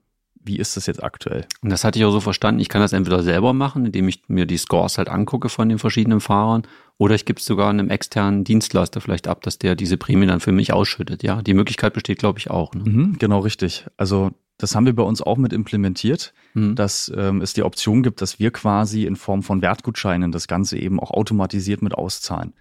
wie 0.43 0.58
ist 0.58 0.78
das 0.78 0.86
jetzt 0.86 1.04
aktuell? 1.04 1.45
Und 1.62 1.69
das 1.69 1.84
hatte 1.84 1.99
ich 1.99 2.06
auch 2.06 2.12
so 2.12 2.21
verstanden, 2.21 2.62
ich 2.62 2.69
kann 2.69 2.82
das 2.82 2.93
entweder 2.93 3.21
selber 3.23 3.54
machen, 3.54 3.86
indem 3.86 4.08
ich 4.08 4.23
mir 4.28 4.45
die 4.45 4.58
Scores 4.58 4.97
halt 4.97 5.10
angucke 5.10 5.49
von 5.49 5.69
den 5.69 5.80
verschiedenen 5.80 6.21
Fahrern, 6.21 6.63
oder 6.97 7.15
ich 7.15 7.25
gebe 7.25 7.39
es 7.39 7.45
sogar 7.45 7.69
einem 7.69 7.89
externen 7.89 8.43
Dienstleister 8.43 8.99
vielleicht 8.99 9.28
ab, 9.28 9.41
dass 9.41 9.58
der 9.58 9.75
diese 9.75 9.97
Prämie 9.97 10.28
dann 10.28 10.41
für 10.41 10.52
mich 10.52 10.73
ausschüttet. 10.73 11.23
Ja, 11.23 11.41
die 11.41 11.54
Möglichkeit 11.54 11.93
besteht, 11.93 12.19
glaube 12.19 12.39
ich, 12.39 12.49
auch. 12.49 12.73
Ne? 12.73 12.84
Mhm, 12.84 13.17
genau, 13.19 13.39
richtig. 13.39 13.86
Also 13.95 14.32
das 14.58 14.75
haben 14.75 14.86
wir 14.86 14.93
bei 14.93 15.04
uns 15.04 15.21
auch 15.21 15.38
mit 15.38 15.54
implementiert, 15.54 16.34
mhm. 16.54 16.75
dass 16.75 17.10
ähm, 17.15 17.41
es 17.41 17.54
die 17.54 17.63
Option 17.63 18.04
gibt, 18.04 18.21
dass 18.21 18.39
wir 18.39 18.52
quasi 18.52 19.06
in 19.06 19.15
Form 19.15 19.43
von 19.43 19.62
Wertgutscheinen 19.62 20.34
das 20.34 20.49
Ganze 20.49 20.78
eben 20.78 20.99
auch 20.99 21.12
automatisiert 21.12 21.82
mit 21.82 21.93
auszahlen. 21.93 22.54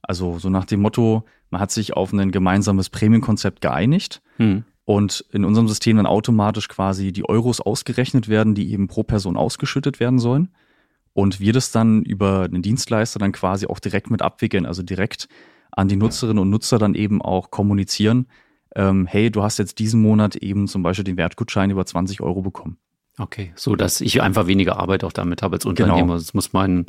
Also 0.00 0.38
so 0.38 0.48
nach 0.48 0.64
dem 0.64 0.80
Motto, 0.80 1.24
man 1.50 1.60
hat 1.60 1.70
sich 1.70 1.92
auf 1.92 2.12
ein 2.12 2.30
gemeinsames 2.30 2.88
Prämienkonzept 2.88 3.60
geeinigt 3.60 4.22
mhm 4.38 4.64
und 4.84 5.24
in 5.32 5.44
unserem 5.44 5.68
System 5.68 5.96
dann 5.96 6.06
automatisch 6.06 6.68
quasi 6.68 7.12
die 7.12 7.28
Euros 7.28 7.60
ausgerechnet 7.60 8.28
werden, 8.28 8.54
die 8.54 8.72
eben 8.72 8.86
pro 8.86 9.02
Person 9.02 9.36
ausgeschüttet 9.36 10.00
werden 10.00 10.18
sollen. 10.18 10.50
Und 11.14 11.40
wir 11.40 11.52
das 11.52 11.70
dann 11.70 12.02
über 12.02 12.42
einen 12.42 12.62
Dienstleister 12.62 13.18
dann 13.18 13.32
quasi 13.32 13.66
auch 13.66 13.78
direkt 13.78 14.10
mit 14.10 14.20
abwickeln, 14.20 14.66
also 14.66 14.82
direkt 14.82 15.28
an 15.70 15.88
die 15.88 15.96
Nutzerinnen 15.96 16.40
und 16.40 16.50
Nutzer 16.50 16.78
dann 16.78 16.94
eben 16.94 17.22
auch 17.22 17.50
kommunizieren, 17.50 18.26
ähm, 18.76 19.06
hey, 19.06 19.30
du 19.30 19.42
hast 19.42 19.58
jetzt 19.58 19.78
diesen 19.78 20.02
Monat 20.02 20.36
eben 20.36 20.66
zum 20.66 20.82
Beispiel 20.82 21.04
den 21.04 21.16
Wertgutschein 21.16 21.70
über 21.70 21.86
20 21.86 22.20
Euro 22.20 22.42
bekommen. 22.42 22.78
Okay, 23.18 23.52
so 23.54 23.76
dass 23.76 24.00
ich 24.00 24.22
einfach 24.22 24.48
weniger 24.48 24.78
Arbeit 24.78 25.04
auch 25.04 25.12
damit 25.12 25.42
habe 25.42 25.56
als 25.56 25.64
Unternehmer. 25.64 26.00
Genau. 26.00 26.14
Das 26.14 26.34
muss 26.34 26.52
mein, 26.52 26.86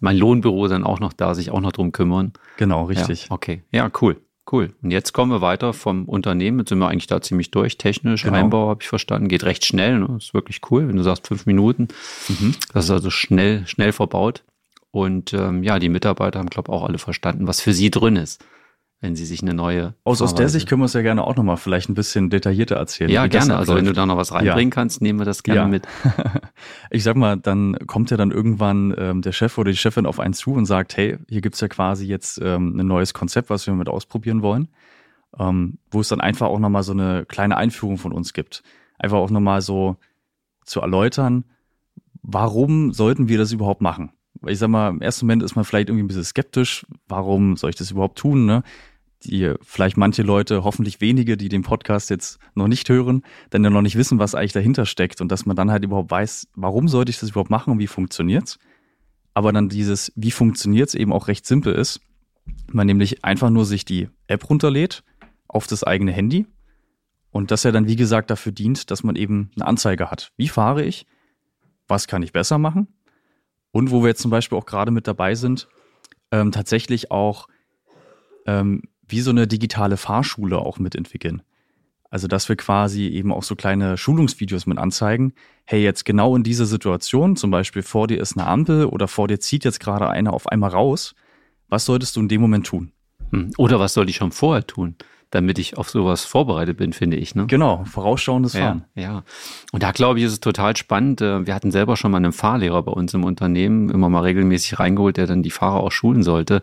mein 0.00 0.16
Lohnbüro 0.16 0.66
dann 0.66 0.82
auch 0.82 0.98
noch 0.98 1.12
da 1.12 1.34
sich 1.34 1.52
auch 1.52 1.60
noch 1.60 1.72
drum 1.72 1.92
kümmern. 1.92 2.32
Genau, 2.56 2.84
richtig. 2.84 3.26
Ja, 3.28 3.30
okay, 3.30 3.62
ja, 3.70 3.90
cool. 4.00 4.20
Cool. 4.50 4.74
Und 4.82 4.90
jetzt 4.90 5.12
kommen 5.12 5.30
wir 5.30 5.40
weiter 5.40 5.72
vom 5.72 6.06
Unternehmen. 6.06 6.60
Jetzt 6.60 6.70
sind 6.70 6.78
wir 6.78 6.88
eigentlich 6.88 7.06
da 7.06 7.20
ziemlich 7.20 7.50
durch. 7.50 7.78
Technisch, 7.78 8.24
genau. 8.24 8.36
Einbau 8.36 8.68
habe 8.68 8.82
ich 8.82 8.88
verstanden. 8.88 9.28
Geht 9.28 9.44
recht 9.44 9.64
schnell. 9.64 9.98
Ne? 9.98 10.16
Ist 10.18 10.34
wirklich 10.34 10.60
cool, 10.70 10.88
wenn 10.88 10.96
du 10.96 11.02
sagst 11.02 11.28
fünf 11.28 11.46
Minuten. 11.46 11.88
Mhm. 12.28 12.54
Das 12.72 12.86
ist 12.86 12.90
also 12.90 13.10
schnell, 13.10 13.66
schnell 13.66 13.92
verbaut. 13.92 14.42
Und 14.90 15.32
ähm, 15.34 15.62
ja, 15.62 15.78
die 15.78 15.88
Mitarbeiter 15.88 16.40
haben, 16.40 16.50
glaube 16.50 16.70
ich, 16.70 16.74
auch 16.74 16.84
alle 16.84 16.98
verstanden, 16.98 17.46
was 17.46 17.60
für 17.60 17.72
sie 17.72 17.90
drin 17.90 18.16
ist 18.16 18.44
wenn 19.00 19.16
sie 19.16 19.24
sich 19.24 19.40
eine 19.40 19.54
neue. 19.54 19.94
Aus, 20.04 20.20
aus 20.20 20.34
der 20.34 20.50
Sicht 20.50 20.68
können 20.68 20.82
wir 20.82 20.86
es 20.86 20.92
ja 20.92 21.00
gerne 21.00 21.24
auch 21.24 21.34
nochmal 21.34 21.56
vielleicht 21.56 21.88
ein 21.88 21.94
bisschen 21.94 22.28
detaillierter 22.28 22.76
erzählen. 22.76 23.10
Ja, 23.10 23.26
gerne. 23.28 23.56
Also 23.56 23.74
wenn 23.74 23.86
du 23.86 23.94
da 23.94 24.04
noch 24.04 24.18
was 24.18 24.32
reinbringen 24.32 24.70
ja. 24.70 24.74
kannst, 24.74 25.00
nehmen 25.00 25.18
wir 25.18 25.24
das 25.24 25.42
gerne 25.42 25.60
ja. 25.60 25.68
mit. 25.68 25.88
ich 26.90 27.02
sag 27.02 27.16
mal, 27.16 27.38
dann 27.38 27.78
kommt 27.86 28.10
ja 28.10 28.18
dann 28.18 28.30
irgendwann 28.30 28.94
ähm, 28.98 29.22
der 29.22 29.32
Chef 29.32 29.56
oder 29.56 29.70
die 29.70 29.76
Chefin 29.78 30.04
auf 30.04 30.20
einen 30.20 30.34
zu 30.34 30.52
und 30.52 30.66
sagt, 30.66 30.98
hey, 30.98 31.16
hier 31.28 31.40
gibt's 31.40 31.60
ja 31.60 31.68
quasi 31.68 32.06
jetzt 32.06 32.40
ähm, 32.42 32.78
ein 32.78 32.86
neues 32.86 33.14
Konzept, 33.14 33.48
was 33.48 33.66
wir 33.66 33.72
mit 33.72 33.88
ausprobieren 33.88 34.42
wollen. 34.42 34.68
Ähm, 35.38 35.78
wo 35.90 36.00
es 36.00 36.08
dann 36.08 36.20
einfach 36.20 36.48
auch 36.48 36.58
nochmal 36.58 36.82
so 36.82 36.92
eine 36.92 37.24
kleine 37.24 37.56
Einführung 37.56 37.96
von 37.96 38.12
uns 38.12 38.34
gibt. 38.34 38.62
Einfach 38.98 39.18
auch 39.18 39.30
nochmal 39.30 39.62
so 39.62 39.96
zu 40.64 40.80
erläutern, 40.80 41.44
warum 42.22 42.92
sollten 42.92 43.28
wir 43.28 43.38
das 43.38 43.52
überhaupt 43.52 43.80
machen? 43.80 44.12
ich 44.46 44.58
sag 44.58 44.68
mal, 44.68 44.88
im 44.88 45.02
ersten 45.02 45.26
Moment 45.26 45.42
ist 45.42 45.54
man 45.54 45.64
vielleicht 45.64 45.88
irgendwie 45.88 46.04
ein 46.04 46.08
bisschen 46.08 46.24
skeptisch. 46.24 46.86
Warum 47.08 47.56
soll 47.56 47.70
ich 47.70 47.76
das 47.76 47.90
überhaupt 47.90 48.18
tun? 48.18 48.46
Ne? 48.46 48.62
Die 49.24 49.54
vielleicht 49.62 49.96
manche 49.96 50.22
Leute, 50.22 50.64
hoffentlich 50.64 51.00
wenige, 51.00 51.36
die 51.36 51.48
den 51.48 51.62
Podcast 51.62 52.10
jetzt 52.10 52.38
noch 52.54 52.68
nicht 52.68 52.88
hören, 52.88 53.22
dann 53.50 53.64
ja 53.64 53.70
noch 53.70 53.82
nicht 53.82 53.96
wissen, 53.96 54.18
was 54.18 54.34
eigentlich 54.34 54.52
dahinter 54.52 54.86
steckt 54.86 55.20
und 55.20 55.30
dass 55.30 55.46
man 55.46 55.56
dann 55.56 55.70
halt 55.70 55.84
überhaupt 55.84 56.10
weiß, 56.10 56.48
warum 56.54 56.88
sollte 56.88 57.10
ich 57.10 57.20
das 57.20 57.30
überhaupt 57.30 57.50
machen 57.50 57.72
und 57.72 57.78
wie 57.78 57.86
funktioniert's. 57.86 58.58
Aber 59.34 59.52
dann 59.52 59.68
dieses, 59.68 60.12
wie 60.16 60.30
funktioniert's 60.30 60.94
eben 60.94 61.12
auch 61.12 61.28
recht 61.28 61.46
simpel 61.46 61.74
ist. 61.74 62.00
Man 62.72 62.86
nämlich 62.86 63.24
einfach 63.24 63.50
nur 63.50 63.64
sich 63.64 63.84
die 63.84 64.08
App 64.26 64.48
runterlädt 64.48 65.04
auf 65.46 65.66
das 65.66 65.84
eigene 65.84 66.12
Handy 66.12 66.46
und 67.30 67.50
das 67.50 67.62
ja 67.62 67.70
dann, 67.70 67.86
wie 67.86 67.96
gesagt, 67.96 68.30
dafür 68.30 68.52
dient, 68.52 68.90
dass 68.90 69.02
man 69.02 69.16
eben 69.16 69.50
eine 69.54 69.66
Anzeige 69.66 70.10
hat. 70.10 70.32
Wie 70.36 70.48
fahre 70.48 70.84
ich? 70.84 71.06
Was 71.86 72.06
kann 72.06 72.22
ich 72.22 72.32
besser 72.32 72.58
machen? 72.58 72.88
Und 73.72 73.90
wo 73.90 74.02
wir 74.02 74.08
jetzt 74.08 74.22
zum 74.22 74.30
Beispiel 74.30 74.58
auch 74.58 74.66
gerade 74.66 74.90
mit 74.90 75.06
dabei 75.06 75.34
sind, 75.34 75.68
ähm, 76.32 76.50
tatsächlich 76.50 77.10
auch 77.10 77.46
ähm, 78.46 78.82
wie 79.10 79.20
so 79.20 79.30
eine 79.30 79.46
digitale 79.46 79.96
Fahrschule 79.96 80.58
auch 80.58 80.78
mitentwickeln. 80.78 81.42
Also, 82.10 82.26
dass 82.26 82.48
wir 82.48 82.56
quasi 82.56 83.06
eben 83.06 83.32
auch 83.32 83.44
so 83.44 83.54
kleine 83.54 83.96
Schulungsvideos 83.96 84.66
mit 84.66 84.78
anzeigen. 84.78 85.32
Hey, 85.64 85.82
jetzt 85.82 86.04
genau 86.04 86.34
in 86.34 86.42
dieser 86.42 86.66
Situation, 86.66 87.36
zum 87.36 87.52
Beispiel 87.52 87.82
vor 87.82 88.08
dir 88.08 88.20
ist 88.20 88.36
eine 88.36 88.48
Ampel 88.48 88.86
oder 88.86 89.06
vor 89.06 89.28
dir 89.28 89.38
zieht 89.38 89.64
jetzt 89.64 89.78
gerade 89.78 90.08
einer 90.10 90.32
auf 90.32 90.48
einmal 90.48 90.70
raus. 90.70 91.14
Was 91.68 91.84
solltest 91.84 92.16
du 92.16 92.20
in 92.20 92.28
dem 92.28 92.40
Moment 92.40 92.66
tun? 92.66 92.90
Hm. 93.30 93.52
Oder 93.58 93.78
was 93.78 93.94
soll 93.94 94.08
ich 94.08 94.16
schon 94.16 94.32
vorher 94.32 94.66
tun? 94.66 94.96
damit 95.30 95.58
ich 95.60 95.78
auf 95.78 95.88
sowas 95.88 96.24
vorbereitet 96.24 96.76
bin, 96.76 96.92
finde 96.92 97.16
ich. 97.16 97.34
Ne? 97.34 97.46
Genau, 97.46 97.84
vorausschauendes 97.84 98.56
Fahren. 98.56 98.84
Ja, 98.96 99.02
ja. 99.02 99.24
Und 99.70 99.82
da 99.82 99.92
glaube 99.92 100.18
ich, 100.18 100.24
ist 100.24 100.32
es 100.32 100.40
total 100.40 100.76
spannend. 100.76 101.20
Äh, 101.20 101.46
wir 101.46 101.54
hatten 101.54 101.70
selber 101.70 101.96
schon 101.96 102.10
mal 102.10 102.16
einen 102.16 102.32
Fahrlehrer 102.32 102.82
bei 102.82 102.92
uns 102.92 103.14
im 103.14 103.24
Unternehmen, 103.24 103.90
immer 103.90 104.08
mal 104.08 104.22
regelmäßig 104.22 104.80
reingeholt, 104.80 105.16
der 105.16 105.28
dann 105.28 105.42
die 105.42 105.52
Fahrer 105.52 105.80
auch 105.80 105.92
schulen 105.92 106.24
sollte. 106.24 106.62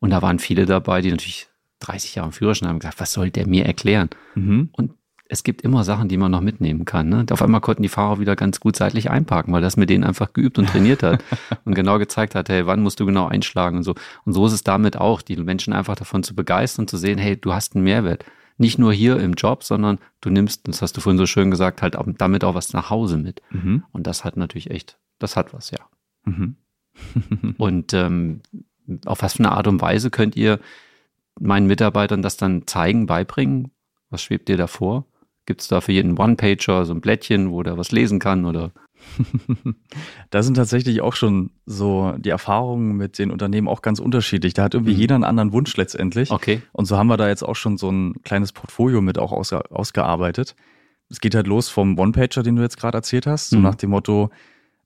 Und 0.00 0.10
da 0.10 0.20
waren 0.20 0.40
viele 0.40 0.66
dabei, 0.66 1.00
die 1.00 1.12
natürlich 1.12 1.47
30 1.80 2.16
Jahre 2.16 2.32
Führerschein 2.32 2.68
haben 2.68 2.78
gesagt, 2.78 3.00
was 3.00 3.12
soll 3.12 3.30
der 3.30 3.46
mir 3.46 3.66
erklären? 3.66 4.10
Mhm. 4.34 4.70
Und 4.72 4.92
es 5.28 5.42
gibt 5.42 5.62
immer 5.62 5.84
Sachen, 5.84 6.08
die 6.08 6.16
man 6.16 6.30
noch 6.30 6.40
mitnehmen 6.40 6.86
kann. 6.86 7.10
Ne? 7.10 7.26
Auf 7.30 7.42
einmal 7.42 7.60
konnten 7.60 7.82
die 7.82 7.90
Fahrer 7.90 8.18
wieder 8.18 8.34
ganz 8.34 8.60
gut 8.60 8.76
seitlich 8.76 9.10
einparken, 9.10 9.52
weil 9.52 9.60
das 9.60 9.76
mit 9.76 9.90
denen 9.90 10.04
einfach 10.04 10.32
geübt 10.32 10.58
und 10.58 10.68
trainiert 10.68 11.02
hat 11.02 11.22
und 11.64 11.74
genau 11.74 11.98
gezeigt 11.98 12.34
hat, 12.34 12.48
hey, 12.48 12.66
wann 12.66 12.82
musst 12.82 12.98
du 12.98 13.06
genau 13.06 13.26
einschlagen 13.26 13.76
und 13.76 13.82
so. 13.82 13.94
Und 14.24 14.32
so 14.32 14.46
ist 14.46 14.54
es 14.54 14.64
damit 14.64 14.96
auch, 14.96 15.20
die 15.20 15.36
Menschen 15.36 15.74
einfach 15.74 15.96
davon 15.96 16.22
zu 16.22 16.34
begeistern, 16.34 16.88
zu 16.88 16.96
sehen, 16.96 17.18
hey, 17.18 17.36
du 17.38 17.52
hast 17.52 17.74
einen 17.74 17.84
Mehrwert. 17.84 18.24
Nicht 18.56 18.78
nur 18.78 18.92
hier 18.92 19.20
im 19.20 19.34
Job, 19.34 19.64
sondern 19.64 19.98
du 20.22 20.30
nimmst, 20.30 20.66
das 20.66 20.82
hast 20.82 20.96
du 20.96 21.00
vorhin 21.00 21.18
so 21.18 21.26
schön 21.26 21.50
gesagt, 21.50 21.82
halt 21.82 21.96
damit 22.16 22.42
auch 22.42 22.54
was 22.54 22.72
nach 22.72 22.90
Hause 22.90 23.18
mit. 23.18 23.42
Mhm. 23.50 23.84
Und 23.92 24.06
das 24.06 24.24
hat 24.24 24.36
natürlich 24.36 24.70
echt, 24.70 24.98
das 25.18 25.36
hat 25.36 25.52
was, 25.52 25.70
ja. 25.70 25.80
Mhm. 26.24 26.56
und 27.58 27.92
ähm, 27.92 28.40
auf 29.04 29.22
was 29.22 29.34
für 29.34 29.40
eine 29.40 29.52
Art 29.52 29.68
und 29.68 29.80
Weise 29.80 30.10
könnt 30.10 30.36
ihr 30.36 30.58
meinen 31.40 31.66
Mitarbeitern 31.66 32.22
das 32.22 32.36
dann 32.36 32.66
zeigen, 32.66 33.06
beibringen? 33.06 33.70
Was 34.10 34.22
schwebt 34.22 34.48
dir 34.48 34.56
da 34.56 34.66
vor? 34.66 35.06
Gibt 35.46 35.62
es 35.62 35.68
da 35.68 35.80
für 35.80 35.92
jeden 35.92 36.18
One-Pager 36.18 36.84
so 36.84 36.92
ein 36.92 37.00
Blättchen, 37.00 37.50
wo 37.50 37.62
der 37.62 37.78
was 37.78 37.90
lesen 37.90 38.18
kann 38.18 38.44
oder? 38.44 38.72
da 40.30 40.42
sind 40.42 40.54
tatsächlich 40.54 41.00
auch 41.00 41.14
schon 41.14 41.50
so 41.64 42.14
die 42.18 42.30
Erfahrungen 42.30 42.96
mit 42.96 43.18
den 43.18 43.30
Unternehmen 43.30 43.68
auch 43.68 43.80
ganz 43.80 44.00
unterschiedlich. 44.00 44.54
Da 44.54 44.64
hat 44.64 44.74
irgendwie 44.74 44.94
mhm. 44.94 44.98
jeder 44.98 45.14
einen 45.14 45.24
anderen 45.24 45.52
Wunsch 45.52 45.76
letztendlich. 45.76 46.30
Okay. 46.30 46.62
Und 46.72 46.86
so 46.86 46.96
haben 46.96 47.06
wir 47.06 47.16
da 47.16 47.28
jetzt 47.28 47.42
auch 47.42 47.56
schon 47.56 47.78
so 47.78 47.90
ein 47.90 48.22
kleines 48.24 48.52
Portfolio 48.52 49.00
mit 49.00 49.18
auch 49.18 49.32
aus, 49.32 49.52
ausgearbeitet. 49.52 50.54
Es 51.08 51.20
geht 51.20 51.34
halt 51.34 51.46
los 51.46 51.68
vom 51.68 51.98
One-Pager, 51.98 52.42
den 52.42 52.56
du 52.56 52.62
jetzt 52.62 52.76
gerade 52.76 52.98
erzählt 52.98 53.26
hast, 53.26 53.50
so 53.50 53.56
mhm. 53.56 53.62
nach 53.62 53.76
dem 53.76 53.90
Motto, 53.90 54.30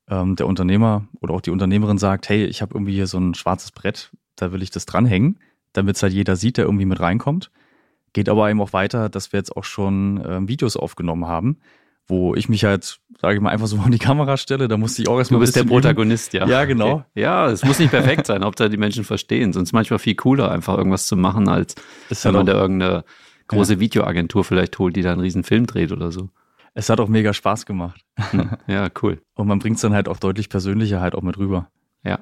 ähm, 0.08 0.36
der 0.36 0.46
Unternehmer 0.46 1.08
oder 1.20 1.34
auch 1.34 1.40
die 1.40 1.50
Unternehmerin 1.50 1.98
sagt, 1.98 2.28
hey, 2.28 2.44
ich 2.44 2.62
habe 2.62 2.74
irgendwie 2.74 2.94
hier 2.94 3.06
so 3.06 3.18
ein 3.18 3.34
schwarzes 3.34 3.72
Brett, 3.72 4.12
da 4.36 4.52
will 4.52 4.62
ich 4.62 4.70
das 4.70 4.86
dranhängen 4.86 5.38
damit 5.72 5.96
es 5.96 6.02
halt 6.02 6.12
jeder 6.12 6.36
sieht, 6.36 6.56
der 6.56 6.64
irgendwie 6.64 6.84
mit 6.84 7.00
reinkommt. 7.00 7.50
Geht 8.12 8.28
aber 8.28 8.50
eben 8.50 8.60
auch 8.60 8.72
weiter, 8.72 9.08
dass 9.08 9.32
wir 9.32 9.38
jetzt 9.38 9.56
auch 9.56 9.64
schon 9.64 10.22
ähm, 10.26 10.48
Videos 10.48 10.76
aufgenommen 10.76 11.26
haben, 11.26 11.58
wo 12.06 12.34
ich 12.34 12.48
mich 12.48 12.64
halt, 12.64 13.00
sage 13.20 13.36
ich 13.36 13.40
mal, 13.40 13.50
einfach 13.50 13.66
so 13.66 13.76
vor 13.80 13.90
die 13.90 13.98
Kamera 13.98 14.36
stelle. 14.36 14.68
Da 14.68 14.76
musste 14.76 15.02
ich 15.02 15.08
auch 15.08 15.18
erstmal. 15.18 15.38
Du 15.38 15.42
bist 15.42 15.56
der 15.56 15.64
Protagonist, 15.64 16.34
üben. 16.34 16.48
ja. 16.48 16.60
Ja, 16.60 16.64
genau. 16.66 16.92
Okay. 16.92 17.04
Ja, 17.14 17.48
es 17.48 17.64
muss 17.64 17.78
nicht 17.78 17.90
perfekt 17.90 18.26
sein, 18.26 18.44
Hauptsache 18.44 18.70
die 18.70 18.76
Menschen 18.76 19.04
verstehen. 19.04 19.52
Sonst 19.52 19.72
manchmal 19.72 19.98
viel 19.98 20.14
cooler, 20.14 20.50
einfach 20.50 20.76
irgendwas 20.76 21.06
zu 21.06 21.16
machen, 21.16 21.48
als 21.48 21.74
ist 22.10 22.24
wenn 22.24 22.34
man 22.34 22.46
da 22.46 22.52
irgendeine 22.52 23.04
große 23.48 23.74
ja. 23.74 23.80
Videoagentur 23.80 24.44
vielleicht 24.44 24.78
holt, 24.78 24.96
die 24.96 25.02
da 25.02 25.12
einen 25.12 25.20
riesen 25.20 25.44
Film 25.44 25.66
dreht 25.66 25.92
oder 25.92 26.12
so. 26.12 26.28
Es 26.74 26.88
hat 26.88 27.00
auch 27.00 27.08
mega 27.08 27.32
Spaß 27.32 27.66
gemacht. 27.66 28.04
Ja, 28.66 28.88
cool. 29.02 29.20
Und 29.34 29.46
man 29.46 29.58
bringt 29.58 29.76
es 29.76 29.82
dann 29.82 29.92
halt 29.92 30.08
auch 30.08 30.18
deutlich 30.18 30.48
persönlicher 30.48 31.00
halt 31.00 31.14
auch 31.14 31.22
mit 31.22 31.36
rüber. 31.36 31.68
Ja. 32.04 32.20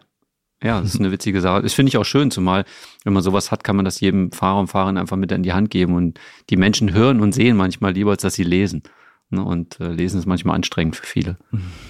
Ja, 0.62 0.80
das 0.80 0.94
ist 0.94 1.00
eine 1.00 1.10
witzige 1.10 1.40
Sache. 1.40 1.62
Das 1.62 1.72
finde 1.72 1.88
ich 1.88 1.96
auch 1.96 2.04
schön, 2.04 2.30
zumal, 2.30 2.64
wenn 3.04 3.14
man 3.14 3.22
sowas 3.22 3.50
hat, 3.50 3.64
kann 3.64 3.76
man 3.76 3.84
das 3.84 4.00
jedem 4.00 4.30
Fahrer 4.30 4.60
und 4.60 4.66
Fahrerin 4.66 4.98
einfach 4.98 5.16
mit 5.16 5.32
in 5.32 5.42
die 5.42 5.54
Hand 5.54 5.70
geben. 5.70 5.94
Und 5.94 6.20
die 6.50 6.56
Menschen 6.56 6.92
hören 6.92 7.20
und 7.20 7.32
sehen 7.32 7.56
manchmal 7.56 7.92
lieber, 7.92 8.10
als 8.10 8.22
dass 8.22 8.34
sie 8.34 8.44
lesen. 8.44 8.82
Ne? 9.30 9.42
Und 9.42 9.80
äh, 9.80 9.88
lesen 9.88 10.18
ist 10.18 10.26
manchmal 10.26 10.56
anstrengend 10.56 10.96
für 10.96 11.06
viele. 11.06 11.38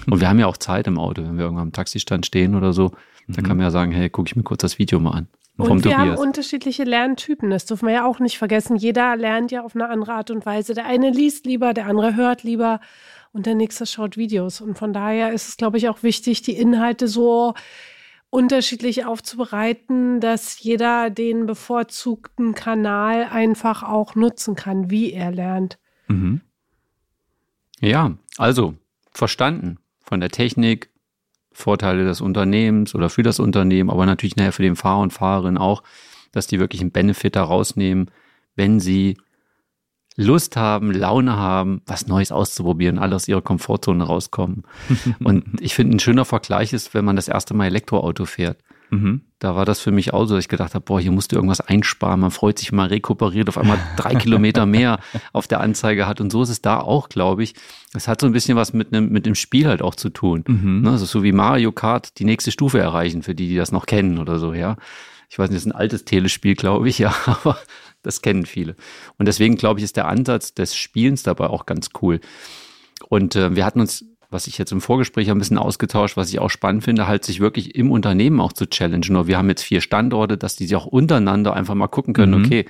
und 0.09 0.21
wir 0.21 0.29
haben 0.29 0.39
ja 0.39 0.47
auch 0.47 0.57
Zeit 0.57 0.87
im 0.87 0.97
Auto, 0.97 1.23
wenn 1.23 1.37
wir 1.37 1.43
irgendwann 1.43 1.67
am 1.67 1.73
Taxistand 1.73 2.25
stehen 2.25 2.55
oder 2.55 2.71
so, 2.71 2.91
dann 3.27 3.45
kann 3.45 3.57
man 3.57 3.65
ja 3.65 3.71
sagen, 3.71 3.91
hey, 3.91 4.09
gucke 4.09 4.27
ich 4.27 4.35
mir 4.35 4.43
kurz 4.43 4.61
das 4.61 4.79
Video 4.79 4.99
mal 4.99 5.11
an. 5.11 5.27
Und 5.57 5.83
wir 5.83 5.91
Tobias. 5.91 5.99
haben 5.99 6.17
unterschiedliche 6.17 6.83
Lerntypen, 6.83 7.49
das 7.49 7.65
dürfen 7.65 7.87
wir 7.87 7.93
ja 7.93 8.05
auch 8.05 8.19
nicht 8.19 8.37
vergessen. 8.37 8.77
Jeder 8.77 9.15
lernt 9.15 9.51
ja 9.51 9.63
auf 9.63 9.75
eine 9.75 9.89
andere 9.89 10.13
Art 10.13 10.31
und 10.31 10.45
Weise. 10.45 10.73
Der 10.73 10.85
eine 10.85 11.11
liest 11.11 11.45
lieber, 11.45 11.73
der 11.73 11.85
andere 11.85 12.15
hört 12.15 12.43
lieber 12.43 12.79
und 13.31 13.45
der 13.45 13.55
nächste 13.55 13.85
schaut 13.85 14.17
Videos. 14.17 14.61
Und 14.61 14.77
von 14.77 14.93
daher 14.93 15.33
ist 15.33 15.49
es, 15.49 15.57
glaube 15.57 15.77
ich, 15.77 15.87
auch 15.87 16.03
wichtig, 16.03 16.41
die 16.41 16.55
Inhalte 16.55 17.07
so 17.07 17.53
unterschiedlich 18.31 19.05
aufzubereiten, 19.05 20.21
dass 20.21 20.63
jeder 20.63 21.11
den 21.11 21.45
bevorzugten 21.45 22.55
Kanal 22.55 23.25
einfach 23.25 23.83
auch 23.83 24.15
nutzen 24.15 24.55
kann, 24.55 24.89
wie 24.89 25.11
er 25.11 25.31
lernt. 25.31 25.77
Mhm. 26.07 26.41
Ja, 27.81 28.13
also 28.37 28.73
verstanden 29.11 29.77
von 30.03 30.21
der 30.21 30.29
Technik, 30.29 30.89
Vorteile 31.51 32.05
des 32.05 32.21
Unternehmens 32.21 32.95
oder 32.95 33.09
für 33.09 33.23
das 33.23 33.39
Unternehmen, 33.39 33.89
aber 33.89 34.05
natürlich 34.05 34.37
nachher 34.37 34.53
für 34.53 34.63
den 34.63 34.77
Fahrer 34.77 35.01
und 35.01 35.11
Fahrerin 35.11 35.57
auch, 35.57 35.83
dass 36.31 36.47
die 36.47 36.59
wirklich 36.59 36.79
einen 36.79 36.91
Benefit 36.91 37.35
da 37.35 37.43
rausnehmen, 37.43 38.09
wenn 38.55 38.79
sie 38.79 39.17
Lust 40.17 40.57
haben, 40.57 40.91
Laune 40.91 41.37
haben, 41.37 41.81
was 41.85 42.07
Neues 42.07 42.31
auszuprobieren, 42.31 42.99
alle 42.99 43.15
aus 43.15 43.27
ihrer 43.27 43.41
Komfortzone 43.41 44.03
rauskommen. 44.03 44.63
und 45.23 45.45
ich 45.59 45.73
finde, 45.73 45.95
ein 45.95 45.99
schöner 45.99 46.25
Vergleich 46.25 46.73
ist, 46.73 46.93
wenn 46.93 47.05
man 47.05 47.15
das 47.15 47.27
erste 47.27 47.53
Mal 47.53 47.67
Elektroauto 47.67 48.25
fährt. 48.25 48.57
Mhm. 48.91 49.21
Da 49.39 49.55
war 49.55 49.65
das 49.65 49.79
für 49.79 49.91
mich 49.91 50.13
auch 50.13 50.25
so, 50.25 50.35
dass 50.35 50.43
ich 50.43 50.49
gedacht 50.49 50.75
habe, 50.75 50.83
boah, 50.83 50.99
hier 50.99 51.13
musst 51.13 51.31
du 51.31 51.37
irgendwas 51.37 51.61
einsparen. 51.61 52.19
Man 52.19 52.29
freut 52.29 52.59
sich 52.59 52.73
mal, 52.73 52.87
rekuperiert, 52.87 53.47
auf 53.47 53.57
einmal 53.57 53.79
drei 53.97 54.15
Kilometer 54.15 54.65
mehr 54.65 54.99
auf 55.31 55.47
der 55.47 55.61
Anzeige 55.61 56.07
hat. 56.07 56.19
Und 56.19 56.31
so 56.31 56.43
ist 56.43 56.49
es 56.49 56.61
da 56.61 56.79
auch, 56.79 57.07
glaube 57.07 57.41
ich. 57.41 57.55
Es 57.93 58.07
hat 58.07 58.19
so 58.21 58.27
ein 58.27 58.33
bisschen 58.33 58.57
was 58.57 58.73
mit, 58.73 58.93
einem, 58.93 59.09
mit 59.09 59.25
dem 59.25 59.35
Spiel 59.35 59.67
halt 59.67 59.81
auch 59.81 59.95
zu 59.95 60.09
tun. 60.09 60.43
Mhm. 60.45 60.81
Ne, 60.81 60.91
also 60.91 61.05
so 61.05 61.23
wie 61.23 61.31
Mario 61.31 61.71
Kart 61.71 62.19
die 62.19 62.25
nächste 62.25 62.51
Stufe 62.51 62.79
erreichen, 62.79 63.23
für 63.23 63.33
die, 63.33 63.47
die 63.47 63.55
das 63.55 63.71
noch 63.71 63.85
kennen 63.85 64.19
oder 64.19 64.39
so, 64.39 64.53
ja. 64.53 64.75
Ich 65.29 65.39
weiß 65.39 65.49
nicht, 65.49 65.55
das 65.55 65.65
ist 65.65 65.71
ein 65.71 65.79
altes 65.79 66.03
Telespiel, 66.03 66.55
glaube 66.55 66.89
ich, 66.89 66.99
ja, 66.99 67.15
aber 67.25 67.57
das 68.03 68.21
kennen 68.21 68.45
viele. 68.45 68.75
Und 69.17 69.27
deswegen, 69.27 69.55
glaube 69.55 69.79
ich, 69.79 69.83
ist 69.83 69.97
der 69.97 70.07
Ansatz 70.07 70.53
des 70.53 70.75
Spielens 70.75 71.23
dabei 71.23 71.47
auch 71.47 71.65
ganz 71.65 71.89
cool. 72.01 72.19
Und 73.09 73.35
äh, 73.35 73.55
wir 73.55 73.65
hatten 73.65 73.79
uns 73.79 74.05
was 74.31 74.47
ich 74.47 74.57
jetzt 74.57 74.71
im 74.71 74.81
Vorgespräch 74.81 75.29
ein 75.29 75.37
bisschen 75.37 75.57
ausgetauscht, 75.57 76.15
was 76.15 76.29
ich 76.29 76.39
auch 76.39 76.49
spannend 76.49 76.85
finde, 76.85 77.05
halt 77.05 77.25
sich 77.25 77.41
wirklich 77.41 77.75
im 77.75 77.91
Unternehmen 77.91 78.39
auch 78.39 78.53
zu 78.53 78.65
challengen. 78.65 79.13
Nur 79.13 79.27
wir 79.27 79.37
haben 79.37 79.49
jetzt 79.49 79.63
vier 79.63 79.81
Standorte, 79.81 80.37
dass 80.37 80.55
die 80.55 80.65
sich 80.65 80.75
auch 80.75 80.85
untereinander 80.85 81.53
einfach 81.53 81.75
mal 81.75 81.89
gucken 81.89 82.13
können, 82.13 82.39
mhm. 82.39 82.45
okay, 82.45 82.65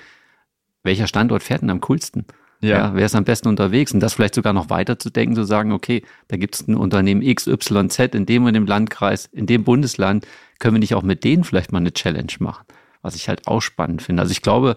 welcher 0.84 1.06
Standort 1.06 1.44
fährt 1.44 1.62
denn 1.62 1.70
am 1.70 1.80
coolsten? 1.80 2.26
Ja. 2.62 2.78
ja. 2.78 2.96
wer 2.96 3.06
ist 3.06 3.16
am 3.16 3.24
besten 3.24 3.48
unterwegs? 3.48 3.94
Und 3.94 4.00
das 4.00 4.14
vielleicht 4.14 4.36
sogar 4.36 4.54
noch 4.54 4.70
weiter 4.72 4.98
zu 4.98 5.12
denken, 5.12 5.36
zu 5.36 5.44
sagen, 5.44 5.72
okay, 5.72 6.04
da 6.28 6.38
gibt 6.38 6.56
es 6.56 6.68
ein 6.68 6.76
Unternehmen 6.76 7.22
XYZ 7.22 8.16
in 8.16 8.26
dem 8.26 8.46
und 8.46 8.54
dem 8.54 8.66
Landkreis, 8.66 9.28
in 9.28 9.46
dem 9.46 9.64
Bundesland, 9.64 10.28
können 10.60 10.76
wir 10.76 10.80
nicht 10.80 10.96
auch 10.96 11.04
mit 11.04 11.24
denen 11.24 11.44
vielleicht 11.44 11.72
mal 11.72 11.80
eine 11.80 11.94
Challenge 11.94 12.34
machen? 12.40 12.66
Was 13.04 13.16
ich 13.16 13.30
halt 13.30 13.48
auch 13.48 13.62
spannend 13.62 14.02
finde. 14.02 14.22
Also 14.22 14.32
ich 14.32 14.42
glaube, 14.42 14.76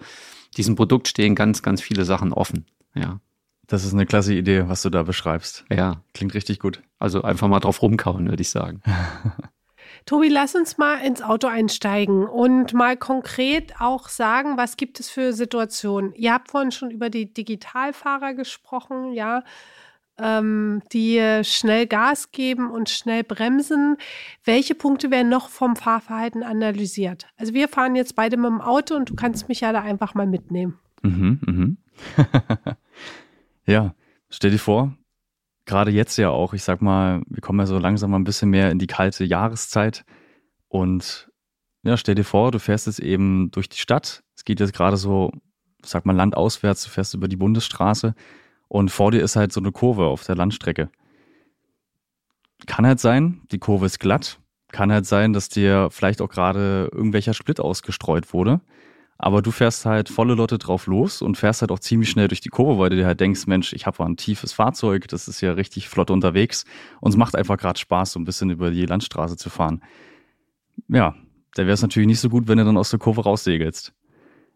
diesem 0.57 0.75
Produkt 0.75 1.07
stehen 1.07 1.35
ganz, 1.35 1.61
ganz 1.61 1.81
viele 1.81 2.05
Sachen 2.05 2.33
offen. 2.33 2.65
Ja. 2.93 3.19
Das 3.67 3.83
ist 3.83 3.93
eine 3.93 4.05
klasse 4.05 4.33
Idee, 4.33 4.67
was 4.67 4.81
du 4.83 4.89
da 4.89 5.03
beschreibst. 5.03 5.65
Ja. 5.71 6.03
Klingt 6.13 6.33
richtig 6.33 6.59
gut. 6.59 6.81
Also 6.99 7.23
einfach 7.23 7.47
mal 7.47 7.59
drauf 7.59 7.81
rumkauen, 7.81 8.29
würde 8.29 8.41
ich 8.41 8.49
sagen. 8.49 8.81
Tobi, 10.05 10.29
lass 10.29 10.53
uns 10.53 10.77
mal 10.77 10.97
ins 10.97 11.23
Auto 11.23 11.47
einsteigen 11.47 12.27
und 12.27 12.73
mal 12.73 12.95
konkret 12.95 13.73
auch 13.79 14.07
sagen, 14.07 14.55
was 14.55 14.77
gibt 14.77 14.99
es 14.99 15.09
für 15.09 15.33
Situationen? 15.33 16.13
Ihr 16.13 16.31
habt 16.31 16.51
vorhin 16.51 16.71
schon 16.71 16.91
über 16.91 17.09
die 17.09 17.33
Digitalfahrer 17.33 18.35
gesprochen, 18.35 19.13
ja, 19.13 19.43
ähm, 20.19 20.81
die 20.93 21.41
schnell 21.43 21.87
Gas 21.87 22.31
geben 22.31 22.69
und 22.69 22.89
schnell 22.89 23.23
bremsen. 23.23 23.97
Welche 24.43 24.75
Punkte 24.75 25.11
werden 25.11 25.29
noch 25.29 25.49
vom 25.49 25.75
Fahrverhalten 25.75 26.43
analysiert? 26.43 27.27
Also 27.37 27.53
wir 27.53 27.67
fahren 27.67 27.95
jetzt 27.95 28.15
beide 28.15 28.37
mit 28.37 28.47
dem 28.47 28.61
Auto 28.61 28.95
und 28.95 29.09
du 29.09 29.15
kannst 29.15 29.49
mich 29.49 29.61
ja 29.61 29.73
da 29.73 29.81
einfach 29.81 30.13
mal 30.13 30.27
mitnehmen. 30.27 30.79
Mhm, 31.03 31.39
mhm. 31.45 31.77
Ja, 33.65 33.95
stell 34.29 34.51
dir 34.51 34.59
vor, 34.59 34.95
gerade 35.65 35.91
jetzt 35.91 36.17
ja 36.17 36.29
auch, 36.29 36.53
ich 36.53 36.63
sag 36.63 36.81
mal, 36.81 37.23
wir 37.27 37.41
kommen 37.41 37.59
ja 37.59 37.65
so 37.65 37.79
langsam 37.79 38.11
mal 38.11 38.19
ein 38.19 38.23
bisschen 38.23 38.49
mehr 38.49 38.71
in 38.71 38.79
die 38.79 38.87
kalte 38.87 39.23
Jahreszeit 39.23 40.05
und 40.67 41.31
ja, 41.83 41.97
stell 41.97 42.15
dir 42.15 42.23
vor, 42.23 42.51
du 42.51 42.59
fährst 42.59 42.87
jetzt 42.87 42.99
eben 42.99 43.51
durch 43.51 43.69
die 43.69 43.77
Stadt. 43.77 44.23
Es 44.35 44.43
geht 44.43 44.59
jetzt 44.59 44.73
gerade 44.73 44.97
so, 44.97 45.31
sag 45.83 46.05
mal, 46.05 46.15
landauswärts, 46.15 46.83
du 46.83 46.89
fährst 46.89 47.13
über 47.13 47.27
die 47.27 47.35
Bundesstraße 47.35 48.15
und 48.67 48.89
vor 48.89 49.11
dir 49.11 49.21
ist 49.21 49.35
halt 49.35 49.53
so 49.53 49.59
eine 49.59 49.71
Kurve 49.71 50.05
auf 50.05 50.23
der 50.23 50.35
Landstrecke. 50.35 50.89
Kann 52.65 52.85
halt 52.85 52.99
sein, 52.99 53.41
die 53.51 53.59
Kurve 53.59 53.85
ist 53.85 53.99
glatt. 53.99 54.39
Kann 54.71 54.91
halt 54.91 55.05
sein, 55.05 55.33
dass 55.33 55.49
dir 55.49 55.89
vielleicht 55.91 56.21
auch 56.21 56.29
gerade 56.29 56.89
irgendwelcher 56.91 57.33
Split 57.33 57.59
ausgestreut 57.59 58.33
wurde. 58.33 58.61
Aber 59.17 59.41
du 59.41 59.51
fährst 59.51 59.85
halt 59.85 60.09
volle 60.09 60.35
Lotte 60.35 60.57
drauf 60.57 60.87
los 60.87 61.21
und 61.21 61.37
fährst 61.37 61.61
halt 61.61 61.71
auch 61.71 61.79
ziemlich 61.79 62.09
schnell 62.09 62.27
durch 62.27 62.41
die 62.41 62.49
Kurve, 62.49 62.79
weil 62.79 62.89
du 62.89 62.97
dir 62.97 63.05
halt 63.05 63.21
denkst, 63.21 63.47
Mensch, 63.47 63.71
ich 63.71 63.85
habe 63.85 64.03
ein 64.03 64.17
tiefes 64.17 64.51
Fahrzeug, 64.51 65.07
das 65.07 65.29
ist 65.29 65.39
ja 65.39 65.53
richtig 65.53 65.87
flott 65.87 66.11
unterwegs 66.11 66.65
und 66.99 67.11
es 67.11 67.17
macht 67.17 67.35
einfach 67.35 67.57
gerade 67.57 67.79
Spaß, 67.79 68.11
so 68.11 68.19
ein 68.19 68.25
bisschen 68.25 68.49
über 68.49 68.71
die 68.71 68.85
Landstraße 68.85 69.37
zu 69.37 69.49
fahren. 69.49 69.81
Ja, 70.89 71.15
da 71.53 71.63
wäre 71.63 71.73
es 71.73 71.81
natürlich 71.81 72.07
nicht 72.07 72.19
so 72.19 72.29
gut, 72.29 72.49
wenn 72.49 72.57
du 72.57 72.65
dann 72.65 72.77
aus 72.77 72.89
der 72.89 72.99
Kurve 72.99 73.23
raussegelst. 73.23 73.93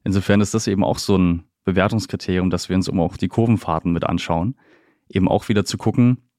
Insofern 0.04 0.42
ist 0.42 0.54
das 0.54 0.68
eben 0.68 0.84
auch 0.84 0.98
so 0.98 1.18
ein 1.18 1.49
Bewertungskriterium, 1.66 2.50
dass 2.50 2.70
wir 2.70 2.76
uns 2.76 2.88
immer 2.88 3.04
auch 3.04 3.18
die 3.18 3.28
Kurvenfahrten 3.28 3.92
mit 3.92 4.04
anschauen. 4.04 4.56
Eben 5.10 5.28
auch 5.28 5.50
wieder 5.50 5.66
zu 5.66 5.78
gucken, 5.78 6.30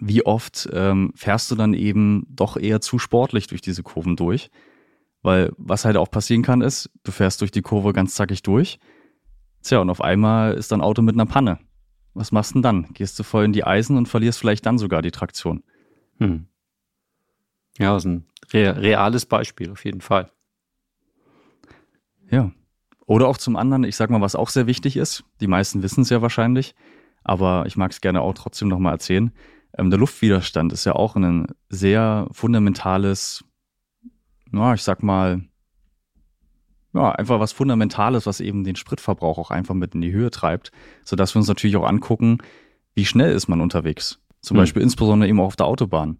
wie 0.00 0.24
oft 0.24 0.68
ähm, 0.72 1.12
fährst 1.14 1.50
du 1.50 1.54
dann 1.54 1.74
eben 1.74 2.26
doch 2.28 2.56
eher 2.56 2.80
zu 2.80 2.98
sportlich 2.98 3.46
durch 3.46 3.60
diese 3.60 3.82
Kurven 3.82 4.16
durch 4.16 4.50
weil 5.26 5.52
was 5.58 5.84
halt 5.84 5.96
auch 5.96 6.08
passieren 6.08 6.42
kann, 6.42 6.62
ist, 6.62 6.88
du 7.02 7.10
fährst 7.10 7.40
durch 7.40 7.50
die 7.50 7.60
Kurve 7.60 7.92
ganz 7.92 8.14
zackig 8.14 8.44
durch. 8.44 8.78
Tja, 9.60 9.80
und 9.80 9.90
auf 9.90 10.00
einmal 10.00 10.54
ist 10.54 10.70
dein 10.70 10.80
Auto 10.80 11.02
mit 11.02 11.16
einer 11.16 11.26
Panne. 11.26 11.58
Was 12.14 12.30
machst 12.30 12.52
du 12.52 12.54
denn 12.54 12.62
dann? 12.62 12.86
Gehst 12.94 13.18
du 13.18 13.24
voll 13.24 13.44
in 13.44 13.52
die 13.52 13.64
Eisen 13.64 13.96
und 13.96 14.06
verlierst 14.06 14.38
vielleicht 14.38 14.64
dann 14.64 14.78
sogar 14.78 15.02
die 15.02 15.10
Traktion. 15.10 15.64
Hm. 16.18 16.46
Ja, 17.78 17.92
das 17.92 18.04
ist 18.04 18.10
ein 18.12 18.26
reales 18.54 19.26
Beispiel 19.26 19.72
auf 19.72 19.84
jeden 19.84 20.00
Fall. 20.00 20.30
Ja. 22.30 22.52
Oder 23.06 23.28
auch 23.28 23.38
zum 23.38 23.56
anderen, 23.56 23.84
ich 23.84 23.96
sag 23.96 24.10
mal, 24.10 24.20
was 24.20 24.34
auch 24.34 24.48
sehr 24.48 24.66
wichtig 24.66 24.96
ist, 24.96 25.24
die 25.40 25.46
meisten 25.46 25.82
wissen 25.82 26.02
es 26.02 26.10
ja 26.10 26.22
wahrscheinlich, 26.22 26.74
aber 27.24 27.64
ich 27.66 27.76
mag 27.76 27.92
es 27.92 28.00
gerne 28.00 28.20
auch 28.20 28.34
trotzdem 28.34 28.68
nochmal 28.68 28.92
erzählen. 28.92 29.32
Ähm, 29.78 29.90
der 29.90 29.98
Luftwiderstand 29.98 30.72
ist 30.72 30.84
ja 30.84 30.94
auch 30.94 31.16
ein 31.16 31.46
sehr 31.68 32.28
fundamentales 32.32 33.44
ja, 34.52 34.74
ich 34.74 34.82
sag 34.82 35.02
mal, 35.02 35.42
ja, 36.94 37.12
einfach 37.12 37.40
was 37.40 37.52
Fundamentales, 37.52 38.26
was 38.26 38.40
eben 38.40 38.64
den 38.64 38.76
Spritverbrauch 38.76 39.38
auch 39.38 39.50
einfach 39.50 39.74
mit 39.74 39.94
in 39.94 40.00
die 40.00 40.12
Höhe 40.12 40.30
treibt, 40.30 40.72
sodass 41.04 41.34
wir 41.34 41.40
uns 41.40 41.48
natürlich 41.48 41.76
auch 41.76 41.86
angucken, 41.86 42.38
wie 42.94 43.04
schnell 43.04 43.34
ist 43.34 43.48
man 43.48 43.60
unterwegs. 43.60 44.18
Zum 44.40 44.56
hm. 44.56 44.62
Beispiel 44.62 44.82
insbesondere 44.82 45.28
eben 45.28 45.40
auch 45.40 45.46
auf 45.46 45.56
der 45.56 45.66
Autobahn. 45.66 46.18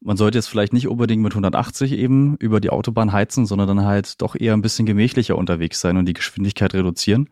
Man 0.00 0.16
sollte 0.16 0.38
jetzt 0.38 0.48
vielleicht 0.48 0.72
nicht 0.72 0.88
unbedingt 0.88 1.22
mit 1.22 1.32
180 1.32 1.92
eben 1.92 2.36
über 2.36 2.60
die 2.60 2.70
Autobahn 2.70 3.12
heizen, 3.12 3.46
sondern 3.46 3.68
dann 3.68 3.84
halt 3.84 4.20
doch 4.20 4.36
eher 4.38 4.52
ein 4.52 4.62
bisschen 4.62 4.86
gemächlicher 4.86 5.36
unterwegs 5.36 5.80
sein 5.80 5.96
und 5.96 6.06
die 6.06 6.12
Geschwindigkeit 6.12 6.74
reduzieren, 6.74 7.28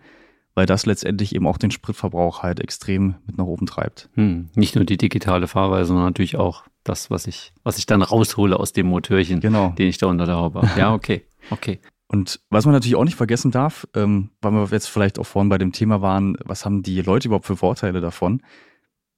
weil 0.54 0.66
das 0.66 0.86
letztendlich 0.86 1.34
eben 1.34 1.46
auch 1.46 1.58
den 1.58 1.70
Spritverbrauch 1.70 2.42
halt 2.42 2.60
extrem 2.60 3.16
mit 3.26 3.36
nach 3.38 3.44
oben 3.44 3.66
treibt. 3.66 4.08
Hm. 4.14 4.48
Nicht 4.54 4.74
nur 4.74 4.84
die 4.84 4.96
digitale 4.96 5.46
Fahrweise, 5.46 5.88
sondern 5.88 6.06
natürlich 6.06 6.36
auch 6.36 6.64
das, 6.84 7.10
was 7.10 7.26
ich, 7.26 7.52
was 7.62 7.78
ich 7.78 7.86
dann 7.86 8.02
raushole 8.02 8.58
aus 8.58 8.72
dem 8.72 8.86
Motörchen, 8.86 9.40
genau. 9.40 9.70
den 9.70 9.88
ich 9.88 9.98
da 9.98 10.06
unter 10.06 10.26
der 10.26 10.36
Haube 10.36 10.62
habe. 10.62 10.80
Ja, 10.80 10.94
okay, 10.94 11.24
okay. 11.50 11.80
Und 12.06 12.40
was 12.50 12.64
man 12.64 12.74
natürlich 12.74 12.96
auch 12.96 13.04
nicht 13.04 13.16
vergessen 13.16 13.50
darf, 13.50 13.88
ähm, 13.94 14.30
weil 14.40 14.52
wir 14.52 14.66
jetzt 14.70 14.88
vielleicht 14.88 15.18
auch 15.18 15.24
vorhin 15.24 15.48
bei 15.48 15.58
dem 15.58 15.72
Thema 15.72 16.00
waren, 16.00 16.36
was 16.44 16.64
haben 16.64 16.82
die 16.82 17.00
Leute 17.00 17.28
überhaupt 17.28 17.46
für 17.46 17.56
Vorteile 17.56 18.00
davon? 18.00 18.42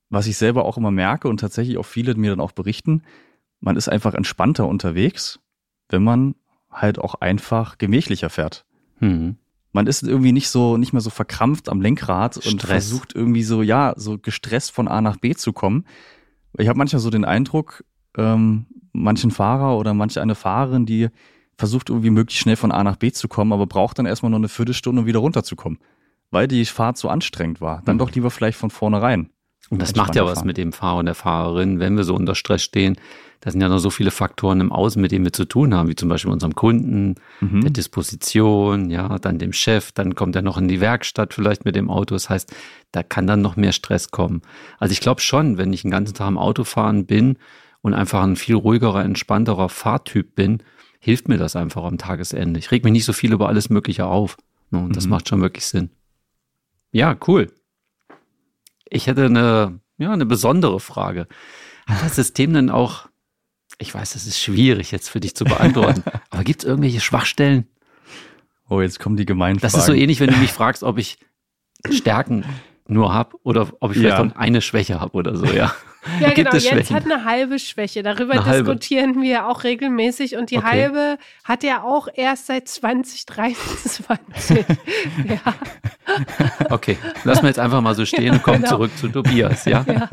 Was 0.09 0.25
ich 0.25 0.37
selber 0.37 0.65
auch 0.65 0.77
immer 0.77 0.89
merke 0.89 1.27
und 1.27 1.39
tatsächlich 1.39 1.77
auch 1.77 1.85
viele 1.85 2.15
mir 2.15 2.31
dann 2.31 2.39
auch 2.39 2.53
berichten, 2.53 3.03
man 3.59 3.75
ist 3.75 3.89
einfach 3.89 4.13
entspannter 4.13 4.67
unterwegs, 4.67 5.39
wenn 5.89 6.03
man 6.03 6.35
halt 6.71 6.99
auch 6.99 7.15
einfach 7.15 7.77
gemächlicher 7.77 8.29
fährt. 8.29 8.65
Mhm. 8.99 9.37
Man 9.71 9.87
ist 9.87 10.03
irgendwie 10.03 10.31
nicht 10.31 10.49
so, 10.49 10.77
nicht 10.77 10.93
mehr 10.93 11.01
so 11.01 11.09
verkrampft 11.09 11.69
am 11.69 11.81
Lenkrad 11.81 12.35
Stress. 12.35 12.53
und 12.53 12.61
versucht 12.63 13.15
irgendwie 13.15 13.43
so, 13.43 13.61
ja, 13.61 13.93
so 13.95 14.17
gestresst 14.17 14.71
von 14.71 14.87
A 14.87 15.01
nach 15.01 15.17
B 15.17 15.35
zu 15.35 15.53
kommen, 15.53 15.85
ich 16.57 16.67
habe 16.67 16.77
manchmal 16.77 16.99
so 16.99 17.09
den 17.09 17.25
Eindruck, 17.25 17.83
ähm, 18.17 18.65
manchen 18.93 19.31
Fahrer 19.31 19.77
oder 19.77 19.93
manche 19.93 20.21
eine 20.21 20.35
Fahrerin, 20.35 20.85
die 20.85 21.09
versucht 21.57 21.89
irgendwie 21.89 22.09
möglichst 22.09 22.41
schnell 22.41 22.55
von 22.55 22.71
A 22.71 22.83
nach 22.83 22.95
B 22.95 23.11
zu 23.11 23.27
kommen, 23.27 23.53
aber 23.53 23.67
braucht 23.67 23.99
dann 23.99 24.05
erstmal 24.05 24.29
noch 24.29 24.37
eine 24.37 24.49
Viertelstunde, 24.49 25.01
um 25.01 25.07
wieder 25.07 25.19
runterzukommen, 25.19 25.79
weil 26.31 26.47
die 26.47 26.65
Fahrt 26.65 26.97
so 26.97 27.09
anstrengend 27.09 27.61
war. 27.61 27.81
Dann 27.85 27.95
mhm. 27.95 27.99
doch 27.99 28.11
lieber 28.11 28.31
vielleicht 28.31 28.57
von 28.57 28.69
vornherein. 28.69 29.29
Und 29.69 29.81
das 29.81 29.95
macht 29.95 30.15
ja 30.15 30.25
was 30.25 30.39
fahren. 30.39 30.47
mit 30.47 30.57
dem 30.57 30.71
Fahrer 30.71 30.99
und 30.99 31.05
der 31.05 31.15
Fahrerin, 31.15 31.79
wenn 31.79 31.97
wir 31.97 32.03
so 32.03 32.15
unter 32.15 32.35
Stress 32.35 32.63
stehen. 32.63 32.97
Da 33.39 33.51
sind 33.51 33.61
ja 33.61 33.69
noch 33.69 33.77
so 33.77 33.91
viele 33.91 34.09
Faktoren 34.09 34.61
im 34.61 34.71
Außen, 34.71 34.99
mit 34.99 35.11
denen 35.11 35.23
wir 35.23 35.33
zu 35.33 35.45
tun 35.45 35.75
haben, 35.75 35.89
wie 35.89 35.95
zum 35.95 36.09
Beispiel 36.09 36.31
unserem 36.31 36.55
Kunden, 36.55 37.15
mhm. 37.39 37.61
der 37.61 37.69
Disposition, 37.69 38.89
ja, 38.89 39.19
dann 39.19 39.37
dem 39.37 39.53
Chef, 39.53 39.91
dann 39.91 40.15
kommt 40.15 40.35
er 40.35 40.41
noch 40.41 40.57
in 40.57 40.67
die 40.67 40.81
Werkstatt 40.81 41.35
vielleicht 41.35 41.63
mit 41.63 41.75
dem 41.75 41.89
Auto. 41.89 42.15
Das 42.15 42.29
heißt, 42.29 42.51
da 42.91 43.03
kann 43.03 43.27
dann 43.27 43.41
noch 43.41 43.55
mehr 43.55 43.73
Stress 43.73 44.09
kommen. 44.09 44.41
Also 44.79 44.91
ich 44.91 45.01
glaube 45.01 45.21
schon, 45.21 45.57
wenn 45.57 45.71
ich 45.71 45.83
den 45.83 45.91
ganzen 45.91 46.15
Tag 46.15 46.29
im 46.29 46.39
Auto 46.39 46.63
fahren 46.63 47.05
bin 47.05 47.37
und 47.81 47.93
einfach 47.93 48.23
ein 48.23 48.37
viel 48.37 48.55
ruhigerer, 48.55 49.03
entspannterer 49.03 49.69
Fahrtyp 49.69 50.33
bin, 50.33 50.63
hilft 50.99 51.27
mir 51.27 51.37
das 51.37 51.55
einfach 51.55 51.83
am 51.83 51.99
Tagesende. 51.99 52.59
Ich 52.59 52.71
reg 52.71 52.83
mich 52.83 52.93
nicht 52.93 53.05
so 53.05 53.13
viel 53.13 53.33
über 53.33 53.47
alles 53.47 53.69
Mögliche 53.69 54.05
auf. 54.05 54.37
Und 54.71 54.95
das 54.95 55.05
mhm. 55.05 55.11
macht 55.11 55.29
schon 55.29 55.41
wirklich 55.41 55.65
Sinn. 55.65 55.91
Ja, 56.91 57.15
cool. 57.27 57.51
Ich 58.89 59.07
hätte 59.07 59.25
eine, 59.25 59.79
ja, 59.97 60.11
eine 60.11 60.25
besondere 60.25 60.79
Frage. 60.79 61.27
Hat 61.87 62.03
das 62.03 62.15
System 62.15 62.53
denn 62.53 62.69
auch, 62.69 63.07
ich 63.77 63.93
weiß, 63.93 64.13
das 64.13 64.27
ist 64.27 64.39
schwierig 64.39 64.91
jetzt 64.91 65.09
für 65.09 65.19
dich 65.19 65.35
zu 65.35 65.45
beantworten, 65.45 66.03
aber 66.29 66.43
gibt 66.43 66.63
es 66.63 66.67
irgendwelche 66.67 66.99
Schwachstellen? 66.99 67.67
Oh, 68.69 68.81
jetzt 68.81 68.99
kommen 68.99 69.15
die 69.15 69.25
gemeinen 69.25 69.59
Das 69.59 69.75
ist 69.75 69.85
so 69.85 69.93
ähnlich, 69.93 70.19
wenn 70.19 70.29
du 70.29 70.37
mich 70.37 70.51
fragst, 70.53 70.83
ob 70.83 70.97
ich 70.97 71.17
Stärken 71.89 72.43
nur 72.87 73.13
habe 73.13 73.37
oder 73.43 73.71
ob 73.79 73.91
ich 73.91 73.97
vielleicht 73.99 74.17
ja. 74.17 74.35
eine 74.35 74.61
Schwäche 74.61 74.99
habe 74.99 75.13
oder 75.13 75.35
so, 75.35 75.45
ja. 75.45 75.73
Ja, 76.19 76.31
genau. 76.31 76.55
Jens 76.55 76.91
hat 76.91 77.05
eine 77.05 77.25
halbe 77.25 77.59
Schwäche. 77.59 78.03
Darüber 78.03 78.33
eine 78.33 78.43
diskutieren 78.43 79.15
halbe. 79.15 79.21
wir 79.21 79.47
auch 79.47 79.63
regelmäßig. 79.63 80.35
Und 80.35 80.51
die 80.51 80.57
okay. 80.57 80.67
halbe 80.67 81.17
hat 81.43 81.63
er 81.63 81.83
auch 81.83 82.07
erst 82.13 82.47
seit 82.47 82.67
2023. 82.67 84.57
ja. 85.27 85.53
Okay, 86.69 86.97
lassen 87.23 87.43
wir 87.43 87.49
jetzt 87.49 87.59
einfach 87.59 87.81
mal 87.81 87.95
so 87.95 88.05
stehen 88.05 88.33
und 88.33 88.43
kommen 88.43 88.61
genau. 88.61 88.69
zurück 88.69 88.97
zu 88.97 89.09
Tobias, 89.09 89.65
ja? 89.65 89.85
ja. 89.87 90.09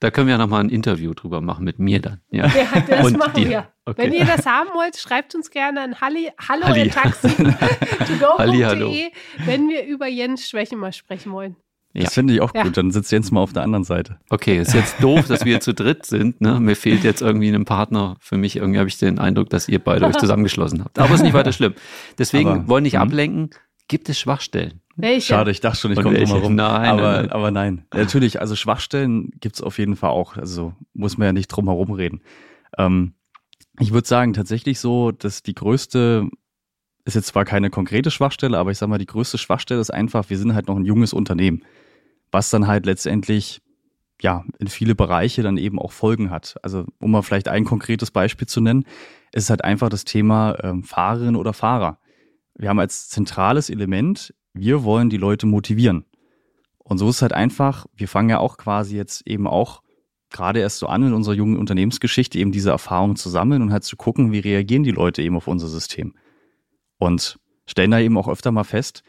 Da 0.00 0.10
können 0.10 0.26
wir 0.26 0.32
ja 0.32 0.38
nochmal 0.38 0.60
ein 0.60 0.68
Interview 0.68 1.14
drüber 1.14 1.40
machen 1.40 1.64
mit 1.64 1.78
mir 1.78 2.00
dann. 2.00 2.20
Ja, 2.30 2.46
ja 2.46 2.80
das 2.86 3.06
und 3.06 3.16
machen 3.16 3.36
dir. 3.36 3.48
wir. 3.48 3.68
Okay. 3.86 4.02
Wenn 4.02 4.12
ihr 4.12 4.26
das 4.26 4.44
haben 4.44 4.68
wollt, 4.74 4.96
schreibt 4.96 5.34
uns 5.34 5.50
gerne 5.50 5.80
an 5.80 6.00
Halli, 6.00 6.30
hallo 6.46 6.64
Halli. 6.64 6.90
taxi 6.90 7.28
wenn 9.46 9.68
wir 9.68 9.86
über 9.86 10.06
Jens 10.06 10.48
Schwächen 10.48 10.78
mal 10.78 10.92
sprechen 10.92 11.32
wollen. 11.32 11.56
Ja. 11.94 12.04
Das 12.04 12.14
finde 12.14 12.34
ich 12.34 12.40
auch 12.40 12.52
ja. 12.54 12.64
gut. 12.64 12.76
Dann 12.76 12.90
sitzt 12.90 13.12
Jens 13.12 13.30
mal 13.30 13.40
auf 13.40 13.52
der 13.52 13.62
anderen 13.62 13.84
Seite. 13.84 14.18
Okay, 14.28 14.58
ist 14.58 14.74
jetzt 14.74 15.00
doof, 15.00 15.28
dass 15.28 15.44
wir 15.44 15.60
zu 15.60 15.72
dritt 15.72 16.04
sind. 16.04 16.40
Ne? 16.40 16.58
Mir 16.60 16.74
fehlt 16.74 17.04
jetzt 17.04 17.22
irgendwie 17.22 17.48
ein 17.50 17.64
Partner. 17.64 18.16
Für 18.20 18.36
mich 18.36 18.56
irgendwie 18.56 18.80
habe 18.80 18.88
ich 18.88 18.98
den 18.98 19.20
Eindruck, 19.20 19.48
dass 19.50 19.68
ihr 19.68 19.78
beide 19.78 20.06
euch 20.06 20.16
zusammengeschlossen 20.16 20.84
habt. 20.84 20.98
Aber 20.98 21.14
ist 21.14 21.22
nicht 21.22 21.34
weiter 21.34 21.52
schlimm. 21.52 21.74
Deswegen 22.18 22.48
aber, 22.48 22.68
wollen 22.68 22.82
nicht 22.82 22.94
hm? 22.94 23.02
ablenken. 23.02 23.50
Gibt 23.86 24.08
es 24.08 24.18
Schwachstellen? 24.18 24.80
Welche? 24.96 25.26
Schade, 25.28 25.52
ich 25.52 25.60
dachte 25.60 25.78
schon, 25.78 25.92
ich 25.92 26.00
komme 26.00 26.18
drum 26.18 26.28
herum. 26.28 26.54
Nein, 26.56 26.88
aber, 26.88 27.02
nein, 27.02 27.14
nein. 27.14 27.32
aber 27.32 27.50
nein. 27.52 27.86
Natürlich, 27.94 28.40
also 28.40 28.56
Schwachstellen 28.56 29.30
gibt 29.40 29.56
es 29.56 29.62
auf 29.62 29.78
jeden 29.78 29.94
Fall 29.94 30.10
auch. 30.10 30.36
Also 30.36 30.74
muss 30.94 31.16
man 31.16 31.26
ja 31.26 31.32
nicht 31.32 31.48
drum 31.48 31.66
herum 31.68 31.92
reden. 31.92 32.22
Ähm, 32.76 33.14
ich 33.78 33.92
würde 33.92 34.08
sagen, 34.08 34.32
tatsächlich 34.32 34.80
so, 34.80 35.12
dass 35.12 35.44
die 35.44 35.54
größte 35.54 36.28
ist 37.04 37.14
jetzt 37.14 37.26
zwar 37.26 37.44
keine 37.44 37.70
konkrete 37.70 38.10
Schwachstelle, 38.10 38.56
aber 38.56 38.70
ich 38.70 38.78
sag 38.78 38.88
mal, 38.88 38.98
die 38.98 39.06
größte 39.06 39.36
Schwachstelle 39.36 39.80
ist 39.80 39.92
einfach, 39.92 40.30
wir 40.30 40.38
sind 40.38 40.54
halt 40.54 40.68
noch 40.68 40.76
ein 40.76 40.86
junges 40.86 41.12
Unternehmen 41.12 41.62
was 42.34 42.50
dann 42.50 42.66
halt 42.66 42.84
letztendlich 42.84 43.62
ja 44.20 44.44
in 44.58 44.66
viele 44.66 44.94
Bereiche 44.94 45.42
dann 45.42 45.56
eben 45.56 45.78
auch 45.78 45.92
Folgen 45.92 46.30
hat. 46.30 46.56
Also 46.62 46.84
um 47.00 47.12
mal 47.12 47.22
vielleicht 47.22 47.48
ein 47.48 47.64
konkretes 47.64 48.10
Beispiel 48.10 48.48
zu 48.48 48.60
nennen, 48.60 48.84
ist 49.32 49.50
halt 49.50 49.64
einfach 49.64 49.88
das 49.88 50.04
Thema 50.04 50.58
ähm, 50.62 50.82
Fahrerin 50.82 51.36
oder 51.36 51.52
Fahrer. 51.52 51.98
Wir 52.56 52.68
haben 52.68 52.80
als 52.80 53.08
zentrales 53.08 53.70
Element, 53.70 54.34
wir 54.52 54.82
wollen 54.82 55.10
die 55.10 55.16
Leute 55.16 55.46
motivieren. 55.46 56.04
Und 56.78 56.98
so 56.98 57.08
ist 57.08 57.22
halt 57.22 57.32
einfach, 57.32 57.86
wir 57.94 58.08
fangen 58.08 58.30
ja 58.30 58.38
auch 58.38 58.56
quasi 58.56 58.96
jetzt 58.96 59.26
eben 59.26 59.46
auch 59.46 59.82
gerade 60.30 60.58
erst 60.58 60.78
so 60.78 60.88
an 60.88 61.04
in 61.04 61.12
unserer 61.12 61.34
jungen 61.34 61.56
Unternehmensgeschichte, 61.56 62.38
eben 62.38 62.50
diese 62.50 62.70
Erfahrungen 62.70 63.14
zu 63.14 63.30
sammeln 63.30 63.62
und 63.62 63.72
halt 63.72 63.84
zu 63.84 63.96
gucken, 63.96 64.32
wie 64.32 64.40
reagieren 64.40 64.82
die 64.82 64.90
Leute 64.90 65.22
eben 65.22 65.36
auf 65.36 65.46
unser 65.46 65.68
System. 65.68 66.14
Und 66.98 67.38
stellen 67.66 67.92
da 67.92 68.00
eben 68.00 68.18
auch 68.18 68.28
öfter 68.28 68.50
mal 68.50 68.64
fest, 68.64 69.04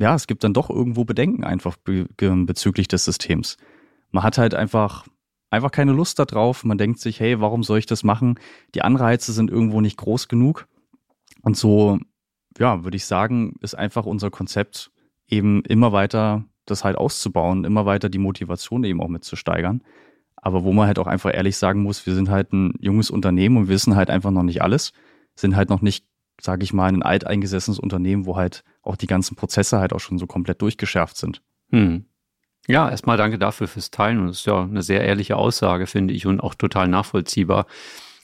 ja, 0.00 0.14
es 0.14 0.26
gibt 0.26 0.42
dann 0.44 0.54
doch 0.54 0.70
irgendwo 0.70 1.04
Bedenken 1.04 1.44
einfach 1.44 1.76
be 1.76 2.08
bezüglich 2.16 2.88
des 2.88 3.04
Systems. 3.04 3.58
Man 4.10 4.24
hat 4.24 4.38
halt 4.38 4.54
einfach, 4.54 5.06
einfach 5.50 5.70
keine 5.70 5.92
Lust 5.92 6.18
darauf. 6.18 6.64
Man 6.64 6.78
denkt 6.78 7.00
sich, 7.00 7.20
hey, 7.20 7.40
warum 7.40 7.62
soll 7.62 7.78
ich 7.78 7.86
das 7.86 8.02
machen? 8.02 8.38
Die 8.74 8.82
Anreize 8.82 9.32
sind 9.32 9.50
irgendwo 9.50 9.80
nicht 9.80 9.98
groß 9.98 10.28
genug. 10.28 10.66
Und 11.42 11.56
so, 11.56 11.98
ja, 12.58 12.82
würde 12.82 12.96
ich 12.96 13.04
sagen, 13.04 13.54
ist 13.60 13.74
einfach 13.74 14.06
unser 14.06 14.30
Konzept 14.30 14.90
eben 15.28 15.62
immer 15.64 15.92
weiter 15.92 16.44
das 16.64 16.82
halt 16.84 16.96
auszubauen, 16.96 17.64
immer 17.64 17.84
weiter 17.84 18.08
die 18.08 18.18
Motivation 18.18 18.84
eben 18.84 19.02
auch 19.02 19.08
mitzusteigern. 19.08 19.82
Aber 20.36 20.64
wo 20.64 20.72
man 20.72 20.86
halt 20.86 20.98
auch 20.98 21.06
einfach 21.06 21.34
ehrlich 21.34 21.56
sagen 21.56 21.82
muss, 21.82 22.06
wir 22.06 22.14
sind 22.14 22.30
halt 22.30 22.52
ein 22.52 22.74
junges 22.80 23.10
Unternehmen 23.10 23.56
und 23.56 23.68
wissen 23.68 23.96
halt 23.96 24.08
einfach 24.08 24.30
noch 24.30 24.42
nicht 24.42 24.62
alles, 24.62 24.92
sind 25.34 25.56
halt 25.56 25.68
noch 25.68 25.82
nicht 25.82 26.06
sage 26.40 26.64
ich 26.64 26.72
mal, 26.72 26.88
ein 26.88 27.02
alteingesessenes 27.02 27.78
Unternehmen, 27.78 28.26
wo 28.26 28.36
halt 28.36 28.64
auch 28.82 28.96
die 28.96 29.06
ganzen 29.06 29.36
Prozesse 29.36 29.78
halt 29.78 29.92
auch 29.92 30.00
schon 30.00 30.18
so 30.18 30.26
komplett 30.26 30.62
durchgeschärft 30.62 31.16
sind. 31.16 31.42
Hm. 31.70 32.04
Ja, 32.66 32.88
erstmal 32.88 33.16
danke 33.16 33.38
dafür 33.38 33.68
fürs 33.68 33.90
Teilen 33.90 34.20
und 34.20 34.28
das 34.28 34.40
ist 34.40 34.46
ja 34.46 34.62
eine 34.62 34.82
sehr 34.82 35.02
ehrliche 35.02 35.36
Aussage, 35.36 35.86
finde 35.86 36.14
ich, 36.14 36.26
und 36.26 36.40
auch 36.40 36.54
total 36.54 36.88
nachvollziehbar. 36.88 37.66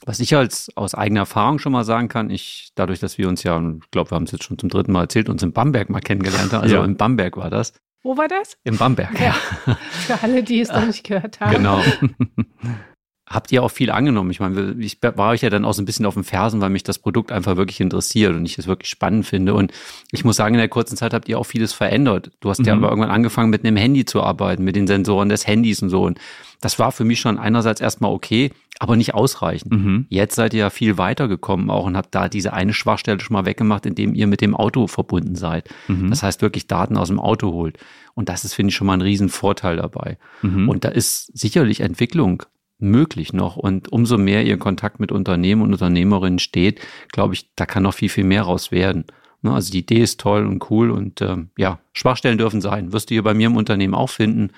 Was 0.05 0.19
ich 0.19 0.35
als 0.35 0.69
aus 0.75 0.95
eigener 0.95 1.21
Erfahrung 1.21 1.59
schon 1.59 1.71
mal 1.71 1.83
sagen 1.83 2.07
kann, 2.07 2.29
ich, 2.29 2.71
dadurch, 2.75 2.99
dass 2.99 3.17
wir 3.17 3.27
uns 3.27 3.43
ja, 3.43 3.59
ich 3.59 3.91
glaube, 3.91 4.11
wir 4.11 4.15
haben 4.15 4.23
es 4.23 4.31
jetzt 4.31 4.43
schon 4.43 4.57
zum 4.57 4.69
dritten 4.69 4.91
Mal 4.91 5.01
erzählt, 5.01 5.27
uns 5.27 5.43
in 5.43 5.53
Bamberg 5.53 5.89
mal 5.89 6.01
kennengelernt 6.01 6.53
haben, 6.53 6.61
also 6.63 6.75
ja. 6.75 6.85
in 6.85 6.97
Bamberg 6.97 7.35
war 7.35 7.49
das. 7.49 7.73
Wo 8.03 8.15
war 8.15 8.27
das? 8.27 8.57
In 8.63 8.77
Bamberg, 8.77 9.19
ja. 9.19 9.35
ja. 9.65 9.75
Für 9.91 10.21
alle, 10.21 10.43
die 10.43 10.61
es 10.61 10.69
noch 10.69 10.85
nicht 10.85 11.03
gehört 11.03 11.39
haben. 11.39 11.51
Genau. 11.51 11.81
habt 13.29 13.51
ihr 13.51 13.61
auch 13.61 13.69
viel 13.69 13.91
angenommen. 13.91 14.31
Ich 14.31 14.39
meine, 14.39 14.75
ich 14.79 14.99
war 15.01 15.31
euch 15.31 15.41
ja 15.41 15.49
dann 15.49 15.65
auch 15.65 15.73
so 15.73 15.81
ein 15.81 15.85
bisschen 15.85 16.05
auf 16.05 16.13
den 16.13 16.23
Fersen, 16.23 16.61
weil 16.61 16.69
mich 16.69 16.83
das 16.83 16.97
Produkt 16.97 17.31
einfach 17.31 17.57
wirklich 17.57 17.81
interessiert 17.81 18.33
und 18.33 18.45
ich 18.45 18.57
es 18.57 18.67
wirklich 18.67 18.89
spannend 18.89 19.25
finde. 19.25 19.53
Und 19.53 19.73
ich 20.11 20.23
muss 20.23 20.37
sagen, 20.37 20.55
in 20.55 20.59
der 20.59 20.69
kurzen 20.69 20.95
Zeit 20.95 21.13
habt 21.13 21.27
ihr 21.27 21.37
auch 21.37 21.43
vieles 21.43 21.73
verändert. 21.73 22.31
Du 22.39 22.49
hast 22.49 22.59
mhm. 22.59 22.65
ja 22.65 22.73
aber 22.73 22.89
irgendwann 22.89 23.11
angefangen, 23.11 23.49
mit 23.49 23.65
einem 23.65 23.75
Handy 23.75 24.05
zu 24.05 24.23
arbeiten, 24.23 24.63
mit 24.63 24.77
den 24.77 24.87
Sensoren 24.87 25.27
des 25.27 25.45
Handys 25.45 25.81
und 25.81 25.89
so. 25.89 26.03
Und 26.03 26.19
das 26.61 26.79
war 26.79 26.91
für 26.91 27.03
mich 27.03 27.19
schon 27.19 27.37
einerseits 27.37 27.81
erstmal 27.81 28.11
okay, 28.11 28.51
aber 28.79 28.95
nicht 28.95 29.13
ausreichend. 29.13 29.73
Mhm. 29.73 30.05
Jetzt 30.09 30.35
seid 30.35 30.53
ihr 30.53 30.61
ja 30.61 30.69
viel 30.69 30.97
weiter 30.97 31.27
gekommen 31.27 31.69
auch 31.69 31.85
und 31.85 31.97
habt 31.97 32.15
da 32.15 32.29
diese 32.29 32.53
eine 32.53 32.73
Schwachstelle 32.73 33.19
schon 33.19 33.33
mal 33.33 33.45
weggemacht, 33.45 33.85
indem 33.85 34.15
ihr 34.15 34.27
mit 34.27 34.39
dem 34.39 34.55
Auto 34.55 34.87
verbunden 34.87 35.35
seid. 35.35 35.69
Mhm. 35.87 36.09
Das 36.09 36.23
heißt, 36.23 36.41
wirklich 36.41 36.67
Daten 36.67 36.95
aus 36.95 37.09
dem 37.09 37.19
Auto 37.19 37.51
holt. 37.51 37.77
Und 38.13 38.29
das 38.29 38.45
ist, 38.45 38.53
finde 38.53 38.69
ich, 38.69 38.75
schon 38.75 38.87
mal 38.87 38.93
ein 38.93 39.01
Riesenvorteil 39.01 39.75
dabei. 39.75 40.17
Mhm. 40.41 40.69
Und 40.69 40.85
da 40.85 40.89
ist 40.89 41.37
sicherlich 41.37 41.81
Entwicklung 41.81 42.43
möglich 42.79 43.33
noch. 43.33 43.57
Und 43.57 43.91
umso 43.91 44.17
mehr 44.17 44.45
ihr 44.45 44.57
Kontakt 44.57 44.99
mit 44.99 45.11
Unternehmen 45.11 45.61
und 45.61 45.73
Unternehmerinnen 45.73 46.39
steht, 46.39 46.81
glaube 47.11 47.33
ich, 47.33 47.49
da 47.55 47.65
kann 47.65 47.83
noch 47.83 47.93
viel, 47.93 48.09
viel 48.09 48.23
mehr 48.23 48.43
raus 48.43 48.71
werden. 48.71 49.05
Ne, 49.41 49.53
also 49.53 49.71
die 49.71 49.79
Idee 49.79 50.01
ist 50.01 50.19
toll 50.19 50.45
und 50.45 50.69
cool 50.71 50.89
und 50.89 51.21
ähm, 51.21 51.49
ja, 51.57 51.79
Schwachstellen 51.93 52.37
dürfen 52.37 52.61
sein. 52.61 52.91
Wirst 52.91 53.09
du 53.09 53.15
hier 53.15 53.23
bei 53.23 53.33
mir 53.33 53.47
im 53.47 53.55
Unternehmen 53.55 53.93
auch 53.93 54.09
finden. 54.09 54.51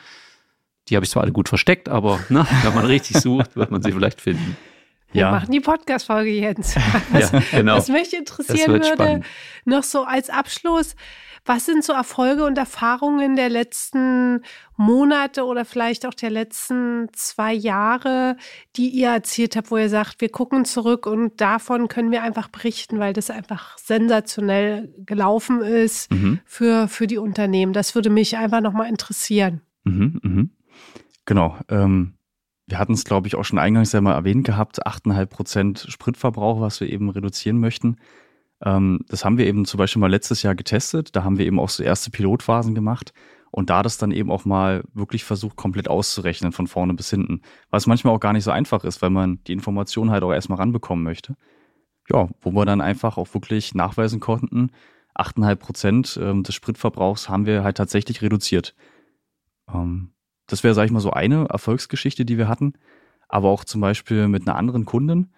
Die 0.88 0.96
habe 0.96 1.06
ich 1.06 1.12
zwar 1.12 1.24
alle 1.24 1.32
gut 1.32 1.50
versteckt, 1.50 1.90
aber 1.90 2.20
ne, 2.30 2.48
wenn 2.64 2.74
man 2.74 2.86
richtig 2.86 3.18
sucht, 3.18 3.56
wird 3.56 3.72
man 3.72 3.82
sie 3.82 3.92
vielleicht 3.92 4.22
finden. 4.22 4.58
Wir 5.12 5.22
ja. 5.22 5.32
machen 5.32 5.52
die 5.52 5.60
Podcast-Folge 5.60 6.32
jetzt. 6.32 6.78
Was, 7.12 7.32
ja, 7.32 7.42
genau. 7.52 7.78
was 7.78 7.90
mich 7.90 8.14
interessieren 8.14 8.74
würde, 8.74 8.86
spannend. 8.86 9.26
noch 9.66 9.84
so 9.84 10.04
als 10.04 10.30
Abschluss, 10.30 10.96
was 11.46 11.66
sind 11.66 11.84
so 11.84 11.94
Erfolge 11.94 12.46
und 12.46 12.58
Erfahrungen 12.58 13.36
der 13.36 13.50
letzten 13.50 14.42
Monate 14.78 15.46
oder 15.46 15.66
vielleicht 15.66 16.06
auch 16.06 16.14
der 16.14 16.30
letzten 16.30 17.08
zwei 17.14 17.54
Jahre, 17.54 18.38
die 18.76 18.90
ihr 18.90 19.10
erzielt 19.10 19.56
habt, 19.56 19.72
wo 19.72 19.78
ihr 19.78 19.90
sagt, 19.90 20.22
wir 20.22 20.30
gucken 20.30 20.66
zurück 20.66 21.06
und 21.06 21.42
davon 21.42 21.88
können 21.88 22.12
wir 22.12 22.24
einfach 22.24 22.48
berichten, 22.48 23.00
weil 23.00 23.14
das 23.14 23.30
einfach 23.30 23.78
sensationell 23.78 24.94
gelaufen 25.06 25.62
ist 25.62 26.12
mhm. 26.12 26.40
für, 26.46 26.88
für 26.88 27.08
die 27.08 27.18
Unternehmen. 27.18 27.74
Das 27.74 27.96
würde 27.96 28.10
mich 28.10 28.38
einfach 28.38 28.62
nochmal 28.62 28.90
interessieren. 28.90 29.62
Mhm, 29.84 30.20
mhm. 30.24 30.50
Genau. 31.26 31.58
Ähm, 31.70 32.14
wir 32.70 32.78
hatten 32.78 32.94
es, 32.94 33.04
glaube 33.04 33.28
ich, 33.28 33.36
auch 33.36 33.44
schon 33.44 33.60
eingangs 33.60 33.92
ja 33.92 34.02
mal 34.02 34.14
erwähnt 34.14 34.46
gehabt, 34.46 34.86
8,5 34.86 35.26
Prozent 35.26 35.86
Spritverbrauch, 35.90 36.62
was 36.62 36.80
wir 36.80 36.90
eben 36.90 37.10
reduzieren 37.10 37.60
möchten. 37.60 37.98
Ähm, 38.64 39.02
das 39.08 39.26
haben 39.26 39.38
wir 39.38 39.46
eben 39.46 39.66
zum 39.66 39.78
Beispiel 39.78 40.00
mal 40.00 40.12
letztes 40.12 40.44
Jahr 40.44 40.56
getestet. 40.56 41.16
Da 41.16 41.24
haben 41.24 41.38
wir 41.38 41.46
eben 41.46 41.60
auch 41.60 41.70
so 41.70 41.84
erste 41.84 42.12
Pilotphasen 42.12 42.76
gemacht 42.76 43.14
und 43.52 43.70
da 43.70 43.84
das 43.84 43.98
dann 43.98 44.12
eben 44.12 44.32
auch 44.32 44.46
mal 44.46 44.84
wirklich 44.94 45.24
versucht, 45.24 45.56
komplett 45.56 45.88
auszurechnen 45.88 46.52
von 46.52 46.68
vorne 46.68 46.94
bis 46.94 47.10
hinten. 47.10 47.42
Was 47.70 47.88
manchmal 47.88 48.14
auch 48.14 48.20
gar 48.20 48.34
nicht 48.34 48.44
so 48.44 48.52
einfach 48.52 48.84
ist, 48.84 49.02
weil 49.02 49.10
man 49.10 49.44
die 49.46 49.54
Informationen 49.54 50.12
halt 50.12 50.24
auch 50.24 50.34
erstmal 50.34 50.60
ranbekommen 50.60 51.04
möchte. 51.04 51.36
Ja, 52.12 52.28
wo 52.42 52.52
wir 52.52 52.66
dann 52.66 52.82
einfach 52.82 53.18
auch 53.18 53.34
wirklich 53.34 53.76
nachweisen 53.76 54.20
konnten, 54.20 54.72
8,5 55.16 55.56
Prozent 55.56 56.20
ähm, 56.22 56.44
des 56.44 56.56
Spritverbrauchs 56.56 57.30
haben 57.30 57.46
wir 57.46 57.64
halt 57.64 57.78
tatsächlich 57.78 58.22
reduziert. 58.22 58.76
Ähm, 59.72 60.12
das 60.48 60.64
wäre, 60.64 60.74
sag 60.74 60.86
ich 60.86 60.92
mal, 60.92 61.00
so 61.00 61.12
eine 61.12 61.46
Erfolgsgeschichte, 61.50 62.26
die 62.26 62.38
wir 62.38 62.48
hatten. 62.48 62.74
Aber 63.28 63.50
auch 63.50 63.64
zum 63.64 63.82
Beispiel 63.82 64.28
mit 64.28 64.48
einer 64.48 64.58
anderen 64.58 64.86
Kundin, 64.86 65.32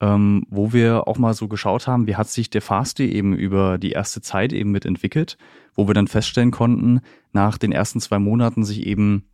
ähm, 0.00 0.46
wo 0.50 0.72
wir 0.72 1.08
auch 1.08 1.18
mal 1.18 1.34
so 1.34 1.48
geschaut 1.48 1.86
haben, 1.86 2.06
wie 2.06 2.16
hat 2.16 2.28
sich 2.28 2.50
der 2.50 2.62
Fastday 2.62 3.08
eben 3.08 3.34
über 3.34 3.78
die 3.78 3.92
erste 3.92 4.20
Zeit 4.20 4.52
eben 4.52 4.70
mitentwickelt, 4.70 5.38
wo 5.74 5.86
wir 5.86 5.94
dann 5.94 6.08
feststellen 6.08 6.50
konnten, 6.50 7.00
nach 7.32 7.58
den 7.58 7.72
ersten 7.72 8.00
zwei 8.00 8.18
Monaten 8.18 8.64
sich 8.64 8.86
eben 8.86 9.24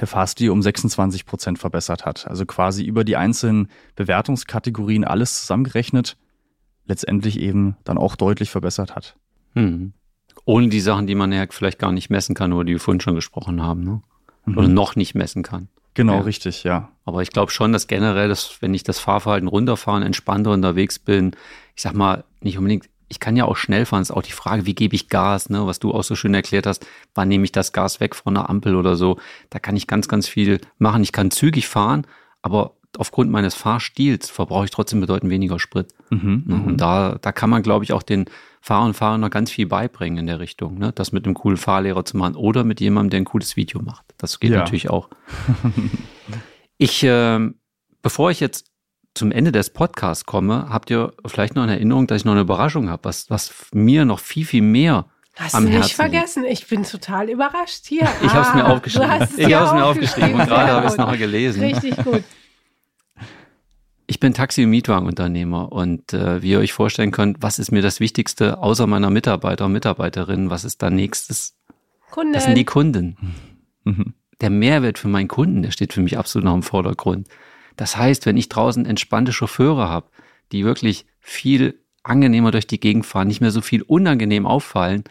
der 0.00 0.06
Fahrstil 0.06 0.50
um 0.50 0.62
26 0.62 1.26
Prozent 1.26 1.58
verbessert 1.58 2.04
hat. 2.04 2.26
Also 2.26 2.46
quasi 2.46 2.84
über 2.84 3.04
die 3.04 3.16
einzelnen 3.16 3.68
Bewertungskategorien 3.94 5.04
alles 5.04 5.40
zusammengerechnet, 5.40 6.16
letztendlich 6.86 7.40
eben 7.40 7.76
dann 7.84 7.98
auch 7.98 8.16
deutlich 8.16 8.50
verbessert 8.50 8.94
hat. 8.94 9.16
Hm. 9.54 9.92
Ohne 10.44 10.68
die 10.68 10.80
Sachen, 10.80 11.06
die 11.06 11.14
man 11.14 11.32
ja 11.32 11.46
vielleicht 11.50 11.78
gar 11.78 11.92
nicht 11.92 12.10
messen 12.10 12.34
kann 12.34 12.52
oder 12.52 12.64
die 12.64 12.72
wir 12.72 12.80
vorhin 12.80 13.00
schon 13.00 13.14
gesprochen 13.14 13.62
haben, 13.62 13.82
ne? 13.82 14.02
Mhm. 14.44 14.58
Oder 14.58 14.68
noch 14.68 14.94
nicht 14.94 15.14
messen 15.14 15.42
kann. 15.42 15.68
Genau, 15.96 16.16
ja. 16.16 16.20
richtig, 16.20 16.62
ja. 16.62 16.90
Aber 17.06 17.22
ich 17.22 17.30
glaube 17.30 17.50
schon, 17.50 17.72
dass 17.72 17.86
generell, 17.86 18.28
dass, 18.28 18.60
wenn 18.60 18.74
ich 18.74 18.84
das 18.84 18.98
Fahrverhalten 18.98 19.48
runterfahren, 19.48 20.02
entspannter 20.02 20.52
unterwegs 20.52 20.98
bin, 20.98 21.32
ich 21.74 21.82
sag 21.82 21.94
mal, 21.94 22.24
nicht 22.40 22.58
unbedingt, 22.58 22.88
ich 23.08 23.18
kann 23.18 23.34
ja 23.34 23.46
auch 23.46 23.56
schnell 23.56 23.86
fahren, 23.86 24.02
ist 24.02 24.10
auch 24.10 24.22
die 24.22 24.32
Frage, 24.32 24.66
wie 24.66 24.74
gebe 24.74 24.94
ich 24.94 25.08
Gas, 25.08 25.48
ne, 25.48 25.66
was 25.66 25.78
du 25.78 25.94
auch 25.94 26.04
so 26.04 26.14
schön 26.14 26.34
erklärt 26.34 26.66
hast, 26.66 26.86
wann 27.14 27.28
nehme 27.28 27.44
ich 27.44 27.52
das 27.52 27.72
Gas 27.72 27.98
weg 27.98 28.14
von 28.14 28.34
der 28.34 28.50
Ampel 28.50 28.76
oder 28.76 28.94
so. 28.96 29.18
Da 29.48 29.58
kann 29.58 29.74
ich 29.74 29.86
ganz, 29.86 30.06
ganz 30.06 30.28
viel 30.28 30.60
machen. 30.78 31.02
Ich 31.02 31.12
kann 31.12 31.30
zügig 31.30 31.66
fahren, 31.66 32.06
aber 32.42 32.74
aufgrund 32.98 33.30
meines 33.30 33.54
Fahrstils 33.54 34.30
verbrauche 34.30 34.66
ich 34.66 34.70
trotzdem 34.70 35.00
bedeutend 35.00 35.30
weniger 35.30 35.58
Sprit. 35.58 35.88
Mhm, 36.10 36.44
ne? 36.46 36.54
Und 36.54 36.66
mhm. 36.72 36.76
da, 36.76 37.18
da 37.20 37.32
kann 37.32 37.50
man, 37.50 37.62
glaube 37.62 37.84
ich, 37.84 37.92
auch 37.92 38.02
den 38.02 38.26
Fahrern 38.60 38.88
und 38.88 38.94
Fahrern 38.94 39.20
noch 39.20 39.30
ganz 39.30 39.50
viel 39.50 39.66
beibringen 39.66 40.18
in 40.18 40.26
der 40.26 40.40
Richtung, 40.40 40.78
ne? 40.78 40.92
das 40.92 41.12
mit 41.12 41.24
einem 41.24 41.34
coolen 41.34 41.56
Fahrlehrer 41.56 42.04
zu 42.04 42.16
machen 42.16 42.34
oder 42.34 42.64
mit 42.64 42.80
jemandem, 42.80 43.10
der 43.10 43.20
ein 43.20 43.24
cooles 43.24 43.56
Video 43.56 43.80
macht. 43.80 44.04
Das 44.18 44.40
geht 44.40 44.50
ja. 44.50 44.58
natürlich 44.58 44.90
auch. 44.90 45.08
ich, 46.78 47.04
äh, 47.04 47.50
bevor 48.02 48.30
ich 48.30 48.40
jetzt 48.40 48.72
zum 49.14 49.30
Ende 49.30 49.52
des 49.52 49.70
Podcasts 49.70 50.26
komme, 50.26 50.66
habt 50.68 50.90
ihr 50.90 51.12
vielleicht 51.26 51.54
noch 51.54 51.62
eine 51.62 51.74
Erinnerung, 51.74 52.06
dass 52.06 52.18
ich 52.18 52.24
noch 52.24 52.32
eine 52.32 52.40
Überraschung 52.42 52.90
habe, 52.90 53.04
was, 53.04 53.30
was 53.30 53.52
mir 53.72 54.04
noch 54.04 54.18
viel, 54.18 54.44
viel 54.44 54.62
mehr 54.62 55.06
Hast 55.36 55.54
am 55.54 55.64
du 55.64 55.68
nicht 55.68 55.78
Herzen 55.78 55.94
vergessen? 55.94 56.42
Liegt. 56.44 56.54
Ich 56.54 56.66
bin 56.66 56.82
total 56.82 57.28
überrascht 57.28 57.86
hier. 57.86 58.08
Ich 58.22 58.30
ah, 58.30 58.34
habe 58.34 58.48
es 58.48 58.54
mir 58.54 58.66
aufgeschrieben. 58.66 59.28
Ich 59.36 59.54
habe 59.54 59.66
es 59.66 59.72
mir 59.72 59.84
aufgeschrieben 59.84 60.34
und 60.34 60.46
gerade 60.46 60.72
habe 60.72 60.86
ich 60.86 60.92
es 60.92 60.98
noch 60.98 61.16
gelesen. 61.16 61.62
Richtig 61.62 61.96
gut. 62.02 62.24
Ich 64.06 64.20
bin 64.20 64.34
Taxi- 64.34 64.64
und 64.64 64.70
Mietwagenunternehmer 64.70 65.72
und 65.72 66.12
äh, 66.12 66.40
wie 66.42 66.50
ihr 66.50 66.60
euch 66.60 66.72
vorstellen 66.72 67.10
könnt, 67.10 67.38
was 67.40 67.58
ist 67.58 67.72
mir 67.72 67.82
das 67.82 67.98
Wichtigste 67.98 68.58
außer 68.58 68.86
meiner 68.86 69.10
Mitarbeiter 69.10 69.66
und 69.66 69.72
Mitarbeiterinnen? 69.72 70.48
Was 70.48 70.64
ist 70.64 70.82
da 70.82 70.90
nächstes? 70.90 71.56
Kunden. 72.10 72.32
Das 72.32 72.44
sind 72.44 72.56
die 72.56 72.64
Kunden. 72.64 73.16
Mhm. 73.84 74.14
Der 74.40 74.50
Mehrwert 74.50 74.98
für 74.98 75.08
meinen 75.08 75.28
Kunden, 75.28 75.62
der 75.62 75.72
steht 75.72 75.92
für 75.92 76.02
mich 76.02 76.18
absolut 76.18 76.44
noch 76.44 76.54
im 76.54 76.62
Vordergrund. 76.62 77.26
Das 77.76 77.96
heißt, 77.96 78.26
wenn 78.26 78.36
ich 78.36 78.48
draußen 78.48 78.86
entspannte 78.86 79.32
Chauffeure 79.32 79.88
habe, 79.88 80.08
die 80.52 80.64
wirklich 80.64 81.06
viel 81.18 81.80
angenehmer 82.04 82.52
durch 82.52 82.66
die 82.66 82.80
Gegend 82.80 83.06
fahren, 83.06 83.26
nicht 83.26 83.40
mehr 83.40 83.50
so 83.50 83.60
viel 83.60 83.82
unangenehm 83.82 84.46
auffallen, 84.46 85.04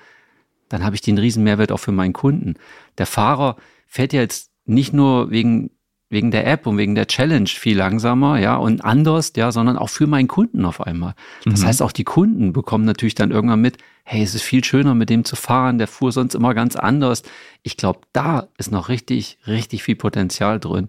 dann 0.69 0.83
habe 0.83 0.95
ich 0.95 1.01
den 1.01 1.17
riesen 1.17 1.43
Mehrwert 1.43 1.71
auch 1.71 1.79
für 1.79 1.91
meinen 1.91 2.13
Kunden. 2.13 2.55
Der 2.97 3.05
Fahrer 3.05 3.57
fährt 3.87 4.13
ja 4.13 4.21
jetzt 4.21 4.51
nicht 4.65 4.93
nur 4.93 5.29
wegen 5.29 5.71
wegen 6.15 6.31
der 6.31 6.47
App 6.47 6.65
und 6.65 6.77
wegen 6.77 6.95
der 6.95 7.07
Challenge 7.07 7.47
viel 7.47 7.77
langsamer, 7.77 8.39
ja, 8.39 8.55
und 8.55 8.83
anders, 8.83 9.33
ja, 9.35 9.51
sondern 9.51 9.77
auch 9.77 9.89
für 9.89 10.07
meinen 10.07 10.29
Kunden 10.29 10.65
auf 10.65 10.79
einmal. 10.79 11.13
Das 11.43 11.59
mhm. 11.59 11.65
heißt, 11.65 11.81
auch 11.81 11.91
die 11.91 12.05
Kunden 12.05 12.53
bekommen 12.53 12.85
natürlich 12.85 13.15
dann 13.15 13.31
irgendwann 13.31 13.61
mit, 13.61 13.77
hey, 14.05 14.23
es 14.23 14.33
ist 14.33 14.43
viel 14.43 14.63
schöner, 14.63 14.95
mit 14.95 15.09
dem 15.09 15.25
zu 15.25 15.35
fahren, 15.35 15.77
der 15.77 15.87
fuhr 15.87 16.11
sonst 16.11 16.33
immer 16.33 16.53
ganz 16.53 16.77
anders. 16.77 17.23
Ich 17.63 17.75
glaube, 17.75 17.99
da 18.13 18.47
ist 18.57 18.71
noch 18.71 18.87
richtig, 18.87 19.37
richtig 19.45 19.83
viel 19.83 19.95
Potenzial 19.95 20.59
drin. 20.59 20.87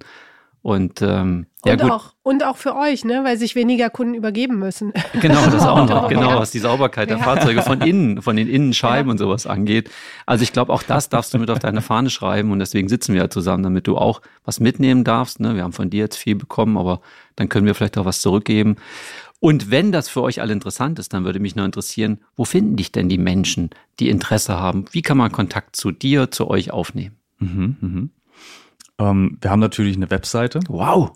Und, 0.62 1.00
ähm, 1.00 1.46
ja, 1.64 1.74
und, 1.74 1.80
gut. 1.82 1.90
Auch, 1.92 2.12
und 2.24 2.44
auch 2.44 2.56
für 2.56 2.74
euch, 2.74 3.04
ne? 3.04 3.22
weil 3.22 3.38
sich 3.38 3.54
weniger 3.54 3.88
Kunden 3.88 4.14
übergeben 4.14 4.58
müssen. 4.58 4.92
Genau, 5.20 5.46
das 5.46 5.64
auch 5.64 5.88
noch. 5.88 6.08
Genau, 6.08 6.40
was 6.40 6.50
die 6.50 6.58
Sauberkeit 6.58 7.08
der 7.08 7.18
ja. 7.18 7.22
Fahrzeuge 7.22 7.62
von 7.62 7.80
innen, 7.82 8.20
von 8.20 8.36
den 8.36 8.48
Innenscheiben 8.48 9.08
ja. 9.08 9.12
und 9.12 9.18
sowas 9.18 9.46
angeht. 9.46 9.90
Also 10.26 10.42
ich 10.42 10.52
glaube, 10.52 10.72
auch 10.72 10.82
das 10.82 11.08
darfst 11.08 11.32
du 11.32 11.38
mit 11.38 11.50
auf 11.50 11.60
deine 11.60 11.82
Fahne 11.82 12.10
schreiben 12.10 12.50
und 12.50 12.58
deswegen 12.58 12.88
sitzen 12.88 13.14
wir 13.14 13.22
ja 13.22 13.30
zusammen, 13.30 13.62
damit 13.62 13.86
du 13.86 13.96
auch 13.96 14.22
was 14.44 14.58
mitnehmen 14.58 15.04
darfst. 15.04 15.38
Ne? 15.38 15.54
Wir 15.54 15.62
haben 15.62 15.72
von 15.72 15.88
dir 15.88 16.00
jetzt 16.00 16.16
viel 16.16 16.34
bekommen, 16.34 16.76
aber 16.76 17.00
dann 17.36 17.48
können 17.48 17.66
wir 17.66 17.74
vielleicht 17.74 17.96
auch 17.98 18.04
was 18.04 18.20
zurückgeben. 18.20 18.76
Und 19.38 19.70
wenn 19.70 19.92
das 19.92 20.08
für 20.08 20.22
euch 20.22 20.40
alle 20.40 20.52
interessant 20.52 20.98
ist, 20.98 21.12
dann 21.12 21.24
würde 21.24 21.40
mich 21.40 21.56
nur 21.56 21.64
interessieren, 21.64 22.18
wo 22.34 22.44
finden 22.44 22.76
dich 22.76 22.90
denn 22.90 23.08
die 23.08 23.18
Menschen, 23.18 23.70
die 24.00 24.08
Interesse 24.08 24.58
haben? 24.58 24.86
Wie 24.90 25.02
kann 25.02 25.18
man 25.18 25.30
Kontakt 25.30 25.76
zu 25.76 25.92
dir, 25.92 26.30
zu 26.30 26.48
euch 26.48 26.70
aufnehmen? 26.70 27.16
Mhm, 27.38 27.76
mhm. 27.80 28.10
Ähm, 28.98 29.38
wir 29.40 29.50
haben 29.50 29.60
natürlich 29.60 29.96
eine 29.96 30.10
Webseite. 30.10 30.60
Wow. 30.68 31.12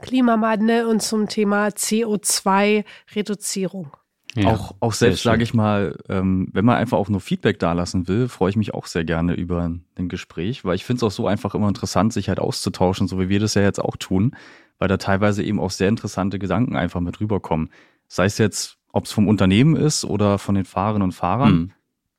Klimawandel 0.00 0.86
und 0.86 1.02
zum 1.02 1.28
Thema 1.28 1.68
CO2-Reduzierung? 1.68 3.90
Ja, 4.36 4.48
auch, 4.48 4.74
auch 4.80 4.92
selbst, 4.92 5.22
sage 5.22 5.44
ich 5.44 5.54
mal, 5.54 5.96
ähm, 6.08 6.48
wenn 6.52 6.64
man 6.64 6.76
einfach 6.76 6.98
auch 6.98 7.08
nur 7.08 7.20
Feedback 7.20 7.60
dalassen 7.60 8.08
will, 8.08 8.28
freue 8.28 8.50
ich 8.50 8.56
mich 8.56 8.74
auch 8.74 8.86
sehr 8.86 9.04
gerne 9.04 9.34
über 9.34 9.62
ein 9.62 10.08
Gespräch, 10.08 10.64
weil 10.64 10.74
ich 10.74 10.84
finde 10.84 10.98
es 10.98 11.02
auch 11.04 11.14
so 11.14 11.28
einfach 11.28 11.54
immer 11.54 11.68
interessant, 11.68 12.12
sich 12.12 12.28
halt 12.28 12.40
auszutauschen, 12.40 13.06
so 13.06 13.20
wie 13.20 13.28
wir 13.28 13.38
das 13.38 13.54
ja 13.54 13.62
jetzt 13.62 13.80
auch 13.80 13.96
tun, 13.96 14.34
weil 14.78 14.88
da 14.88 14.96
teilweise 14.96 15.44
eben 15.44 15.60
auch 15.60 15.70
sehr 15.70 15.88
interessante 15.88 16.40
Gedanken 16.40 16.74
einfach 16.74 17.00
mit 17.00 17.20
rüberkommen. 17.20 17.70
Sei 18.08 18.26
es 18.26 18.38
jetzt, 18.38 18.78
ob 18.92 19.04
es 19.04 19.12
vom 19.12 19.28
Unternehmen 19.28 19.76
ist 19.76 20.04
oder 20.04 20.38
von 20.38 20.54
den 20.54 20.64
Fahrerinnen 20.64 21.02
und 21.02 21.12
Fahrern, 21.12 21.54
mhm. 21.54 21.70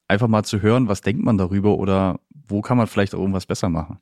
einfach 0.07 0.27
mal 0.27 0.43
zu 0.43 0.61
hören, 0.61 0.87
was 0.87 1.01
denkt 1.01 1.23
man 1.23 1.37
darüber 1.37 1.77
oder 1.77 2.19
wo 2.47 2.61
kann 2.61 2.77
man 2.77 2.87
vielleicht 2.87 3.15
auch 3.15 3.19
irgendwas 3.19 3.45
besser 3.45 3.69
machen. 3.69 3.99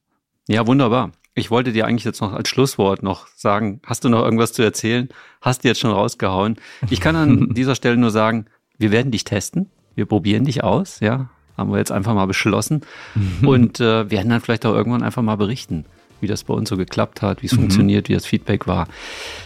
Ja, 0.47 0.67
wunderbar. 0.67 1.11
Ich 1.36 1.49
wollte 1.49 1.71
dir 1.71 1.88
eigentlich 1.88 2.03
jetzt 2.03 2.21
noch 2.21 2.34
als 2.34 2.49
Schlusswort 2.49 3.01
noch 3.01 3.27
sagen, 3.27 3.81
hast 3.86 4.03
du 4.03 4.09
noch 4.09 4.23
irgendwas 4.23 4.53
zu 4.53 4.61
erzählen? 4.61 5.09
Hast 5.41 5.63
du 5.63 5.67
jetzt 5.67 5.79
schon 5.79 5.91
rausgehauen? 5.91 6.57
Ich 6.89 6.99
kann 6.99 7.15
an 7.15 7.49
dieser 7.53 7.75
Stelle 7.75 7.97
nur 7.97 8.11
sagen, 8.11 8.45
wir 8.77 8.91
werden 8.91 9.11
dich 9.11 9.23
testen. 9.23 9.69
Wir 9.95 10.05
probieren 10.05 10.45
dich 10.45 10.63
aus, 10.63 10.99
ja. 10.99 11.29
Haben 11.57 11.71
wir 11.71 11.77
jetzt 11.77 11.91
einfach 11.91 12.13
mal 12.13 12.25
beschlossen. 12.25 12.81
Und 13.41 13.79
äh, 13.79 14.09
werden 14.11 14.29
dann 14.29 14.41
vielleicht 14.41 14.65
auch 14.65 14.73
irgendwann 14.73 15.03
einfach 15.03 15.21
mal 15.21 15.38
berichten, 15.38 15.86
wie 16.21 16.27
das 16.27 16.43
bei 16.43 16.53
uns 16.53 16.69
so 16.69 16.77
geklappt 16.77 17.21
hat, 17.21 17.41
wie 17.41 17.47
es 17.47 17.53
mhm. 17.53 17.61
funktioniert, 17.61 18.09
wie 18.09 18.13
das 18.13 18.25
Feedback 18.25 18.67
war. 18.67 18.88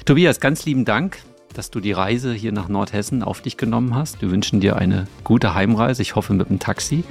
Tobias, 0.05 0.39
ganz 0.39 0.65
lieben 0.65 0.83
Dank 0.83 1.19
dass 1.53 1.71
du 1.71 1.79
die 1.79 1.91
Reise 1.91 2.33
hier 2.33 2.51
nach 2.51 2.67
Nordhessen 2.67 3.23
auf 3.23 3.41
dich 3.41 3.57
genommen 3.57 3.95
hast. 3.95 4.21
Wir 4.21 4.31
wünschen 4.31 4.59
dir 4.59 4.75
eine 4.75 5.07
gute 5.23 5.53
Heimreise. 5.53 6.01
Ich 6.01 6.15
hoffe 6.15 6.33
mit 6.33 6.49
dem 6.49 6.59
Taxi. 6.59 7.03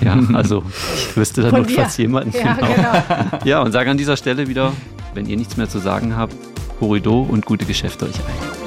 Ja, 0.00 0.18
also 0.32 0.64
ich 0.94 1.16
wüsste 1.16 1.42
da 1.42 1.52
notfalls 1.52 1.96
jemanden. 1.98 2.32
Ja, 2.36 2.54
genau. 2.54 2.74
genau. 2.74 3.44
ja, 3.44 3.62
und 3.62 3.72
sage 3.72 3.90
an 3.90 3.98
dieser 3.98 4.16
Stelle 4.16 4.48
wieder, 4.48 4.72
wenn 5.14 5.26
ihr 5.26 5.36
nichts 5.36 5.56
mehr 5.56 5.68
zu 5.68 5.78
sagen 5.78 6.16
habt, 6.16 6.34
Horido 6.80 7.20
und 7.20 7.44
gute 7.44 7.66
Geschäfte 7.66 8.06
euch 8.06 8.16
ein. 8.16 8.59